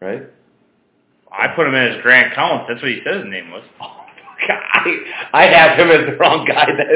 [0.00, 0.22] right?
[1.32, 2.66] I put him in as Grant Counts.
[2.68, 3.64] That's what he said his name was.
[4.48, 6.66] I I have him as the wrong guy.
[6.66, 6.90] Then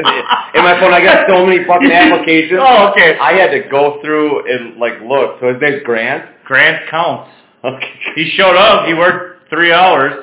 [0.55, 2.59] in my phone, I got so many fucking applications.
[2.61, 3.17] Oh, okay.
[3.19, 5.39] I had to go through and like look.
[5.39, 6.43] So his name's Grant.
[6.45, 7.31] Grant Counts.
[7.63, 7.91] Okay.
[8.15, 8.85] He showed up.
[8.87, 10.13] He worked three hours.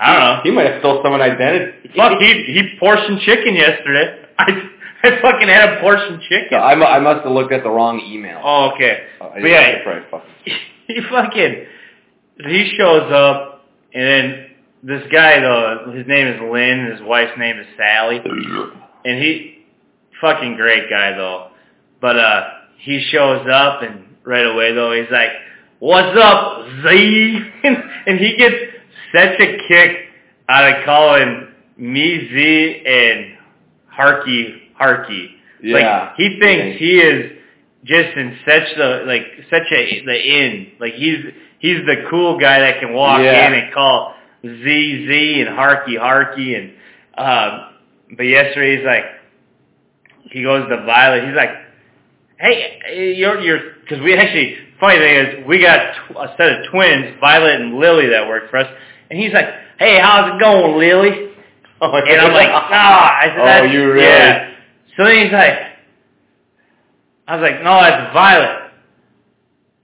[0.00, 0.40] I don't know.
[0.44, 1.90] He might have stole someone's identity.
[1.96, 4.24] Fuck, he he portioned chicken yesterday.
[4.38, 4.70] I
[5.02, 6.58] I fucking had a portion chicken.
[6.60, 8.40] I, mu- I must have looked at the wrong email.
[8.42, 9.04] Oh, okay.
[9.20, 10.58] Oh, But yeah, have to probably fucking-
[10.88, 11.66] he fucking
[12.46, 13.64] he shows up
[13.94, 14.47] and then
[14.82, 18.20] this guy though his name is Lynn his wife's name is Sally.
[19.04, 19.64] And he
[20.20, 21.48] fucking great guy though.
[22.00, 22.42] But uh
[22.78, 25.30] he shows up and right away though he's like
[25.80, 27.40] what's up Z?
[28.06, 28.54] And, he gets
[29.14, 29.96] such a kick
[30.48, 33.36] out of calling me Z and
[33.94, 35.28] Harky Harky.
[35.62, 35.74] Yeah.
[35.74, 37.32] like he thinks he is
[37.84, 40.14] just in such the like such a the
[40.44, 40.68] in.
[40.80, 41.18] Like he's
[41.58, 43.46] he's the cool guy that can walk Yeah.
[43.48, 46.72] in and call Z Z and Harky Harky and
[47.16, 47.74] um
[48.16, 49.04] but yesterday he's like
[50.32, 51.50] he goes to Violet he's like
[52.38, 57.16] hey you're you're because we actually funny thing is we got a set of twins
[57.20, 58.68] Violet and Lily that work for us
[59.10, 59.46] and he's like
[59.78, 61.24] hey how's it going Lily
[61.80, 64.04] Oh, and I'm like nah I said Oh, you really?
[64.06, 64.54] yeah
[64.96, 65.68] so then he's like
[67.28, 68.70] I was like, no, that's Violet.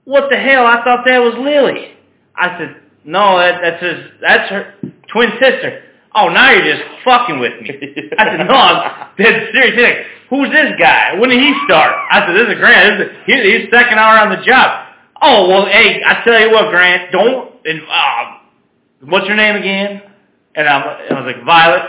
[0.05, 0.65] What the hell?
[0.65, 1.93] I thought that was Lily.
[2.35, 4.73] I said, no, that, that's his, that's her
[5.11, 5.83] twin sister.
[6.15, 7.69] Oh, now you're just fucking with me.
[8.17, 9.75] I said, no, I'm dead serious.
[9.75, 9.97] He's like,
[10.29, 11.13] who's this guy?
[11.19, 11.93] When did he start?
[12.09, 12.99] I said, this is Grant.
[12.99, 14.87] This is, he's, he's second hour on the job.
[15.21, 18.37] Oh, well, hey, I tell you what, Grant, don't, and, uh,
[19.09, 20.01] what's your name again?
[20.55, 21.83] And I'm, I was like, Violet.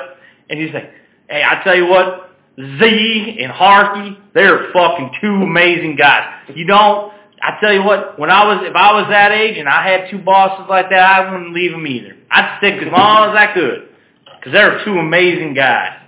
[0.51, 0.91] And he's like,
[1.31, 6.43] hey, I tell you what, Z and Harky, they're fucking two amazing guys.
[6.55, 7.13] You don't,
[7.43, 10.11] I tell you what, when I was, if I was that age and I had
[10.11, 12.17] two bosses like that, I wouldn't leave them either.
[12.31, 13.89] I'd stick as long as I could.
[14.43, 15.99] Cause they're two amazing guys.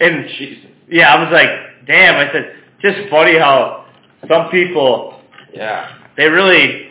[0.00, 0.64] And Jesus.
[0.88, 3.86] yeah, I was like, damn, I said, just funny how
[4.28, 5.20] some people,
[5.52, 5.96] Yeah.
[6.16, 6.88] they really,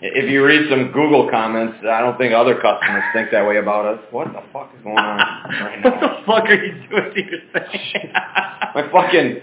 [0.00, 3.86] If you read some Google comments, I don't think other customers think that way about
[3.86, 4.00] us.
[4.10, 5.18] What the fuck is going on
[5.60, 5.90] right now?
[5.90, 8.12] what the fuck are you doing to your thing?
[8.12, 9.40] My fucking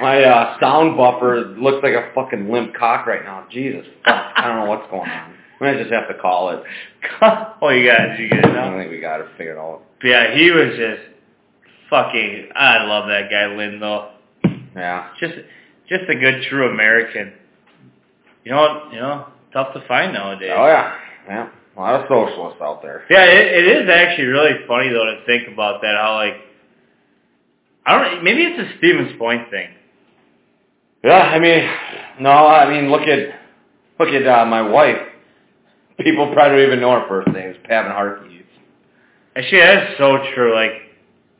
[0.00, 3.46] my uh, sound buffer looks like a fucking limp cock right now.
[3.50, 4.32] Jesus, fuck.
[4.36, 5.34] I don't know what's going on.
[5.60, 6.62] We might just have to call it.
[7.22, 9.82] oh, you got it, you get it I don't think we got it figured out.
[10.00, 11.02] But yeah, he was just
[11.90, 12.48] fucking.
[12.54, 13.78] I love that guy, Lynn.
[13.80, 14.10] Though,
[14.74, 15.10] Yeah.
[15.20, 15.34] just
[15.88, 17.32] just a good true American.
[18.44, 20.50] You know, what- you know, tough to find nowadays.
[20.54, 20.96] Oh yeah.
[21.28, 21.48] Yeah.
[21.76, 23.04] A lot of socialists out there.
[23.08, 25.94] Yeah, it, it is actually really funny though to think about that.
[25.96, 26.34] How like,
[27.86, 28.24] I don't.
[28.24, 29.68] Maybe it's a Stevens Point thing.
[31.04, 31.68] Yeah, I mean,
[32.20, 33.40] no, I mean, look at
[33.98, 34.98] look at uh, my wife.
[36.00, 37.50] People probably don't even know her first name.
[37.50, 38.32] It's Pavin Harkey.
[39.34, 40.54] Actually, that's so true.
[40.54, 40.72] Like,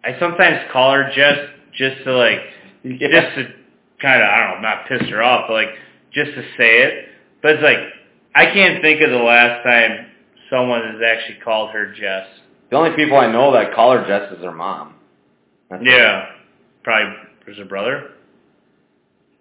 [0.04, 1.40] I sometimes call her just
[1.76, 2.40] just to like
[2.82, 3.08] Yeah.
[3.10, 3.54] just to
[4.00, 5.68] kind of I don't know, not piss her off, but like
[6.12, 7.08] just to say it.
[7.42, 7.78] But it's like
[8.34, 10.06] I can't think of the last time
[10.50, 12.26] someone has actually called her Jess.
[12.70, 14.94] The only people I know that call her Jess is her mom.
[15.70, 15.82] That's.
[15.84, 16.26] Yeah,
[16.82, 17.14] probably
[17.46, 18.10] was her brother.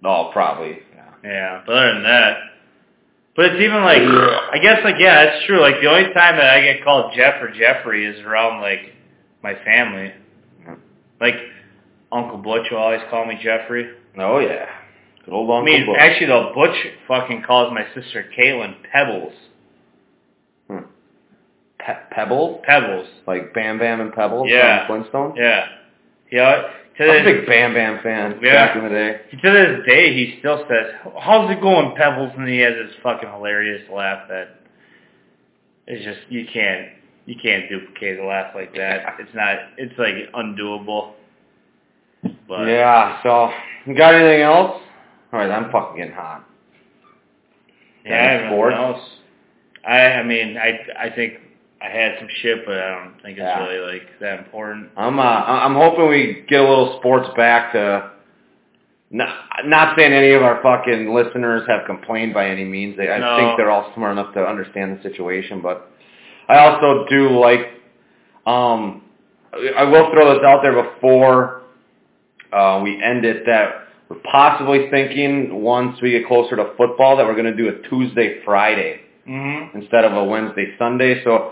[0.04, 0.80] Oh, probably.
[0.96, 1.06] Yeah.
[1.24, 2.38] Yeah, but other than that,
[3.36, 5.62] but it's even like I guess like yeah, it's true.
[5.62, 8.94] Like the only time that I get called Jeff or Jeffrey is around like
[9.44, 10.12] my family.
[11.20, 11.36] Like
[12.12, 13.90] Uncle Butch will always call me Jeffrey.
[14.18, 14.66] Oh yeah.
[15.24, 15.98] Good old Uncle I mean, Butch.
[16.00, 16.76] actually, though, Butch
[17.08, 19.34] fucking calls my sister Caitlin Pebbles.
[20.68, 20.78] Hmm.
[21.78, 23.08] Pe- Pebbles, Pebbles.
[23.28, 24.88] like Bam Bam and Pebbles Yeah.
[24.88, 25.36] from Flintstone.
[25.36, 25.68] Yeah.
[26.32, 26.64] Yeah.
[27.02, 28.68] To I was a big Bam Bam fan Yeah.
[28.68, 29.22] back in the day.
[29.42, 33.30] to this day, he still says, "How's it going, Pebbles?" And he has this fucking
[33.30, 34.50] hilarious laugh that
[35.88, 36.90] it's just you can't
[37.26, 39.16] you can't duplicate a laugh like that.
[39.20, 39.58] It's not.
[39.78, 41.14] It's like undoable.
[42.48, 43.22] But yeah.
[43.24, 43.52] So,
[43.86, 44.80] you got anything else?
[45.34, 46.46] All right, I'm fucking getting hot.
[48.06, 48.76] yeah, sports?
[48.78, 49.10] else.
[49.88, 51.34] I I mean I I think
[51.84, 53.66] I had some shit, but I don't think it's Yeah.
[53.68, 54.90] really like that important.
[54.96, 58.12] I'm uh, I'm hoping we get a little sports back to.
[59.14, 59.28] Not,
[59.66, 62.96] not saying any of our fucking listeners have complained by any means.
[62.96, 63.36] They, I No.
[63.36, 65.62] think they're all smart enough to understand the situation.
[65.62, 65.92] But
[66.48, 67.68] I also do like.
[68.46, 69.02] Um,
[69.78, 71.64] I will throw this out there before
[72.54, 77.26] uh, we end it that we're possibly thinking once we get closer to football that
[77.26, 79.78] we're going to do a Tuesday Friday Mm-hmm.
[79.78, 81.24] instead of a Wednesday Sunday.
[81.24, 81.52] So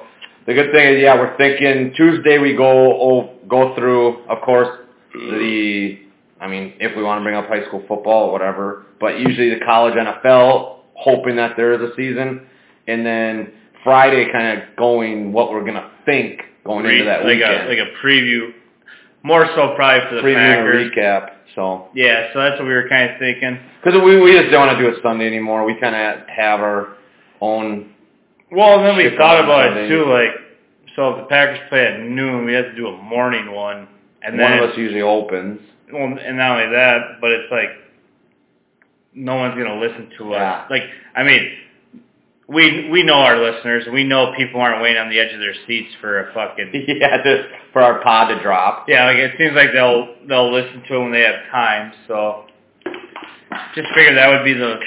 [0.49, 4.79] the good thing is, yeah, we're thinking Tuesday we go oh, go through, of course,
[5.13, 5.99] the
[6.41, 9.51] I mean, if we want to bring up high school football or whatever, but usually
[9.53, 12.47] the college NFL, hoping that there is a season,
[12.87, 13.51] and then
[13.83, 17.77] Friday kind of going what we're gonna think going into that like weekend, a like
[17.77, 18.51] a preview,
[19.21, 20.91] more so probably for the preview Packers.
[20.91, 21.29] recap.
[21.53, 23.59] So Yeah, so that's what we were kind of thinking.
[23.83, 25.63] because we we just don't want to do it Sunday anymore.
[25.63, 26.97] We kind of have our
[27.39, 27.93] own.
[28.51, 30.05] Well, and then we thought about it too.
[30.05, 30.31] Like,
[30.95, 33.87] so if the Packers play at noon, we have to do a morning one,
[34.23, 35.59] and one then of us usually opens.
[35.91, 37.69] well, and not only that, but it's like
[39.13, 40.39] no one's gonna listen to us.
[40.39, 40.65] Yeah.
[40.69, 40.83] Like,
[41.15, 41.51] I mean,
[42.47, 43.85] we we know our listeners.
[43.91, 46.71] We know people aren't waiting on the edge of their seats for a fucking.
[46.87, 48.85] yeah, just for our pod to drop.
[48.87, 51.93] Yeah, like it seems like they'll they'll listen to it when they have time.
[52.07, 52.45] So
[53.75, 54.79] just figured that would be the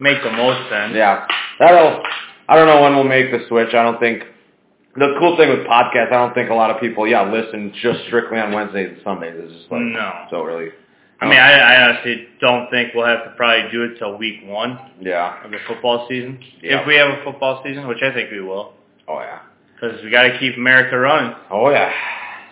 [0.00, 0.92] make the most sense.
[0.94, 1.26] Yeah,
[1.60, 2.02] that'll.
[2.48, 3.68] I don't know when we'll make the switch.
[3.74, 4.22] I don't think.
[4.96, 8.04] The cool thing with podcasts, I don't think a lot of people, yeah, listen just
[8.06, 9.34] strictly on Wednesdays and Sundays.
[9.36, 10.26] It's just like No.
[10.30, 10.70] so really.
[11.20, 14.40] I mean, I, I honestly don't think we'll have to probably do it till week
[14.44, 15.44] one yeah.
[15.44, 16.80] of the football season, Yeah.
[16.80, 18.74] if we have a football season, which I think we will,
[19.08, 19.40] Oh yeah.
[19.74, 21.34] because we got to keep America running.
[21.50, 21.90] Oh yeah.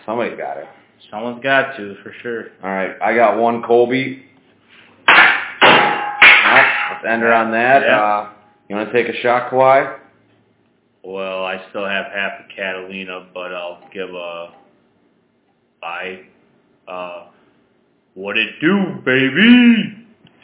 [0.05, 0.67] Somebody's got it.
[1.09, 2.47] Someone's got to for sure.
[2.61, 4.23] All right, I got one Colby.
[5.07, 5.15] Well,
[6.91, 7.81] let's end her on that.
[7.83, 8.01] Yeah.
[8.01, 8.29] Uh,
[8.69, 9.99] you want to take a shot, Kawhi?
[11.03, 14.53] Well, I still have half a Catalina, but I'll give a
[15.81, 16.21] bye.
[16.87, 17.27] Uh,
[18.13, 20.02] what it do, baby?